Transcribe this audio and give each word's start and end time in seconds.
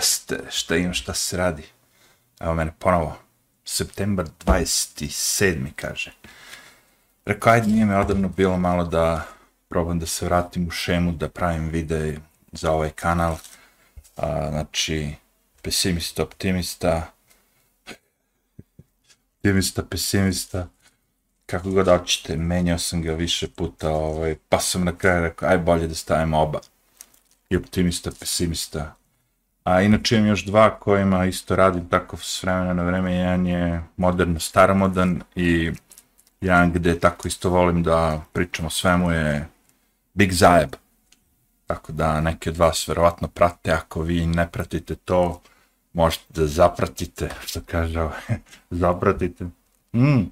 Jeste, 0.00 0.38
šta 0.50 0.76
imam, 0.76 0.94
šta 0.94 1.14
se 1.14 1.36
radi. 1.36 1.62
Evo 2.40 2.54
mene 2.54 2.72
ponovo. 2.78 3.18
September 3.64 4.26
27. 4.46 5.72
kaže. 5.76 6.12
Rekao, 7.24 7.52
ajde, 7.52 7.66
nije 7.66 7.86
me 7.86 7.98
odavno 7.98 8.28
bilo 8.28 8.58
malo 8.58 8.84
da 8.84 9.26
probam 9.68 9.98
da 9.98 10.06
se 10.06 10.24
vratim 10.24 10.68
u 10.68 10.70
šemu, 10.70 11.12
da 11.12 11.28
pravim 11.28 11.68
videe 11.68 12.18
za 12.52 12.72
ovaj 12.72 12.90
kanal. 12.90 13.36
A, 14.16 14.48
znači, 14.50 15.14
pesimista, 15.62 16.22
optimista, 16.22 17.12
optimista, 19.36 19.82
pesimista, 19.82 20.68
kako 21.46 21.70
god 21.70 21.86
hoćete, 21.88 22.36
menjao 22.36 22.78
sam 22.78 23.02
ga 23.02 23.12
više 23.12 23.48
puta, 23.48 23.90
ovaj, 23.90 24.36
pa 24.48 24.60
sam 24.60 24.84
na 24.84 24.96
kraju 24.96 25.22
rekao, 25.22 25.48
aj 25.48 25.58
bolje 25.58 25.88
da 25.88 25.94
stavim 25.94 26.34
oba. 26.34 26.60
I 27.50 27.56
optimista, 27.56 28.10
pesimista, 28.20 28.94
A 29.64 29.82
inače 29.82 30.16
imam 30.16 30.28
još 30.28 30.44
dva 30.44 30.78
kojima 30.78 31.26
isto 31.26 31.56
radim 31.56 31.88
tako 31.88 32.16
s 32.16 32.42
vremena 32.42 32.74
na 32.74 32.82
vreme. 32.82 33.14
Jedan 33.14 33.46
je 33.46 33.82
moderno 33.96 34.40
staromodan 34.40 35.22
i 35.34 35.72
jedan 36.40 36.72
gde 36.72 36.98
tako 37.00 37.28
isto 37.28 37.50
volim 37.50 37.82
da 37.82 38.22
pričam 38.32 38.66
o 38.66 38.70
svemu 38.70 39.10
je 39.10 39.48
Big 40.14 40.32
Zajeb. 40.32 40.70
Tako 41.66 41.92
da 41.92 42.20
neki 42.20 42.48
od 42.48 42.56
vas 42.56 42.88
verovatno 42.88 43.28
prate, 43.28 43.72
ako 43.72 44.02
vi 44.02 44.26
ne 44.26 44.48
pratite 44.50 44.94
to, 44.94 45.40
možete 45.92 46.24
da 46.28 46.46
zapratite, 46.46 47.30
što 47.44 47.60
kaže 47.66 48.00
ovo, 48.00 48.08
ovaj, 48.08 48.40
zapratite. 48.70 49.44
Mm. 49.92 50.30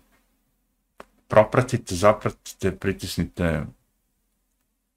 Propratite, 1.28 1.94
zapratite, 1.94 2.76
pritisnite 2.76 3.64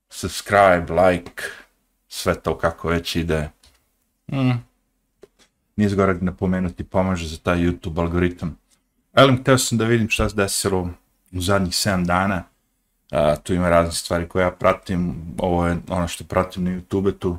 subscribe, 0.10 0.94
like, 0.94 1.44
sve 2.08 2.36
to 2.36 2.58
kako 2.58 2.88
već 2.88 3.16
ide 3.16 3.50
Mm. 4.32 4.64
Nije 5.76 5.90
zgorak 5.90 6.22
napomenuti, 6.22 6.84
pomaže 6.84 7.28
za 7.28 7.38
taj 7.38 7.58
YouTube 7.58 8.00
algoritam. 8.00 8.58
Elim, 9.14 9.42
htio 9.42 9.58
sam 9.58 9.78
da 9.78 9.86
vidim 9.86 10.10
šta 10.10 10.30
se 10.30 10.36
desilo 10.36 10.90
u 11.32 11.42
zadnjih 11.42 11.74
7 11.74 12.06
dana. 12.06 12.44
A, 13.12 13.36
tu 13.36 13.54
ima 13.54 13.70
razne 13.70 13.92
stvari 13.92 14.28
koje 14.28 14.44
ja 14.44 14.52
pratim. 14.52 15.16
Ovo 15.38 15.68
je 15.68 15.78
ono 15.90 16.08
što 16.08 16.24
pratim 16.24 16.64
na 16.64 16.72
YouTube 16.72 17.18
tu. 17.20 17.38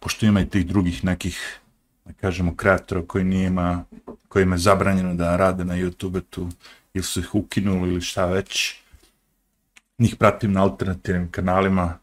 Pošto 0.00 0.26
ima 0.26 0.40
i 0.40 0.48
tih 0.48 0.66
drugih 0.66 1.04
nekih, 1.04 1.60
da 2.04 2.12
kažemo, 2.12 2.56
kreatora 2.56 3.02
koji 3.06 3.24
nijema, 3.24 3.84
kojima 4.04 4.24
koji 4.28 4.42
ima 4.42 4.58
zabranjeno 4.58 5.14
da 5.14 5.36
rade 5.36 5.64
na 5.64 5.74
YouTube 5.74 6.22
tu 6.30 6.48
ili 6.94 7.04
su 7.04 7.20
ih 7.20 7.34
ukinuli 7.34 7.90
ili 7.92 8.00
šta 8.00 8.26
već. 8.26 8.74
Njih 9.98 10.16
pratim 10.16 10.52
na 10.52 10.62
alternativnim 10.62 11.30
kanalima. 11.30 11.98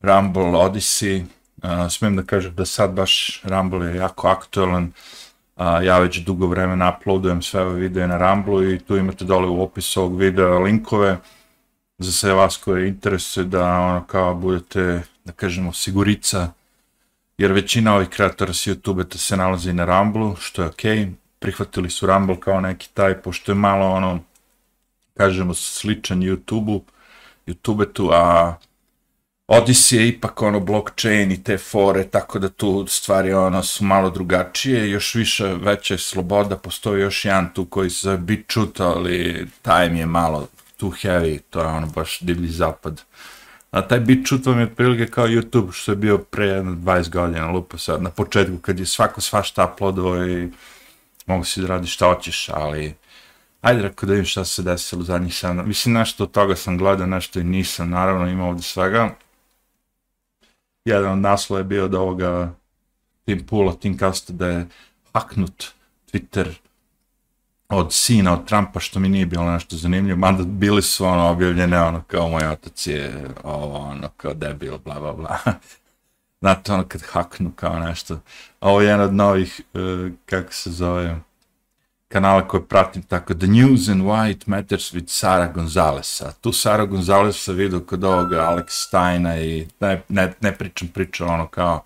Rumble, 0.00 0.42
Odyssey, 0.42 1.24
Uh, 1.64 1.70
smijem 1.90 2.16
da 2.16 2.22
kažem 2.22 2.54
da 2.54 2.64
sad 2.64 2.92
baš 2.92 3.42
Rumble 3.44 3.86
je 3.86 3.96
jako 3.96 4.28
aktualan. 4.28 4.92
Uh, 5.56 5.64
ja 5.82 5.98
već 5.98 6.18
dugo 6.18 6.46
vremena 6.46 6.96
uploadujem 6.98 7.42
sve 7.42 7.62
ove 7.62 7.80
videe 7.80 8.08
na 8.08 8.18
Rumble 8.18 8.74
i 8.74 8.78
tu 8.78 8.96
imate 8.96 9.24
dole 9.24 9.48
u 9.48 9.62
opisu 9.62 10.00
ovog 10.00 10.18
videa 10.18 10.58
linkove 10.58 11.18
za 11.98 12.12
sve 12.12 12.34
vas 12.34 12.56
koje 12.56 12.88
interesuje 12.88 13.44
da 13.44 13.80
ono 13.80 14.04
kao 14.06 14.34
budete, 14.34 15.02
da 15.24 15.32
kažemo, 15.32 15.72
sigurica, 15.72 16.52
jer 17.38 17.52
većina 17.52 17.94
ovih 17.94 18.08
kreatora 18.08 18.52
s 18.52 18.66
YouTube-a 18.66 19.18
se 19.18 19.36
nalazi 19.36 19.72
na 19.72 19.84
Rumble, 19.84 20.36
što 20.40 20.62
je 20.62 20.68
okej. 20.68 20.96
Okay. 20.98 21.12
Prihvatili 21.38 21.90
su 21.90 22.06
Rumble 22.06 22.40
kao 22.40 22.60
neki 22.60 22.88
taj, 22.94 23.22
pošto 23.22 23.52
je 23.52 23.56
malo 23.56 23.86
ono, 23.86 24.20
kažemo, 25.14 25.54
sličan 25.54 26.20
YouTube-u, 26.20 26.82
YouTube-etu, 27.46 28.10
a 28.12 28.54
Odyssey 29.46 29.96
je 29.96 30.08
ipak 30.08 30.42
ono 30.42 30.60
blockchain 30.60 31.32
i 31.32 31.42
te 31.42 31.58
fore, 31.58 32.04
tako 32.04 32.38
da 32.38 32.48
tu 32.48 32.86
stvari 32.86 33.32
ono 33.32 33.62
su 33.62 33.84
malo 33.84 34.10
drugačije, 34.10 34.90
još 34.90 35.14
više 35.14 35.44
veća 35.44 35.94
je 35.94 35.98
sloboda, 35.98 36.56
postoji 36.56 37.02
još 37.02 37.24
jedan 37.24 37.52
tu 37.54 37.64
koji 37.64 37.90
se 37.90 38.00
zove 38.04 38.16
BitChute, 38.16 38.82
ali 38.82 39.48
time 39.62 39.98
je 39.98 40.06
malo 40.06 40.48
too 40.76 40.90
heavy, 40.90 41.38
to 41.50 41.60
je 41.60 41.66
ono 41.66 41.86
baš 41.86 42.20
divlji 42.20 42.48
zapad. 42.48 43.02
A 43.70 43.88
taj 43.88 44.00
BitChute 44.00 44.50
vam 44.50 44.58
je 44.58 44.64
otprilike 44.64 45.06
kao 45.06 45.26
YouTube 45.26 45.72
što 45.72 45.92
je 45.92 45.96
bio 45.96 46.18
pre 46.18 46.62
20 46.62 47.10
godina, 47.10 47.50
lupa 47.50 47.78
sad, 47.78 48.02
na 48.02 48.10
početku 48.10 48.58
kad 48.58 48.78
je 48.78 48.86
svako 48.86 49.20
svašta 49.20 49.72
uploadovao 49.74 50.26
i 50.26 50.48
mogu 51.26 51.44
si 51.44 51.60
da 51.60 51.66
radi 51.66 51.86
šta 51.86 52.06
hoćeš, 52.06 52.48
ali 52.48 52.94
ajde 53.60 53.82
rekao 53.82 54.06
da 54.06 54.12
vidim 54.12 54.26
šta 54.26 54.44
se 54.44 54.62
desilo 54.62 55.00
u 55.00 55.04
zadnjih 55.04 55.32
7 55.32 55.66
Mislim, 55.66 55.94
nešto 55.94 56.24
od 56.24 56.30
toga 56.30 56.56
sam 56.56 56.78
gledao, 56.78 57.06
nešto 57.06 57.40
i 57.40 57.44
nisam, 57.44 57.90
naravno 57.90 58.28
ima 58.28 58.44
ovdje 58.44 58.62
svega 58.62 59.14
jedan 60.84 61.12
od 61.12 61.18
naslova 61.18 61.60
je 61.60 61.64
bio 61.64 61.88
da 61.88 62.00
ovoga 62.00 62.54
Tim 63.24 63.46
Pula, 63.46 63.74
Tim 63.74 63.98
Kasta, 63.98 64.32
da 64.32 64.46
je 64.46 64.66
haknut 65.12 65.64
Twitter 66.12 66.54
od 67.68 67.92
sina, 67.92 68.32
od 68.32 68.46
Trumpa, 68.46 68.80
što 68.80 69.00
mi 69.00 69.08
nije 69.08 69.26
bilo 69.26 69.52
nešto 69.52 69.76
zanimljivo, 69.76 70.18
mada 70.18 70.44
bili 70.44 70.82
su 70.82 71.04
ono 71.04 71.28
objavljene, 71.30 71.80
ono, 71.80 72.02
kao 72.06 72.28
moj 72.28 72.46
otac 72.46 72.86
je, 72.86 73.28
ovo, 73.42 73.78
ono, 73.78 74.08
kao 74.16 74.34
debil, 74.34 74.78
bla, 74.78 75.00
bla, 75.00 75.12
bla. 75.12 75.38
Znate, 76.40 76.72
ono, 76.72 76.84
kad 76.88 77.02
haknu, 77.02 77.52
kao 77.56 77.78
nešto. 77.78 78.18
Ovo 78.60 78.80
je 78.80 78.86
jedan 78.86 79.00
od 79.00 79.14
novih, 79.14 79.60
e, 79.74 79.80
uh, 79.80 80.12
kako 80.26 80.52
se 80.52 80.70
zove, 80.70 81.20
kanala 82.14 82.48
koje 82.48 82.68
pratim 82.68 83.02
tako, 83.02 83.34
The 83.34 83.46
News 83.46 83.88
and 83.88 84.02
Why 84.02 84.30
It 84.30 84.46
Matters 84.46 84.92
with 84.94 85.08
Sara 85.08 85.46
Gonzalesa. 85.46 86.32
Tu 86.40 86.52
Sara 86.52 86.84
Gonzalesa 86.86 87.52
vidio 87.52 87.80
kod 87.80 88.04
ovoga 88.04 88.36
Alex 88.36 88.64
Steina 88.68 89.40
i 89.40 89.66
ne, 89.80 90.02
ne, 90.08 90.32
ne 90.40 90.52
pričam 90.54 90.88
priča 90.88 91.26
ono 91.26 91.46
kao 91.46 91.82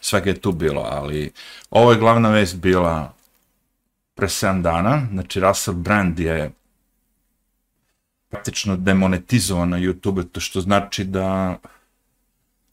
svega 0.00 0.30
je 0.30 0.40
tu 0.40 0.52
bilo, 0.52 0.80
ali 0.90 1.32
ovo 1.70 1.92
je 1.92 1.98
glavna 1.98 2.30
vest 2.30 2.56
bila 2.56 3.14
pre 4.14 4.26
7 4.26 4.62
dana, 4.62 5.06
znači 5.12 5.40
Russell 5.40 5.76
Brand 5.76 6.18
je 6.18 6.50
praktično 8.28 8.76
demonetizovan 8.76 9.68
na 9.68 9.78
YouTube, 9.78 10.24
to 10.32 10.40
što 10.40 10.60
znači 10.60 11.04
da 11.04 11.58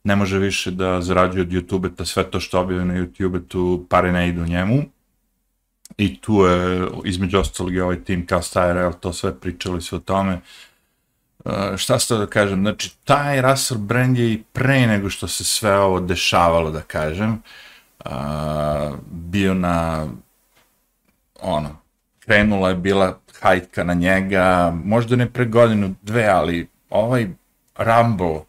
ne 0.04 0.16
može 0.16 0.38
više 0.38 0.70
da 0.70 1.00
zarađuje 1.00 1.42
od 1.42 1.48
YouTube, 1.48 1.96
ta 1.96 2.04
sve 2.04 2.30
to 2.30 2.40
što 2.40 2.60
objavio 2.60 2.84
na 2.84 2.94
YouTube, 2.94 3.48
tu 3.48 3.86
pare 3.88 4.12
ne 4.12 4.28
idu 4.28 4.46
njemu, 4.46 4.82
i 5.98 6.20
tu 6.20 6.44
je 6.44 6.88
između 7.04 7.38
ostalog 7.38 7.74
i 7.74 7.80
ovaj 7.80 8.04
tim 8.04 8.26
kao 8.26 8.40
Styrel, 8.40 8.92
to 9.00 9.12
sve 9.12 9.40
pričali 9.40 9.82
su 9.82 9.96
o 9.96 9.98
tome. 9.98 10.40
Uh, 11.44 11.52
šta 11.76 11.98
ste 11.98 12.14
da 12.14 12.26
kažem, 12.26 12.60
znači 12.60 12.96
taj 13.04 13.42
Russell 13.42 13.80
Brand 13.80 14.18
je 14.18 14.32
i 14.32 14.42
pre 14.52 14.86
nego 14.86 15.10
što 15.10 15.28
se 15.28 15.44
sve 15.44 15.78
ovo 15.78 16.00
dešavalo, 16.00 16.70
da 16.70 16.80
kažem, 16.80 17.42
uh, 18.04 18.12
bio 19.10 19.54
na, 19.54 20.06
ono, 21.40 21.76
krenula 22.18 22.68
je 22.68 22.74
bila 22.74 23.18
hajtka 23.40 23.84
na 23.84 23.94
njega, 23.94 24.72
možda 24.84 25.16
ne 25.16 25.30
pre 25.30 25.44
godinu, 25.44 25.94
dve, 26.02 26.26
ali 26.26 26.68
ovaj 26.90 27.28
Rumble, 27.76 28.40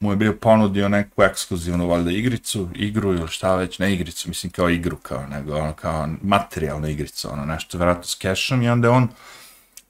mu 0.00 0.12
je 0.12 0.16
bio 0.16 0.36
ponudio 0.36 0.88
neku 0.88 1.22
ekskluzivnu 1.22 1.88
valjda 1.88 2.10
igricu, 2.10 2.68
igru 2.74 3.14
ili 3.14 3.28
šta 3.28 3.56
već, 3.56 3.78
ne 3.78 3.94
igricu, 3.94 4.28
mislim 4.28 4.52
kao 4.52 4.70
igru, 4.70 4.96
kao, 4.96 5.26
nego 5.26 5.56
ono, 5.56 5.72
kao 5.72 6.08
materijalnu 6.22 6.88
igricu, 6.88 7.32
ono, 7.32 7.44
nešto 7.44 7.78
vjerojatno 7.78 8.04
s 8.04 8.18
cashom 8.18 8.62
i 8.62 8.68
onda 8.68 8.88
je 8.88 8.92
on 8.92 9.08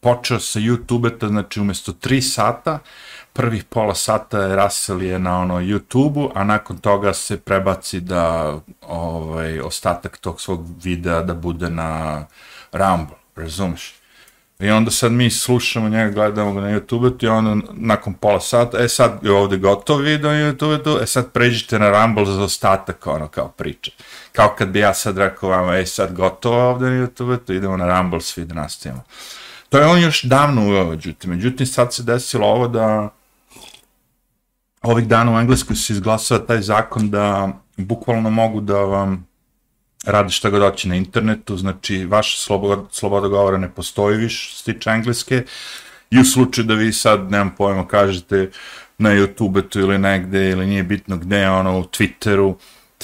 počeo 0.01 0.41
sa 0.41 0.61
YouTube-eta, 0.61 1.29
znači 1.29 1.61
umjesto 1.61 1.93
3 1.93 2.21
sata, 2.21 2.79
prvih 3.33 3.65
pola 3.65 3.95
sata 3.95 4.39
je 4.39 4.57
Russell 4.57 5.03
je 5.03 5.19
na 5.19 5.41
ono 5.41 5.61
YouTube-u, 5.61 6.31
a 6.35 6.45
nakon 6.45 6.79
toga 6.79 7.13
se 7.13 7.41
prebaci 7.41 8.01
da 8.01 8.55
ovaj, 8.89 9.61
ostatak 9.61 10.19
tog 10.19 10.41
svog 10.41 10.67
videa 10.83 11.23
da 11.23 11.35
bude 11.35 11.71
na 11.71 12.27
Rumble, 12.73 13.17
razumiješ? 13.37 14.00
I 14.61 14.71
onda 14.71 14.91
sad 14.91 15.13
mi 15.13 15.31
slušamo 15.31 15.89
njega, 15.89 16.11
gledamo 16.11 16.53
ga 16.53 16.61
na 16.61 16.69
YouTube, 16.69 17.25
i 17.25 17.29
onda 17.29 17.67
nakon 17.73 18.15
pola 18.15 18.41
sata, 18.41 18.79
e 18.79 18.89
sad 18.89 19.19
je 19.23 19.33
ovdje 19.33 19.59
gotov 19.59 19.99
video 19.99 20.31
na 20.31 20.37
YouTube, 20.37 21.03
e 21.03 21.07
sad 21.07 21.33
pređite 21.33 21.79
na 21.79 21.91
Rumble 21.91 22.27
za 22.27 22.43
ostatak, 22.43 23.07
ono, 23.07 23.29
kao 23.29 23.49
priče. 23.49 23.93
Kao 24.33 24.55
kad 24.59 24.69
bi 24.69 24.79
ja 24.79 24.95
sad 24.95 25.19
rekao 25.19 25.51
vama, 25.51 25.77
e 25.77 25.87
sad 25.87 26.13
gotovo 26.13 26.71
ovdje 26.71 26.91
na 26.91 27.07
YouTube, 27.07 27.57
idemo 27.57 27.77
na 27.77 27.99
Rumble 27.99 28.21
svi 28.21 28.45
da 28.45 28.55
nastavimo. 28.55 29.03
To 29.69 29.79
je 29.79 29.87
on 29.87 30.01
još 30.01 30.23
davno 30.23 30.63
uveo, 30.63 30.85
međutim. 30.85 31.31
Međutim, 31.31 31.67
sad 31.67 31.95
se 31.95 32.03
desilo 32.03 32.47
ovo 32.47 32.69
da 32.69 33.09
ovih 34.83 35.09
dana 35.09 35.37
u 35.37 35.41
Engleskoj 35.41 35.77
se 35.77 35.93
izglasava 35.93 36.47
taj 36.47 36.61
zakon 36.61 37.11
da 37.11 37.49
bukvalno 37.77 38.31
mogu 38.31 38.61
da 38.61 38.75
vam 38.75 39.30
radi 40.05 40.33
šta 40.33 40.51
god 40.51 40.63
hoće 40.63 40.89
na 40.89 40.97
internetu, 40.97 41.57
znači 41.57 42.05
vaša 42.05 42.39
sloboda, 42.39 42.83
sloboda 42.91 43.29
govora 43.29 43.59
ne 43.59 43.71
postoji 43.71 44.17
više, 44.17 44.57
stiče 44.57 44.91
engleske, 44.91 45.45
i 46.11 46.19
u 46.19 46.25
slučaju 46.25 46.67
da 46.67 46.75
vi 46.75 46.93
sad, 46.93 47.31
nemam 47.31 47.55
pojma, 47.59 47.89
kažete 47.89 48.51
na 48.99 49.11
YouTube-etu 49.11 49.79
ili 49.81 49.99
negde, 49.99 50.51
ili 50.51 50.67
nije 50.67 50.83
bitno 50.83 51.17
gde, 51.17 51.49
ono, 51.49 51.79
u 51.79 51.83
Twitteru, 51.83 52.55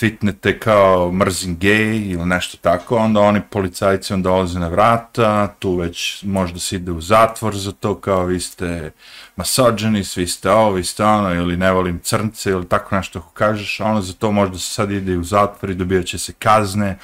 tweetnete 0.00 0.58
kao 0.58 1.12
mrzim 1.12 1.58
gej 1.58 2.10
ili 2.10 2.26
nešto 2.26 2.58
tako, 2.60 2.96
onda 2.96 3.20
oni 3.20 3.40
policajci 3.50 4.14
onda 4.14 4.28
dolaze 4.28 4.58
na 4.58 4.68
vrata, 4.68 5.54
tu 5.58 5.76
već 5.76 6.22
možda 6.22 6.58
se 6.58 6.76
ide 6.76 6.92
u 6.92 7.00
zatvor 7.00 7.56
za 7.56 7.72
to, 7.72 7.94
kao 8.00 8.24
vi 8.24 8.40
ste 8.40 8.90
masođeni, 9.36 10.04
svi 10.04 10.26
ste 10.26 10.50
ovo, 10.50 10.72
vi 10.72 10.84
ste 10.84 11.04
ono, 11.04 11.34
ili 11.34 11.56
ne 11.56 11.72
volim 11.72 11.98
crnce, 11.98 12.50
ili 12.50 12.68
tako 12.68 12.96
nešto 12.96 13.18
ako 13.18 13.28
kažeš, 13.28 13.80
ono 13.80 14.02
za 14.02 14.12
to 14.12 14.32
možda 14.32 14.58
se 14.58 14.70
sad 14.70 14.90
ide 14.90 15.16
u 15.16 15.24
zatvor 15.24 15.70
i 15.70 15.74
dobijat 15.74 16.06
će 16.06 16.18
se 16.18 16.32
kazne, 16.32 16.98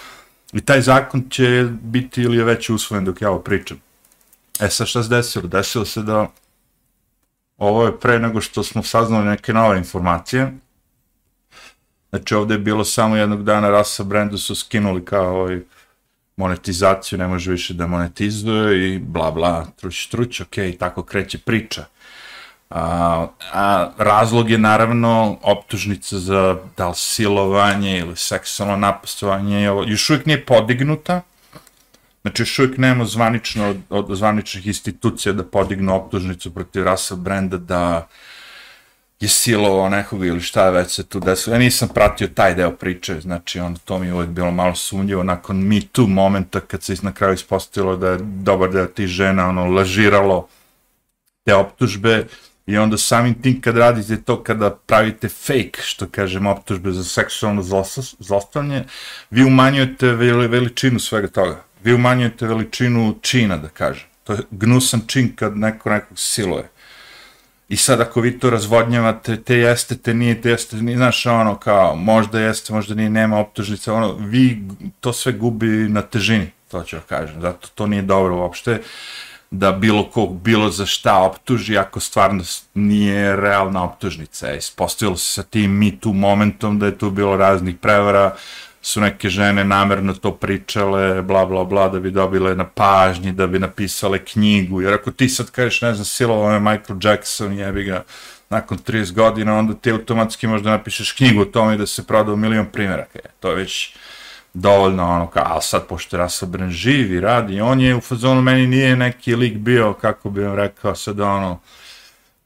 i 0.52 0.60
taj 0.60 0.80
zakon 0.80 1.24
će 1.30 1.68
biti 1.80 2.22
ili 2.22 2.36
je 2.36 2.44
već 2.44 2.70
usvojen 2.70 3.04
dok 3.04 3.22
ja 3.22 3.30
ovo 3.30 3.38
pričam. 3.38 3.80
E 4.60 4.68
sad 4.68 4.86
šta 4.86 5.02
se 5.02 5.08
desilo? 5.08 5.48
Desilo 5.48 5.84
se 5.84 6.02
da 6.02 6.30
ovo 7.58 7.86
je 7.86 8.00
pre 8.00 8.18
nego 8.18 8.40
što 8.40 8.62
smo 8.62 8.82
saznali 8.82 9.24
neke 9.24 9.52
nove 9.52 9.78
informacije, 9.78 10.52
Znači 12.12 12.34
ovdje 12.34 12.54
je 12.54 12.58
bilo 12.58 12.84
samo 12.84 13.16
jednog 13.16 13.44
dana 13.44 13.70
Rasa 13.70 14.04
Brandu 14.04 14.38
su 14.38 14.54
skinuli 14.54 15.04
kao 15.04 15.40
ovaj 15.40 15.60
monetizaciju, 16.36 17.18
ne 17.18 17.28
može 17.28 17.50
više 17.50 17.74
da 17.74 17.86
monetizuje 17.86 18.94
i 18.94 18.98
bla 18.98 19.30
bla, 19.30 19.66
truć 19.76 20.06
truć, 20.06 20.40
ok, 20.40 20.54
tako 20.78 21.02
kreće 21.02 21.38
priča. 21.38 21.84
A, 22.70 23.26
a 23.52 23.90
razlog 23.98 24.50
je 24.50 24.58
naravno 24.58 25.38
optužnica 25.42 26.18
za 26.18 26.56
da 26.76 26.88
li 26.88 26.94
silovanje 26.96 27.98
ili 27.98 28.16
seksualno 28.16 28.76
napastovanje, 28.76 29.62
još 29.86 30.10
uvijek 30.10 30.26
nije 30.26 30.46
podignuta, 30.46 31.20
znači 32.22 32.42
još 32.42 32.58
uvijek 32.58 32.78
nema 32.78 33.04
zvanično 33.04 33.68
od, 33.68 33.76
od 33.90 34.16
zvaničnih 34.16 34.66
institucija 34.66 35.32
da 35.32 35.44
podignu 35.44 35.96
optužnicu 35.96 36.54
protiv 36.54 36.84
Rasa 36.84 37.16
Brenda 37.16 37.56
da 37.56 38.08
je 39.22 39.28
silovao 39.28 39.88
nekog 39.88 40.24
ili 40.24 40.40
šta 40.40 40.70
već 40.70 40.90
se 40.90 41.06
tu 41.06 41.20
desilo. 41.20 41.54
Ja 41.54 41.58
nisam 41.58 41.88
pratio 41.88 42.28
taj 42.28 42.54
deo 42.54 42.70
priče, 42.70 43.20
znači 43.20 43.60
on, 43.60 43.76
to 43.84 43.98
mi 43.98 44.06
je 44.06 44.14
uvijek 44.14 44.30
bilo 44.30 44.50
malo 44.50 44.74
sumnjivo. 44.74 45.22
Nakon 45.22 45.56
Me 45.56 45.80
Too 45.92 46.06
momenta 46.06 46.60
kad 46.60 46.82
se 46.82 46.96
na 47.02 47.12
kraju 47.12 47.34
ispostavilo 47.34 47.96
da 47.96 48.08
je 48.08 48.18
dobar 48.20 48.72
deo 48.72 48.86
tih 48.86 49.06
žena 49.06 49.48
ono, 49.48 49.64
lažiralo 49.64 50.48
te 51.44 51.54
optužbe 51.54 52.26
i 52.66 52.78
onda 52.78 52.98
samim 52.98 53.42
tim 53.42 53.60
kad 53.60 53.76
radite 53.76 54.22
to, 54.22 54.42
kada 54.42 54.70
pravite 54.70 55.28
fake, 55.28 55.82
što 55.82 56.06
kažem, 56.06 56.46
optužbe 56.46 56.92
za 56.92 57.04
seksualno 57.04 57.62
zlostavljanje, 58.18 58.84
vi 59.30 59.44
umanjujete 59.44 60.06
veličinu 60.06 60.98
svega 60.98 61.28
toga. 61.28 61.64
Vi 61.84 61.94
umanjujete 61.94 62.46
veličinu 62.46 63.18
čina, 63.20 63.56
da 63.56 63.68
kažem. 63.68 64.06
To 64.24 64.32
je 64.32 64.38
gnusan 64.50 65.00
čin 65.06 65.32
kad 65.36 65.56
neko 65.56 65.90
nekog 65.90 66.18
siluje. 66.18 66.68
I 67.72 67.76
sad 67.76 68.00
ako 68.00 68.20
vi 68.20 68.38
to 68.38 68.50
razvodnjavate, 68.50 69.36
te 69.36 69.56
jeste, 69.56 69.96
te 69.96 70.14
nije, 70.14 70.40
te 70.40 70.50
jeste, 70.50 70.76
nije, 70.76 70.96
znaš, 70.96 71.26
ono, 71.26 71.56
kao, 71.56 71.96
možda 71.96 72.40
jeste, 72.40 72.72
možda 72.72 72.94
nije, 72.94 73.10
nema 73.10 73.38
optužnice, 73.38 73.92
ono, 73.92 74.12
vi 74.12 74.62
to 75.00 75.12
sve 75.12 75.32
gubi 75.32 75.66
na 75.66 76.02
težini, 76.02 76.50
to 76.70 76.82
ću 76.82 76.96
kažem, 77.08 77.40
zato 77.40 77.68
to 77.74 77.86
nije 77.86 78.02
dobro 78.02 78.36
uopšte, 78.36 78.80
da 79.50 79.72
bilo 79.72 80.10
kog, 80.10 80.40
bilo 80.40 80.70
za 80.70 80.86
šta 80.86 81.18
optuži, 81.18 81.78
ako 81.78 82.00
stvarno 82.00 82.44
nije 82.74 83.36
realna 83.36 83.84
optužnica. 83.84 84.54
Ispostavilo 84.54 85.16
se 85.16 85.32
sa 85.32 85.42
tim 85.42 85.78
mi 85.78 86.00
tu 86.00 86.12
momentom 86.12 86.78
da 86.78 86.86
je 86.86 86.98
tu 86.98 87.10
bilo 87.10 87.36
raznih 87.36 87.76
prevara, 87.76 88.36
su 88.82 89.00
neke 89.00 89.28
žene 89.28 89.64
namerno 89.64 90.14
to 90.14 90.32
pričale, 90.32 91.22
bla, 91.22 91.46
bla, 91.46 91.64
bla, 91.64 91.88
da 91.88 92.00
bi 92.00 92.10
dobile 92.10 92.54
na 92.54 92.64
pažnji, 92.64 93.32
da 93.32 93.46
bi 93.46 93.58
napisale 93.58 94.18
knjigu, 94.18 94.82
jer 94.82 94.94
ako 94.94 95.10
ti 95.10 95.28
sad 95.28 95.50
kažeš, 95.50 95.82
ne 95.82 95.94
znam, 95.94 96.04
silovao 96.04 96.52
je 96.52 96.60
Michael 96.60 96.98
Jackson, 97.02 97.52
jebi 97.52 97.84
ga, 97.84 98.04
nakon 98.50 98.78
30 98.78 99.12
godina, 99.12 99.58
onda 99.58 99.74
ti 99.74 99.90
automatski 99.90 100.46
možda 100.46 100.70
napišeš 100.70 101.12
knjigu 101.12 101.40
o 101.40 101.44
tome 101.44 101.76
da 101.76 101.86
se 101.86 102.06
prodao 102.06 102.36
milion 102.36 102.66
primjeraka. 102.72 103.18
E, 103.24 103.28
to 103.40 103.48
je 103.48 103.54
već 103.54 103.94
dovoljno 104.54 105.10
ono 105.10 105.26
kao, 105.26 105.46
ali 105.46 105.62
sad 105.62 105.86
pošto 105.86 106.16
Russell 106.16 106.50
Brand 106.50 106.72
živi, 106.72 107.20
radi, 107.20 107.60
on 107.60 107.80
je 107.80 107.96
u 107.96 108.00
fazonu, 108.00 108.42
meni 108.42 108.66
nije 108.66 108.96
neki 108.96 109.36
lik 109.36 109.56
bio, 109.56 109.92
kako 109.92 110.30
bi 110.30 110.42
vam 110.42 110.54
rekao, 110.54 110.94
sad 110.94 111.20
ono, 111.20 111.50
Uh, 111.52 111.58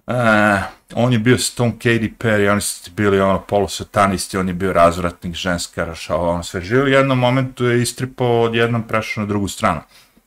Eh, 0.06 0.62
on 0.94 1.12
je 1.12 1.18
bio 1.18 1.38
s 1.38 1.54
tom 1.54 1.78
Katy 1.78 2.12
Perry, 2.18 2.50
oni 2.50 2.60
su 2.60 2.90
bili 2.90 3.20
ono 3.20 3.40
polusatanisti, 3.40 4.36
on 4.36 4.48
je 4.48 4.54
bio 4.54 4.72
razvratnik, 4.72 5.34
ženska, 5.34 5.84
rašao, 5.84 6.30
ono 6.30 6.42
sve 6.42 6.60
živo. 6.60 6.84
U 6.84 6.88
jednom 6.88 7.18
momentu 7.18 7.64
je 7.64 7.82
istripao 7.82 8.40
od 8.42 8.54
jednom 8.54 8.82
prešao 8.88 9.22
na 9.22 9.28
drugu 9.28 9.48
stranu. 9.48 9.80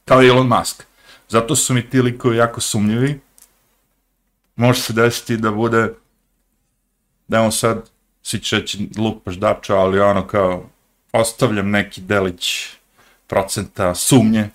Kao 0.05 0.23
Elon 0.23 0.47
Musk. 0.47 0.83
Zato 1.29 1.55
su 1.55 1.73
mi 1.73 1.89
ti 1.89 2.01
likovi 2.01 2.37
jako 2.37 2.61
sumnjivi. 2.61 3.19
Može 4.55 4.81
se 4.81 4.93
desiti 4.93 5.37
da 5.37 5.51
bude, 5.51 5.93
da 7.27 7.41
on 7.41 7.51
sad, 7.51 7.89
svi 8.23 8.39
će 8.39 8.59
reći 8.59 8.89
lupaš 8.97 9.35
dača, 9.35 9.75
ali 9.75 9.99
ono 9.99 10.27
kao, 10.27 10.69
ostavljam 11.11 11.69
neki 11.69 12.01
delić 12.01 12.67
procenta 13.27 13.95
sumnje 13.95 14.49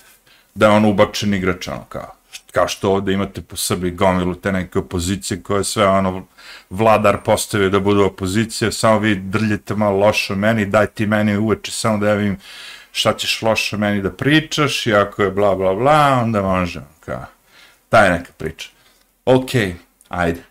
da 0.55 0.67
je 0.67 0.73
on 0.73 0.85
ubačen 0.85 1.35
igrač, 1.35 1.69
ono 1.69 1.85
kao 1.89 2.15
kao 2.55 2.69
što 2.69 2.91
ovdje 2.91 3.15
imate 3.15 3.43
po 3.43 3.57
Srbiji 3.57 3.91
gomilu 3.91 4.35
te 4.35 4.53
neke 4.53 4.79
opozicije 4.79 5.43
koje 5.43 5.65
sve 5.65 5.87
ono 5.87 6.27
vladar 6.71 7.19
postavio 7.25 7.71
da 7.71 7.81
budu 7.81 8.05
opozicije, 8.05 8.73
samo 8.73 8.99
vi 8.99 9.15
drljite 9.15 9.75
malo 9.75 9.99
loše 9.99 10.35
meni, 10.35 10.67
daj 10.67 10.87
ti 10.87 11.07
meni 11.07 11.37
uveče 11.37 11.73
samo 11.73 11.99
da 11.99 12.09
ja 12.09 12.15
vidim 12.15 12.39
šta 12.93 13.17
ćeš 13.17 13.43
loše 13.43 13.77
meni 13.77 14.03
da 14.03 14.11
pričaš 14.11 14.87
i 14.87 14.95
ako 14.95 15.23
je 15.23 15.31
bla 15.31 15.55
bla 15.55 15.75
bla, 15.75 16.21
onda 16.23 16.43
može, 16.43 16.81
kao, 17.01 17.25
taj 17.89 18.11
neka 18.11 18.33
priča. 18.37 18.69
Ok, 19.25 19.51
ajde. 20.09 20.43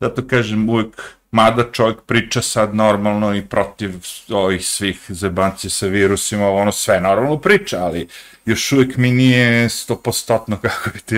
Zato 0.00 0.26
kažem 0.28 0.68
uvijek, 0.68 1.16
mada 1.36 1.64
čovjek 1.72 2.00
priča 2.06 2.42
sad 2.42 2.74
normalno 2.74 3.34
i 3.34 3.42
protiv 3.42 3.90
ovih 4.28 4.66
svih 4.66 5.00
zebanci 5.08 5.70
sa 5.70 5.86
virusima, 5.86 6.48
ono 6.48 6.72
sve 6.72 7.00
normalno 7.00 7.38
priča, 7.38 7.84
ali 7.84 8.08
još 8.46 8.72
uvijek 8.72 8.96
mi 8.96 9.10
nije 9.10 9.68
stopostotno 9.68 10.58
kako 10.64 10.90
bi 10.94 11.00
ti 11.00 11.16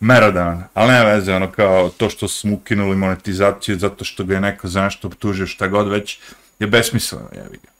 merodan. 0.00 0.64
Ali 0.74 0.92
ne 0.92 1.04
veze, 1.04 1.34
ono 1.34 1.50
kao 1.52 1.88
to 1.88 2.10
što 2.10 2.28
smo 2.28 2.54
ukinuli 2.54 2.96
monetizaciju 2.96 3.78
zato 3.78 4.04
što 4.04 4.24
ga 4.24 4.34
je 4.34 4.40
neko 4.40 4.68
za 4.68 4.82
nešto 4.82 5.08
obtužio 5.08 5.46
šta 5.46 5.68
god 5.68 5.88
već 5.88 6.18
je 6.58 6.66
besmisleno, 6.66 7.28
jevi 7.34 7.58
ga. 7.62 7.70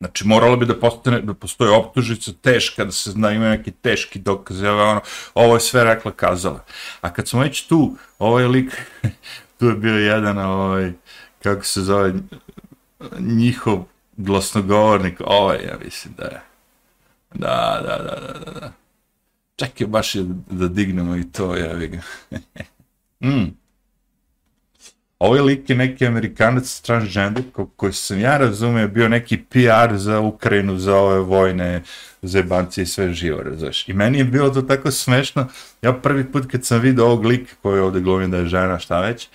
Znači, 0.00 0.26
moralo 0.26 0.56
bi 0.56 0.66
da, 0.66 0.74
postane, 0.74 1.20
da 1.20 1.34
postoje 1.34 1.70
optužica 1.70 2.32
teška, 2.42 2.84
da 2.84 2.92
se 2.92 3.10
zna 3.10 3.32
ima 3.32 3.48
neki 3.48 3.70
teški 3.70 4.18
dokaz, 4.18 4.62
ono, 4.62 5.00
ovo 5.34 5.54
je 5.54 5.60
sve 5.60 5.84
rekla 5.84 6.12
kazala. 6.12 6.64
A 7.00 7.12
kad 7.12 7.28
smo 7.28 7.40
već 7.40 7.66
tu, 7.66 7.96
ovaj 8.18 8.44
lik, 8.44 8.72
tu 9.58 9.66
je 9.66 9.74
bio 9.74 9.94
jedan, 9.94 10.38
ovaj, 10.38 10.92
kako 11.42 11.64
se 11.64 11.82
zove, 11.82 12.14
njihov 13.18 13.84
glasnogovornik, 14.16 15.20
ovaj, 15.24 15.56
ja 15.56 15.78
mislim 15.84 16.14
da 16.16 16.24
je. 16.24 16.40
Da, 17.34 17.80
da, 17.86 17.96
da, 17.96 18.20
da, 18.20 18.38
da, 18.44 18.60
da. 18.60 18.72
Čekaj, 19.56 19.86
baš 19.86 20.14
je 20.14 20.24
da 20.50 20.68
dignemo 20.68 21.16
i 21.16 21.32
to, 21.32 21.56
ja 21.56 21.72
vi 21.72 21.88
ga. 21.88 22.00
mm. 23.28 23.56
Ovaj 25.18 25.40
lik 25.40 25.70
je 25.70 25.76
neki 25.76 26.06
amerikanac 26.06 26.80
transgender, 26.80 27.44
ko, 27.52 27.66
koji 27.66 27.92
sam 27.92 28.20
ja 28.20 28.38
razumio, 28.38 28.88
bio 28.88 29.08
neki 29.08 29.42
PR 29.42 29.96
za 29.96 30.20
Ukrajinu, 30.20 30.78
za 30.78 30.96
ove 30.96 31.18
vojne 31.18 31.82
zebanci 32.22 32.82
i 32.82 32.86
sve 32.86 33.12
živo, 33.12 33.42
razveš. 33.42 33.88
I 33.88 33.92
meni 33.92 34.18
je 34.18 34.24
bilo 34.24 34.50
to 34.50 34.62
tako 34.62 34.90
smešno, 34.90 35.46
ja 35.82 35.92
prvi 35.92 36.24
put 36.24 36.50
kad 36.50 36.64
sam 36.64 36.80
vidio 36.80 37.04
ovog 37.04 37.24
lika 37.24 37.54
koji 37.62 37.80
ovdje 37.80 38.00
glumio 38.00 38.28
da 38.28 38.36
je 38.36 38.46
žena, 38.46 38.78
šta 38.78 39.00
već, 39.00 39.28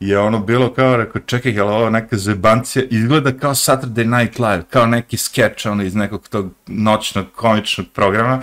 je 0.00 0.18
ono 0.18 0.38
bilo 0.38 0.72
kao, 0.74 0.96
rekao, 0.96 1.22
čekaj, 1.22 1.52
je 1.52 1.62
ovo 1.62 1.90
neka 1.90 2.16
zebancija, 2.16 2.84
izgleda 2.90 3.32
kao 3.32 3.54
Saturday 3.54 4.18
Night 4.18 4.38
Live, 4.38 4.62
kao 4.70 4.86
neki 4.86 5.16
sketch 5.16 5.66
ono, 5.66 5.82
iz 5.82 5.94
nekog 5.94 6.28
tog 6.28 6.50
noćnog 6.66 7.26
komičnog 7.36 7.86
programa, 7.94 8.42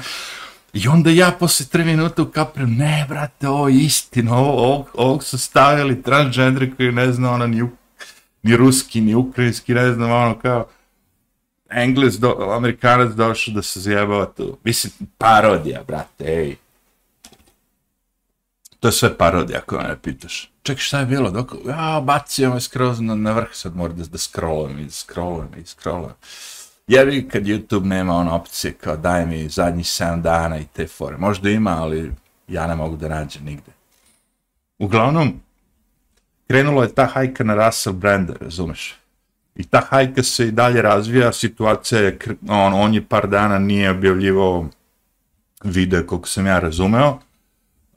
I 0.74 0.88
onda 0.88 1.10
ja 1.10 1.32
posle 1.40 1.66
tri 1.66 1.84
minuta 1.84 2.22
ukapiram, 2.22 2.74
ne, 2.74 3.06
brate, 3.10 3.48
ovo 3.48 3.68
je 3.68 3.76
istina, 3.76 4.38
ovo, 4.38 4.52
ovog, 4.52 4.90
ovog 4.94 5.24
su 5.24 5.38
stavili 5.38 6.02
transgender 6.02 6.76
koji 6.76 6.92
ne 6.92 7.12
zna 7.12 7.32
ono 7.32 7.48
ni, 7.48 7.64
ni 8.44 8.58
ruski, 8.58 9.02
ni 9.02 9.16
ukrajinski, 9.16 9.74
ne 9.74 9.94
znam, 9.94 10.12
ono 10.12 10.40
kao, 10.40 10.68
Engles, 11.70 12.20
do, 12.20 12.38
Amerikanac 12.58 13.14
došao 13.14 13.54
da 13.54 13.62
se 13.62 13.80
zjebava 13.80 14.26
tu. 14.26 14.58
Mislim, 14.64 14.94
parodija, 15.18 15.84
brate, 15.88 16.24
ej. 16.24 16.56
To 18.80 18.88
je 18.88 18.92
sve 18.92 19.18
parodija, 19.18 19.60
ako 19.60 19.78
me 19.78 19.98
pitaš. 20.02 20.52
Čekaj, 20.64 20.82
šta 20.82 21.00
je 21.00 21.06
bilo? 21.06 21.32
Dok, 21.32 21.52
ja, 21.68 22.02
bacio 22.04 22.54
me 22.54 22.62
skroz 22.62 23.00
na, 23.00 23.16
na 23.16 23.32
vrh, 23.32 23.48
sad 23.52 23.76
moram 23.76 23.98
da, 23.98 24.06
da 24.06 24.18
scrollujem 24.18 24.80
i 24.80 24.90
scrollujem 24.90 25.50
i 25.58 25.66
scrollujem. 25.66 26.16
Jevi 26.88 27.30
kad 27.30 27.44
YouTube 27.44 27.86
nema 27.86 28.16
ono 28.16 28.36
opcije 28.36 28.74
kao 28.74 28.98
daj 28.98 29.26
mi 29.26 29.50
zadnji 29.50 29.84
7 29.84 30.22
dana 30.22 30.60
i 30.60 30.66
te 30.66 30.88
fore. 30.88 31.18
Možda 31.18 31.50
ima, 31.50 31.84
ali 31.84 32.12
ja 32.48 32.68
ne 32.68 32.76
mogu 32.76 32.98
da 32.98 33.08
nađem 33.08 33.44
nigde. 33.46 33.72
Uglavnom, 34.80 35.42
krenulo 36.48 36.84
je 36.84 36.96
ta 36.96 37.06
hajka 37.06 37.44
na 37.44 37.66
Russell 37.66 37.96
Brand, 37.96 38.30
razumeš? 38.42 38.96
I 39.58 39.64
ta 39.64 39.82
hajka 39.90 40.24
se 40.24 40.48
i 40.48 40.52
dalje 40.52 40.82
razvija, 40.82 41.34
situacija 41.34 42.02
je, 42.02 42.18
on, 42.50 42.74
on 42.74 42.94
je 42.94 43.06
par 43.06 43.28
dana 43.28 43.60
nije 43.60 43.92
objavljivao 43.92 44.66
video 45.64 46.06
koliko 46.06 46.28
sam 46.28 46.46
ja 46.46 46.60
razumeo, 46.60 47.20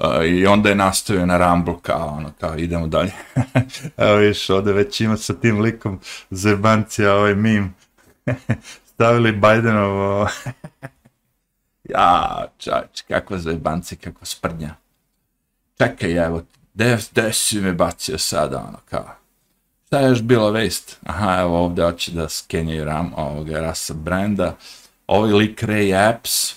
Uh, 0.04 0.24
I 0.24 0.46
onda 0.46 0.68
je 0.68 0.74
nastavio 0.74 1.26
na 1.26 1.38
Rumble 1.38 1.74
kao 1.82 2.08
ono, 2.08 2.32
kao 2.40 2.56
idemo 2.56 2.86
dalje. 2.86 3.12
Evo 3.96 4.16
viš, 4.16 4.50
ovdje 4.50 4.72
već 4.72 5.00
ima 5.00 5.16
sa 5.16 5.34
tim 5.34 5.60
likom 5.60 6.00
zebancija 6.30 7.14
ovaj 7.14 7.34
mim. 7.34 7.74
Stavili 8.94 9.32
Bidenovo... 9.32 10.28
ja, 11.94 12.46
čač, 12.58 13.02
kakva 13.08 13.38
zebancija, 13.38 13.98
kakva 14.04 14.24
sprdnja. 14.24 14.74
Čekaj, 15.78 16.26
evo, 16.26 16.42
gde, 16.74 16.98
gde 17.12 17.32
si 17.32 17.60
me 17.60 17.72
bacio 17.72 18.18
sada, 18.18 18.58
ono, 18.68 18.78
kao. 18.84 19.19
Šta 19.90 19.98
je 19.98 20.08
još 20.08 20.22
bilo 20.22 20.50
vest? 20.50 20.98
Aha, 21.06 21.40
evo 21.40 21.64
ovdje 21.64 21.84
hoće 21.84 22.12
da 22.12 22.28
skenjaju 22.28 22.84
ram 22.84 23.12
ovoga 23.16 23.60
rasa 23.60 23.94
brenda. 23.94 24.56
Ovi 25.06 25.32
lik 25.32 25.62
Ray 25.62 26.08
Apps, 26.08 26.54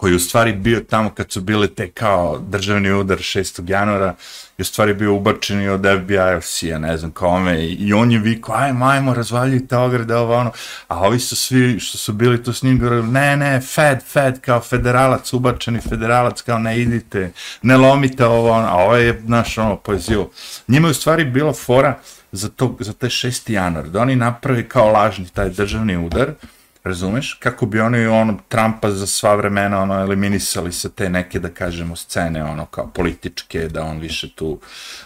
koji 0.00 0.14
u 0.14 0.18
stvari 0.18 0.52
bio 0.52 0.80
tamo 0.80 1.10
kad 1.10 1.32
su 1.32 1.40
bile 1.40 1.66
te 1.68 1.90
kao 1.90 2.38
državni 2.38 2.92
udar 2.92 3.18
6. 3.18 3.70
januara, 3.70 4.14
i 4.58 4.62
u 4.62 4.64
stvari 4.64 4.94
bio 4.94 5.14
ubačeni 5.14 5.68
od 5.68 5.86
FBI-a, 6.02 6.78
ne 6.78 6.96
znam 6.96 7.10
kome, 7.10 7.66
i 7.66 7.92
on 7.92 8.12
je 8.12 8.18
vikao, 8.18 8.54
ajmo, 8.54 8.86
ajmo, 8.86 9.14
razvaljujte 9.14 9.76
ograde, 9.76 10.16
ovo 10.16 10.36
ono, 10.36 10.52
a 10.88 10.98
ovi 11.00 11.18
su 11.18 11.36
svi 11.36 11.80
što 11.80 11.98
su 11.98 12.12
bili 12.12 12.42
tu 12.44 12.52
s 12.52 12.62
njim 12.62 12.78
govorili, 12.78 13.08
ne, 13.08 13.36
ne, 13.36 13.60
Fed, 13.60 14.02
Fed, 14.12 14.40
kao 14.40 14.60
federalac, 14.60 15.32
ubačeni 15.32 15.80
federalac, 15.80 16.42
kao 16.42 16.58
ne 16.58 16.80
idite, 16.80 17.32
ne 17.62 17.76
lomite 17.76 18.26
ovo, 18.26 18.50
ono, 18.50 18.66
a 18.66 18.74
ovo 18.74 18.96
je, 18.96 19.22
naš, 19.26 19.58
ono, 19.58 19.76
poezivo. 19.76 20.30
Njima 20.68 20.88
je 20.88 20.90
u 20.90 20.94
stvari 20.94 21.24
bila 21.24 21.52
fora 21.52 21.98
za, 22.32 22.48
to, 22.48 22.76
za 22.80 22.92
taj 22.92 23.10
6. 23.10 23.52
januar, 23.52 23.88
da 23.88 24.00
oni 24.00 24.16
napravi 24.16 24.68
kao 24.68 24.92
lažni 24.92 25.28
taj 25.28 25.48
državni 25.48 25.96
udar, 25.96 26.34
razumeš, 26.84 27.34
kako 27.34 27.66
bi 27.66 27.80
oni 27.80 28.06
ono 28.06 28.38
Trumpa 28.48 28.90
za 28.90 29.06
sva 29.06 29.34
vremena 29.34 29.82
ono 29.82 29.94
eliminisali 29.94 30.72
sa 30.72 30.88
te 30.88 31.10
neke 31.10 31.38
da 31.38 31.48
kažemo 31.48 31.96
scene 31.96 32.44
ono 32.44 32.66
kao 32.66 32.86
političke 32.86 33.68
da 33.68 33.82
on 33.82 33.98
više 33.98 34.34
tu 34.34 34.60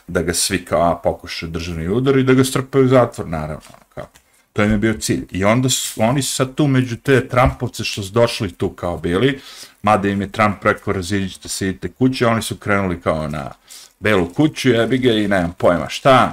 da 0.06 0.22
ga 0.22 0.34
svi 0.34 0.64
kao 0.64 0.82
a 0.82 0.96
pokušaju 0.96 1.52
državni 1.52 1.88
udar 1.88 2.18
i 2.18 2.24
da 2.24 2.34
ga 2.34 2.44
strpaju 2.44 2.84
u 2.84 2.88
zatvor 2.88 3.28
naravno 3.28 3.62
ono, 3.72 3.84
kao. 3.94 4.06
To 4.52 4.62
im 4.62 4.70
je 4.70 4.78
bio 4.78 4.94
cilj. 5.00 5.26
I 5.30 5.44
onda 5.44 5.68
su, 5.68 6.02
oni 6.02 6.22
su 6.22 6.34
sad 6.34 6.54
tu 6.54 6.66
među 6.66 6.96
te 6.96 7.28
Trumpovce 7.28 7.84
što 7.84 8.02
su 8.02 8.12
došli 8.12 8.52
tu 8.52 8.70
kao 8.70 8.98
bili 8.98 9.40
mada 9.82 10.08
im 10.08 10.20
je 10.20 10.32
Trump 10.32 10.64
rekao 10.64 10.92
raziđite 10.92 11.48
se 11.48 11.68
idite 11.68 11.88
kuće 11.88 12.26
oni 12.26 12.42
su 12.42 12.56
krenuli 12.56 13.00
kao 13.00 13.28
na 13.28 13.50
belu 14.00 14.34
kuću 14.34 14.70
jebi 14.70 14.98
ga 14.98 15.12
i 15.12 15.28
nemam 15.28 15.54
pojma 15.58 15.88
šta. 15.88 16.32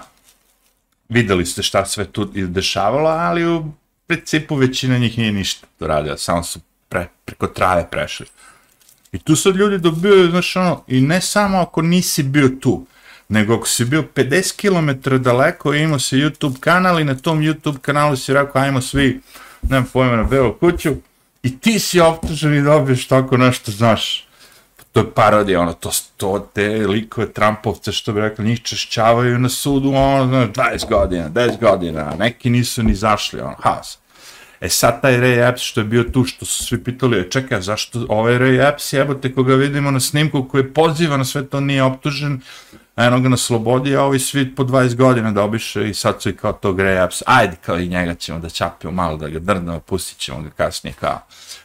Videli 1.09 1.45
ste 1.45 1.63
šta 1.63 1.85
sve 1.85 2.05
tu 2.05 2.25
dešavalo 2.25 3.09
ali 3.09 3.47
u 3.47 3.71
principu 4.11 4.55
većina 4.55 4.97
njih 4.97 5.17
nije 5.17 5.31
ništa 5.31 5.67
to 5.79 5.87
radila, 5.87 6.17
samo 6.17 6.43
su 6.43 6.59
pre, 6.89 7.07
preko 7.25 7.47
trave 7.47 7.87
prešli. 7.91 8.25
I 9.11 9.19
tu 9.19 9.35
sad 9.35 9.55
ljudi 9.55 9.77
dobiju, 9.77 10.29
znaš 10.29 10.55
ono, 10.55 10.83
i 10.87 11.01
ne 11.01 11.21
samo 11.21 11.57
ako 11.57 11.81
nisi 11.81 12.23
bio 12.23 12.49
tu, 12.49 12.85
nego 13.29 13.55
ako 13.55 13.67
si 13.67 13.85
bio 13.85 14.03
50 14.15 14.55
km 14.61 15.15
daleko 15.23 15.73
i 15.73 15.81
imao 15.81 15.99
si 15.99 16.15
YouTube 16.15 16.59
kanal 16.59 16.99
i 16.99 17.03
na 17.03 17.15
tom 17.15 17.39
YouTube 17.39 17.77
kanalu 17.79 18.15
si 18.15 18.33
rekao, 18.33 18.61
ajmo 18.61 18.81
svi, 18.81 19.21
nemam 19.61 19.89
pojma, 19.93 20.15
na 20.15 20.23
Belu 20.23 20.53
kuću, 20.53 20.95
i 21.43 21.59
ti 21.59 21.79
si 21.79 21.99
optužen 21.99 22.53
i 22.53 22.61
dobiješ 22.61 23.07
tako 23.07 23.37
nešto, 23.37 23.71
znaš, 23.71 24.27
to 24.91 24.99
je 24.99 25.11
parodija, 25.11 25.61
ono, 25.61 25.73
to, 25.73 25.89
to 26.17 26.49
te 26.53 26.67
likove 26.87 27.33
Trumpovce, 27.33 27.91
što 27.91 28.13
bi 28.13 28.21
rekli, 28.21 28.45
njih 28.45 28.61
češćavaju 28.61 29.39
na 29.39 29.49
sudu, 29.49 29.89
ono, 29.89 30.27
znaš, 30.27 30.49
20 30.49 30.89
godina, 30.89 31.29
10 31.29 31.59
godina, 31.59 32.15
neki 32.19 32.49
nisu 32.49 32.83
ni 32.83 32.95
zašli, 32.95 33.41
ono, 33.41 33.55
haos. 33.59 33.97
E 34.61 34.69
sad 34.69 35.01
taj 35.01 35.13
Ray 35.13 35.49
Epps 35.49 35.61
što 35.61 35.81
je 35.81 35.85
bio 35.85 36.03
tu, 36.03 36.25
što 36.25 36.45
su 36.45 36.65
svi 36.65 36.83
pitali, 36.83 37.19
e, 37.19 37.29
čekaj, 37.29 37.61
zašto 37.61 38.05
ovaj 38.09 38.33
Ray 38.33 38.69
Epps 38.69 38.93
jebote 38.93 39.33
koga 39.33 39.55
vidimo 39.55 39.91
na 39.91 39.99
snimku 39.99 40.47
koji 40.47 40.73
poziva 40.73 41.17
na 41.17 41.25
sve 41.25 41.45
to 41.45 41.59
nije 41.59 41.83
optužen, 41.83 42.41
a 42.95 43.05
eno 43.05 43.19
ga 43.19 43.29
na 43.29 43.37
slobodi, 43.37 43.95
a 43.95 44.03
ovi 44.03 44.19
svi 44.19 44.55
po 44.55 44.63
20 44.63 44.95
godina 44.95 45.31
da 45.31 45.43
obiše 45.43 45.89
i 45.89 45.93
sad 45.93 46.21
su 46.21 46.29
i 46.29 46.35
kao 46.35 46.53
tog 46.53 46.77
Ray 46.77 47.05
Epps, 47.05 47.23
ajde 47.25 47.55
kao 47.65 47.79
i 47.79 47.87
njega 47.87 48.15
ćemo 48.15 48.39
da 48.39 48.49
čapimo 48.49 48.93
malo, 48.93 49.17
da 49.17 49.29
ga 49.29 49.39
drnemo, 49.39 49.79
pustit 49.79 50.17
ćemo 50.17 50.41
ga 50.41 50.49
kasnije 50.49 50.93
kao, 50.99 51.19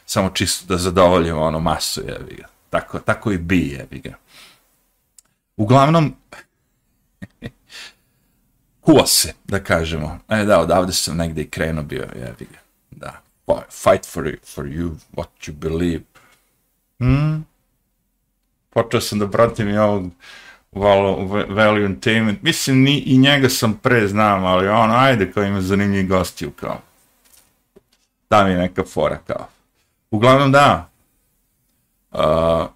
samo 0.05 0.29
čisto 0.29 0.65
da 0.67 0.77
zadovoljimo 0.77 1.41
ono 1.41 1.59
masu, 1.59 2.01
jebi 2.01 2.35
ga. 2.35 2.56
Tako, 2.69 2.99
tako 2.99 3.31
i 3.31 3.37
bi, 3.37 3.67
jebi 3.67 3.99
ga. 3.99 4.13
Uglavnom, 5.57 6.15
kuo 8.85 9.05
se, 9.05 9.33
da 9.45 9.63
kažemo. 9.63 10.19
E 10.29 10.45
da, 10.45 10.59
odavde 10.59 10.93
sam 10.93 11.17
negde 11.17 11.41
i 11.41 11.49
krenuo 11.49 11.83
bio, 11.83 12.07
jebi 12.15 12.47
ga 12.51 12.67
da, 12.99 13.21
fight 13.69 14.05
for, 14.05 14.37
for 14.43 14.65
you, 14.65 14.95
what 15.15 15.47
you 15.47 15.53
believe. 15.53 16.03
Hmm? 16.99 17.45
Počeo 18.69 19.01
sam 19.01 19.19
da 19.19 19.29
pratim 19.29 19.69
i 19.69 19.77
ovog 19.77 20.11
Value 21.49 21.85
Entertainment. 21.85 22.41
Mislim, 22.41 22.81
ni, 22.83 22.99
i 22.99 23.17
njega 23.17 23.49
sam 23.49 23.79
pre 23.83 24.07
znam, 24.07 24.45
ali 24.45 24.67
ono, 24.67 24.93
ajde, 24.93 25.31
kao 25.31 25.43
ima 25.43 25.61
zanimljivi 25.61 26.07
gostiju, 26.07 26.51
kao. 26.51 26.81
Da 28.29 28.43
mi 28.43 28.53
neka 28.53 28.83
fora, 28.83 29.17
kao. 29.27 29.47
Uglavnom, 30.11 30.51
da. 30.51 30.89
Uh, 32.17 32.67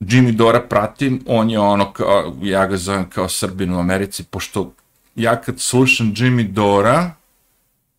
Jimmy 0.00 0.32
Dora 0.32 0.60
pratim, 0.60 1.24
on 1.26 1.50
je 1.50 1.58
ono, 1.58 1.92
kao, 1.92 2.36
ja 2.42 2.66
ga 2.66 2.76
zovem 2.76 3.10
kao 3.10 3.28
Srbin 3.28 3.72
u 3.74 3.78
Americi, 3.78 4.24
pošto 4.24 4.72
ja 5.14 5.40
kad 5.40 5.60
slušam 5.60 6.14
Jimmy 6.14 6.52
Dora, 6.52 7.10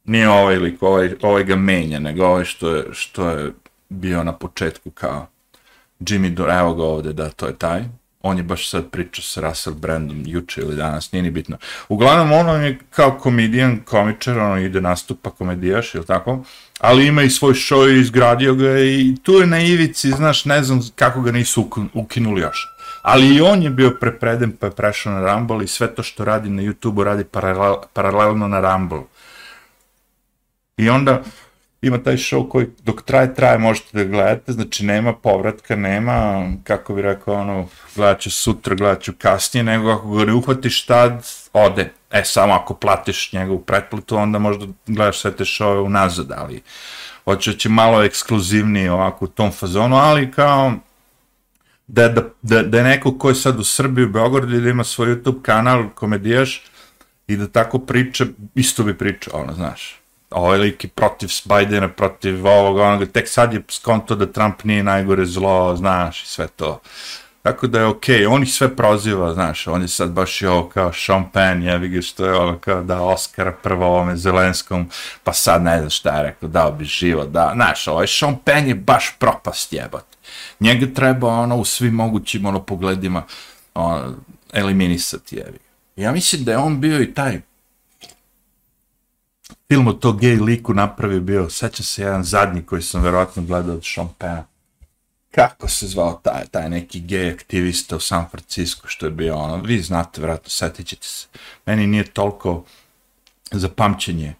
nije 0.05 0.29
ovaj 0.29 0.55
lik, 0.55 0.83
ovaj, 0.83 1.15
ovaj 1.21 1.43
ga 1.43 1.55
menja, 1.55 1.99
nego 1.99 2.25
ovaj 2.25 2.45
što 2.45 2.75
je, 2.75 2.85
što 2.91 3.29
je 3.29 3.51
bio 3.89 4.23
na 4.23 4.33
početku 4.33 4.89
kao 4.89 5.27
Jimmy 5.99 6.33
Dora, 6.33 6.59
evo 6.59 6.73
ga 6.73 6.83
ovde, 6.83 7.13
da, 7.13 7.29
to 7.29 7.47
je 7.47 7.55
taj. 7.55 7.83
On 8.23 8.37
je 8.37 8.43
baš 8.43 8.69
sad 8.69 8.89
pričao 8.89 9.23
sa 9.23 9.41
Russell 9.41 9.75
Brandom 9.75 10.23
juče 10.25 10.61
ili 10.61 10.75
danas, 10.75 11.11
nije 11.11 11.23
ni 11.23 11.31
bitno. 11.31 11.57
Uglavnom, 11.89 12.31
on 12.31 12.63
je 12.63 12.79
kao 12.89 13.17
komedijan, 13.17 13.79
komičar, 13.85 14.39
ono 14.39 14.57
ide 14.57 14.81
nastupa 14.81 15.29
komedijaš, 15.29 15.95
ili 15.95 16.05
tako? 16.05 16.43
Ali 16.79 17.07
ima 17.07 17.23
i 17.23 17.29
svoj 17.29 17.53
show 17.53 17.95
i 17.95 17.99
izgradio 17.99 18.55
ga 18.55 18.79
i 18.79 19.15
tu 19.23 19.33
je 19.33 19.47
na 19.47 19.59
ivici, 19.59 20.11
znaš, 20.11 20.45
ne 20.45 20.63
znam 20.63 20.81
kako 20.95 21.21
ga 21.21 21.31
nisu 21.31 21.69
ukinuli 21.93 22.41
još. 22.41 22.67
Ali 23.01 23.35
i 23.35 23.41
on 23.41 23.63
je 23.63 23.69
bio 23.69 23.97
prepreden 23.99 24.51
pa 24.51 24.65
je 24.65 24.71
prešao 24.71 25.13
na 25.13 25.33
Rumble 25.33 25.63
i 25.63 25.67
sve 25.67 25.95
to 25.95 26.03
što 26.03 26.25
radi 26.25 26.49
na 26.49 26.61
YouTube-u 26.61 27.03
radi 27.03 27.23
paralel, 27.23 27.75
paralelno 27.93 28.47
na 28.47 28.59
Rumble. 28.59 29.01
I 30.77 30.89
onda 30.89 31.23
ima 31.81 32.03
taj 32.03 32.17
show 32.17 32.49
koji 32.49 32.67
dok 32.83 33.01
traje, 33.01 33.33
traje, 33.35 33.57
možete 33.57 33.97
da 33.97 34.03
gledate, 34.03 34.51
znači 34.51 34.85
nema 34.85 35.13
povratka, 35.13 35.75
nema, 35.75 36.47
kako 36.63 36.93
bi 36.93 37.01
rekao, 37.01 37.33
ono, 37.33 37.67
gledat 37.95 38.19
ću 38.19 38.31
sutra, 38.31 38.75
gledat 38.75 39.01
ću 39.01 39.13
kasnije, 39.17 39.63
nego 39.63 39.91
ako 39.91 40.11
ga 40.11 40.25
ne 40.25 40.33
uhvatiš 40.33 40.85
tad, 40.85 41.27
ode. 41.53 41.91
E, 42.11 42.23
samo 42.25 42.53
ako 42.53 42.73
platiš 42.73 43.33
njegovu 43.33 43.61
pretplatu, 43.61 44.17
onda 44.17 44.39
možda 44.39 44.65
gledaš 44.87 45.19
sve 45.19 45.31
te 45.31 45.43
show 45.43 45.85
unazad, 45.85 46.31
ali 46.31 46.61
hoće 47.25 47.51
da 47.51 47.57
će 47.57 47.69
malo 47.69 48.03
ekskluzivnije 48.03 48.91
ovako 48.91 49.25
u 49.25 49.27
tom 49.27 49.51
fazonu, 49.51 49.95
ali 49.95 50.31
kao, 50.31 50.73
da, 51.87 52.07
da, 52.07 52.21
da, 52.41 52.63
da 52.63 52.77
je 52.77 52.83
neko 52.83 53.17
ko 53.17 53.29
je 53.29 53.35
sad 53.35 53.59
u 53.59 53.63
Srbiji, 53.63 54.05
u 54.05 54.09
Beogradu, 54.09 54.59
da 54.59 54.69
ima 54.69 54.83
svoj 54.83 55.07
YouTube 55.07 55.41
kanal, 55.41 55.89
komedijaš, 55.95 56.63
i 57.27 57.37
da 57.37 57.47
tako 57.47 57.79
priča, 57.79 58.25
isto 58.55 58.83
bi 58.83 58.97
pričao, 58.97 59.41
ono, 59.41 59.53
znaš, 59.53 60.00
ovaj 60.31 60.57
lik 60.57 60.85
protiv 60.95 61.29
Bidena, 61.45 61.89
protiv 61.89 62.47
ovog, 62.47 62.77
onoga, 62.77 63.05
tek 63.05 63.29
sad 63.29 63.53
je 63.53 63.63
skonto 63.69 64.15
da 64.15 64.31
Trump 64.31 64.63
nije 64.63 64.83
najgore 64.83 65.25
zlo, 65.25 65.75
znaš, 65.75 66.23
i 66.23 66.27
sve 66.27 66.47
to. 66.47 66.81
Tako 67.41 67.67
da 67.67 67.79
je 67.79 67.85
okej, 67.85 68.19
okay. 68.19 68.33
on 68.33 68.43
ih 68.43 68.53
sve 68.53 68.75
proziva, 68.75 69.33
znaš, 69.33 69.67
on 69.67 69.81
je 69.81 69.87
sad 69.87 70.11
baš 70.11 70.41
i 70.41 70.45
ovo 70.45 70.69
kao 70.69 70.93
Sean 70.93 71.31
Penn, 71.33 71.63
jevi 71.63 71.89
ga 71.89 72.01
što 72.01 72.25
je 72.25 72.33
ono 72.33 72.59
kao 72.59 72.83
da 72.83 73.01
Oscar 73.01 73.53
prvo 73.63 73.85
ovome 73.85 74.15
Zelenskom, 74.15 74.89
pa 75.23 75.33
sad 75.33 75.63
ne 75.63 75.77
znam 75.77 75.89
šta 75.89 76.17
je 76.17 76.23
rekao, 76.23 76.49
dao 76.49 76.71
bi 76.71 76.85
život, 76.85 77.29
da, 77.29 77.51
znaš, 77.55 77.87
ovaj 77.87 78.07
Sean 78.07 78.37
Penn 78.45 78.67
je 78.67 78.75
baš 78.75 79.15
propast 79.19 79.73
jebot. 79.73 80.05
Njega 80.59 80.93
treba 80.95 81.27
ono 81.27 81.55
u 81.55 81.65
svim 81.65 81.93
mogućim 81.93 82.45
ono 82.45 82.63
pogledima 82.63 83.23
ono, 83.73 84.15
eliminisati, 84.53 85.35
jevi 85.35 85.59
Ja 85.95 86.11
mislim 86.11 86.43
da 86.43 86.51
je 86.51 86.57
on 86.57 86.81
bio 86.81 87.01
i 87.01 87.13
taj 87.13 87.41
film 89.71 89.87
o 89.87 89.93
to 89.93 90.13
gej 90.13 90.35
liku 90.35 90.73
napravio 90.73 91.19
bio, 91.19 91.49
seća 91.49 91.83
se 91.83 92.01
jedan 92.01 92.23
zadnji 92.23 92.61
koji 92.61 92.81
sam 92.81 93.01
verovatno 93.01 93.43
gledao 93.43 93.75
od 93.75 93.83
Šompena. 93.83 94.43
Kako 95.35 95.67
se 95.67 95.87
zvao 95.87 96.21
taj, 96.23 96.45
taj 96.51 96.69
neki 96.69 96.99
gej 96.99 97.31
aktivista 97.31 97.95
u 97.95 97.99
San 97.99 98.25
Francisco 98.31 98.87
što 98.87 99.05
je 99.05 99.11
bio 99.11 99.35
ono, 99.35 99.61
vi 99.63 99.79
znate, 99.81 100.21
verovatno, 100.21 100.49
setit 100.49 100.87
ćete 100.87 101.07
se. 101.07 101.27
Meni 101.65 101.87
nije 101.87 102.03
toliko 102.03 102.63
za 103.51 103.69
pamćenje. 103.69 104.33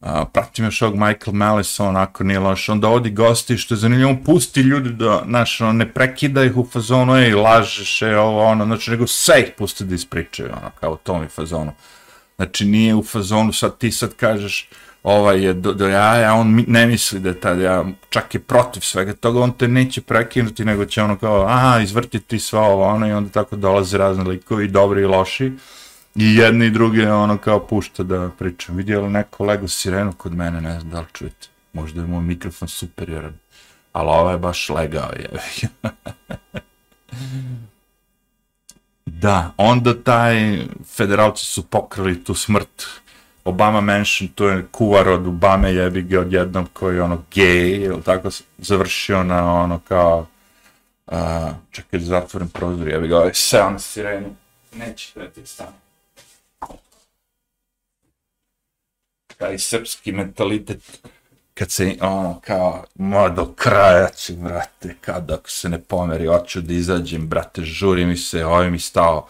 Uh, 0.00 0.08
pratim 0.32 0.64
još 0.64 0.82
ovog 0.82 0.94
Michael 0.94 1.32
Malice, 1.32 1.82
onako 1.82 2.24
nije 2.24 2.38
loš, 2.38 2.68
onda 2.68 2.88
odi 2.88 3.10
gosti, 3.10 3.58
što 3.58 3.74
je 3.74 3.78
zanimljivo, 3.78 4.10
on 4.10 4.24
pusti 4.24 4.60
ljudi 4.60 4.90
da, 4.90 5.22
znaš, 5.26 5.60
on 5.60 5.76
ne 5.76 5.92
prekida 5.92 6.44
ih 6.44 6.56
u 6.56 6.66
fazonu, 6.72 7.16
ej, 7.16 7.34
lažeš, 7.34 8.02
je 8.02 8.18
ovo, 8.18 8.44
ono, 8.44 8.64
znači, 8.64 8.90
nego 8.90 9.06
sve 9.06 9.40
ih 9.40 9.52
pusti 9.58 9.84
da 9.84 9.94
ispričaju, 9.94 10.50
ono, 10.52 10.70
kao 10.80 10.92
u 10.92 10.96
tom 10.96 11.24
i 11.24 11.28
fazonu. 11.28 11.72
Znači 12.36 12.64
nije 12.64 12.94
u 12.94 13.02
fazonu 13.02 13.52
sad 13.52 13.78
ti 13.78 13.92
sad 13.92 14.14
kažeš 14.14 14.68
ovaj 15.06 15.44
je 15.44 15.52
do, 15.52 15.72
do 15.72 15.88
jaja, 15.88 16.34
on 16.34 16.54
mi, 16.54 16.64
ne 16.68 16.86
misli 16.86 17.20
da 17.20 17.28
je 17.28 17.40
tad 17.40 17.60
ja, 17.60 17.84
čak 18.08 18.34
je 18.34 18.40
protiv 18.40 18.80
svega 18.80 19.12
toga, 19.12 19.40
on 19.40 19.52
te 19.52 19.68
neće 19.68 20.00
prekinuti, 20.00 20.64
nego 20.64 20.84
će 20.84 21.02
ono 21.02 21.16
kao, 21.16 21.46
aha, 21.46 21.80
izvrtiti 21.80 22.38
sva 22.38 22.60
ovo, 22.60 22.84
ono, 22.84 23.08
i 23.08 23.12
onda 23.12 23.30
tako 23.30 23.56
dolaze 23.56 23.98
razne 23.98 24.24
likovi, 24.24 24.68
dobri 24.68 25.02
i 25.02 25.06
loši, 25.06 25.52
i 26.14 26.34
jedni 26.34 26.66
i 26.66 26.70
drugi, 26.70 27.06
ono, 27.06 27.38
kao 27.38 27.66
pušta 27.66 28.02
da 28.02 28.30
pričam. 28.38 28.76
Vidio 28.76 29.00
li 29.00 29.10
neko 29.10 29.44
Lego 29.44 29.68
sirenu 29.68 30.12
kod 30.12 30.34
mene, 30.34 30.60
ne 30.60 30.80
znam 30.80 30.92
da 30.92 31.00
li 31.00 31.06
čujete, 31.12 31.48
možda 31.72 32.00
je 32.00 32.06
moj 32.06 32.22
mikrofon 32.22 32.68
superioran, 32.68 33.34
ali 33.92 34.08
ovo 34.08 34.30
je 34.30 34.38
baš 34.38 34.68
legao, 34.68 35.10
je. 35.12 35.30
da, 39.20 39.52
onda 39.56 40.02
taj, 40.02 40.58
federalci 40.96 41.44
su 41.44 41.66
pokrali 41.66 42.24
tu 42.24 42.34
smrt, 42.34 42.86
Obama 43.44 43.80
Mansion, 43.80 44.28
to 44.28 44.48
je 44.48 44.66
kuvar 44.70 45.08
od 45.08 45.26
Obame 45.26 45.74
jebi 45.74 46.02
ga 46.02 46.20
odjednom 46.20 46.66
koji 46.72 46.96
je 46.96 47.02
ono 47.02 47.22
gej, 47.34 47.70
ili 47.70 48.02
tako 48.02 48.28
završio 48.58 49.22
na 49.22 49.52
ono 49.54 49.80
kao 49.88 50.26
uh, 51.06 51.16
čekaj 51.70 52.00
da 52.00 52.06
zatvorim 52.06 52.48
prozor, 52.48 52.88
jebi 52.88 53.08
ga, 53.08 53.30
se 53.32 53.60
on 53.60 53.80
sirenu, 53.80 54.36
neće 54.74 55.20
da 55.20 55.30
ti 55.30 55.46
stane. 55.46 55.76
Taj 59.36 59.58
srpski 59.58 60.12
mentalitet, 60.12 61.00
kad 61.58 61.70
se 61.70 61.96
ono 62.00 62.40
kao, 62.44 62.84
ma 62.94 63.28
do 63.28 63.52
kraja 63.56 64.08
ću, 64.08 64.32
brate, 64.36 64.96
kad 65.00 65.30
ako 65.30 65.50
se 65.50 65.68
ne 65.68 65.82
pomeri, 65.82 66.26
hoću 66.26 66.60
da 66.60 66.72
izađem, 66.72 67.28
brate, 67.28 67.62
žuri 67.62 68.04
mi 68.06 68.16
se, 68.16 68.44
ovaj 68.44 68.70
mi 68.70 68.78
stao, 68.78 69.26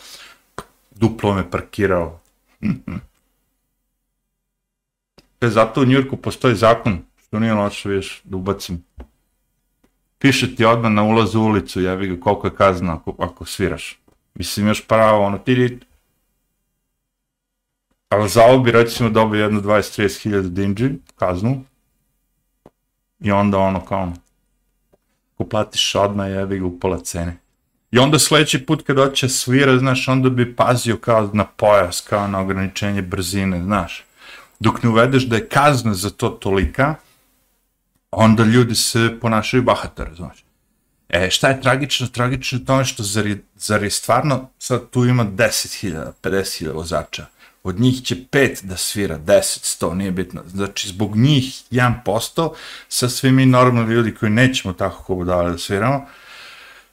duplo 0.90 1.34
me 1.34 1.50
parkirao. 1.50 2.20
E, 5.40 5.48
zato 5.48 5.80
u 5.80 5.84
Njurku 5.84 6.16
postoji 6.16 6.54
zakon, 6.54 6.98
što 7.16 7.38
nije 7.38 7.54
loše, 7.54 7.88
viš, 7.88 8.20
da 8.24 8.36
ubacim. 8.36 8.84
Piše 10.18 10.56
ti 10.56 10.64
odmah 10.64 10.92
na 10.92 11.02
ulazu 11.02 11.40
u 11.40 11.44
ulicu, 11.44 11.80
jevi 11.80 12.08
ga, 12.08 12.20
koliko 12.20 12.46
je 12.46 12.54
kazna 12.54 12.94
ako, 12.94 13.14
ako 13.18 13.44
sviraš. 13.44 13.98
Mislim, 14.34 14.68
još 14.68 14.86
pravo, 14.86 15.24
ono, 15.24 15.38
ti 15.38 15.78
Ali 18.08 18.28
za 18.28 18.44
ovo 18.44 18.58
bi, 18.58 18.70
recimo, 18.72 19.10
dobio 19.10 19.42
jedno 19.42 19.60
20-30 19.60 20.22
hiljada 20.22 20.48
dinđi, 20.48 20.90
kaznu. 21.16 21.64
I 23.20 23.30
onda, 23.30 23.58
ono, 23.58 23.84
kao, 23.84 24.02
ono, 24.02 24.16
ako 25.34 25.44
platiš 25.44 25.94
odmah, 25.94 26.30
jebi 26.30 26.58
ga, 26.58 26.66
u 26.66 26.78
pola 26.80 27.00
cene. 27.00 27.36
I 27.90 27.98
onda 27.98 28.18
sledeći 28.18 28.66
put 28.66 28.82
kad 28.86 28.96
hoće 28.96 29.28
svira, 29.28 29.78
znaš, 29.78 30.08
onda 30.08 30.30
bi 30.30 30.56
pazio 30.56 30.96
kao 30.96 31.30
na 31.32 31.44
pojas, 31.44 32.00
kao 32.00 32.28
na 32.28 32.40
ograničenje 32.40 33.02
brzine, 33.02 33.62
znaš 33.62 34.06
dok 34.60 34.82
ne 34.82 34.90
uvedeš 34.90 35.26
da 35.26 35.36
je 35.36 35.48
kazna 35.48 35.94
za 35.94 36.10
to 36.10 36.28
tolika, 36.28 36.94
onda 38.10 38.44
ljudi 38.44 38.74
se 38.74 39.18
ponašaju 39.20 39.62
bahato, 39.62 40.04
razumiješ. 40.04 40.44
E, 41.08 41.30
šta 41.30 41.48
je 41.48 41.60
tragično? 41.60 42.06
Tragično 42.06 42.58
je 42.58 42.64
tome 42.64 42.76
ono 42.76 42.84
što 42.84 43.02
zar 43.02 43.26
je, 43.26 43.42
zar 43.56 43.82
je 43.82 43.90
stvarno, 43.90 44.50
sad 44.58 44.90
tu 44.90 45.04
ima 45.04 45.24
10.000, 45.24 46.12
50.000 46.22 46.72
vozača, 46.74 47.26
od 47.66 47.80
njih 47.80 48.02
će 48.02 48.16
pet 48.30 48.60
da 48.62 48.76
svira, 48.76 49.18
10, 49.18 49.82
100, 49.82 49.94
nije 49.94 50.10
bitno. 50.10 50.42
Znači, 50.46 50.88
zbog 50.88 51.16
njih 51.16 51.44
1%, 51.70 52.50
sa 52.88 53.08
svi 53.08 53.32
mi 53.32 53.46
normalni 53.46 53.94
ljudi 53.94 54.14
koji 54.14 54.30
nećemo 54.30 54.74
tako 54.74 54.98
kako 54.98 55.24
da 55.24 55.58
sviramo, 55.58 56.06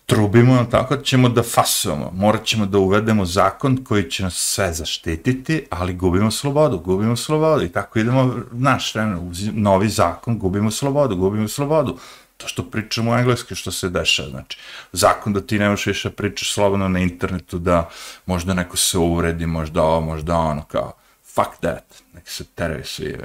trubimo, 0.06 0.66
tako 0.72 0.98
ćemo 0.98 1.30
da 1.30 1.44
fasujemo. 1.44 2.12
Morat 2.14 2.46
ćemo 2.46 2.66
da 2.66 2.78
uvedemo 2.78 3.26
zakon 3.26 3.78
koji 3.84 4.10
će 4.10 4.24
nas 4.24 4.34
sve 4.34 4.74
zaštititi, 4.74 5.66
ali 5.70 5.94
gubimo 5.94 6.32
slobodu, 6.32 6.78
gubimo 6.80 7.16
slobodu. 7.16 7.66
I 7.66 7.70
tako 7.70 8.00
idemo, 8.00 8.36
naš 8.52 8.96
vremen, 8.96 9.32
novi 9.54 9.90
zakon, 9.90 10.40
gubimo 10.40 10.72
slobodu, 10.72 11.16
gubimo 11.16 11.48
slobodu. 11.48 11.98
To 12.44 12.48
što 12.48 12.64
pričamo 12.64 13.12
u 13.12 13.56
što 13.56 13.72
se 13.72 13.90
dešava, 13.90 14.30
znači, 14.30 14.58
zakon 14.92 15.34
da 15.34 15.42
ti 15.42 15.60
nemaš 15.60 15.86
više 15.86 16.10
pričaš 16.10 16.54
slobodno 16.54 16.88
na 16.88 17.00
internetu, 17.00 17.60
da 17.60 17.90
možda 18.26 18.54
neko 18.54 18.78
se 18.78 18.98
uvredi, 18.98 19.46
možda 19.46 19.84
ovo, 19.84 20.02
možda 20.02 20.38
ono, 20.38 20.66
kao, 20.66 20.94
fuck 21.36 21.50
that, 21.60 22.04
nek 22.14 22.30
se 22.30 22.44
teraju 22.56 22.86
svi. 22.86 23.18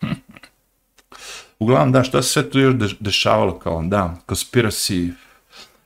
Uglavnom, 1.58 1.92
da, 1.92 2.04
što 2.04 2.22
se 2.22 2.28
sve 2.28 2.50
tu 2.50 2.58
još 2.58 2.74
dešavalo, 3.00 3.58
kao, 3.58 3.82
da, 3.82 4.16
conspiracy, 4.28 5.12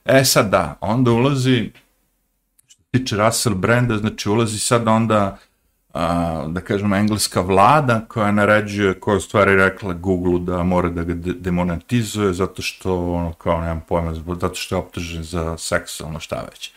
E 0.05 0.25
sad 0.25 0.49
da, 0.49 0.77
onda 0.81 1.11
ulazi, 1.11 1.71
što 2.67 2.81
se 2.81 2.87
tiče 2.91 3.15
Russell 3.15 3.55
Branda, 3.55 3.97
znači 3.97 4.29
ulazi 4.29 4.59
sad 4.59 4.87
onda, 4.87 5.37
a, 5.93 6.45
da 6.47 6.61
kažem, 6.61 6.93
engleska 6.93 7.41
vlada 7.41 8.05
koja 8.07 8.31
naređuje, 8.31 8.99
koja 8.99 9.17
u 9.17 9.19
stvari 9.19 9.55
rekla 9.55 9.93
Google 9.93 10.39
da 10.39 10.63
mora 10.63 10.89
da 10.89 11.03
ga 11.03 11.13
de 11.13 11.33
demonetizuje 11.33 12.33
zato 12.33 12.61
što, 12.61 13.13
ono, 13.13 13.33
kao, 13.33 13.61
nemam 13.61 13.81
pojma, 13.87 14.13
zato 14.13 14.55
što 14.55 14.75
je 14.75 14.79
optužen 14.79 15.23
za 15.23 15.57
seksualno 15.57 16.19
šta 16.19 16.45
već. 16.51 16.71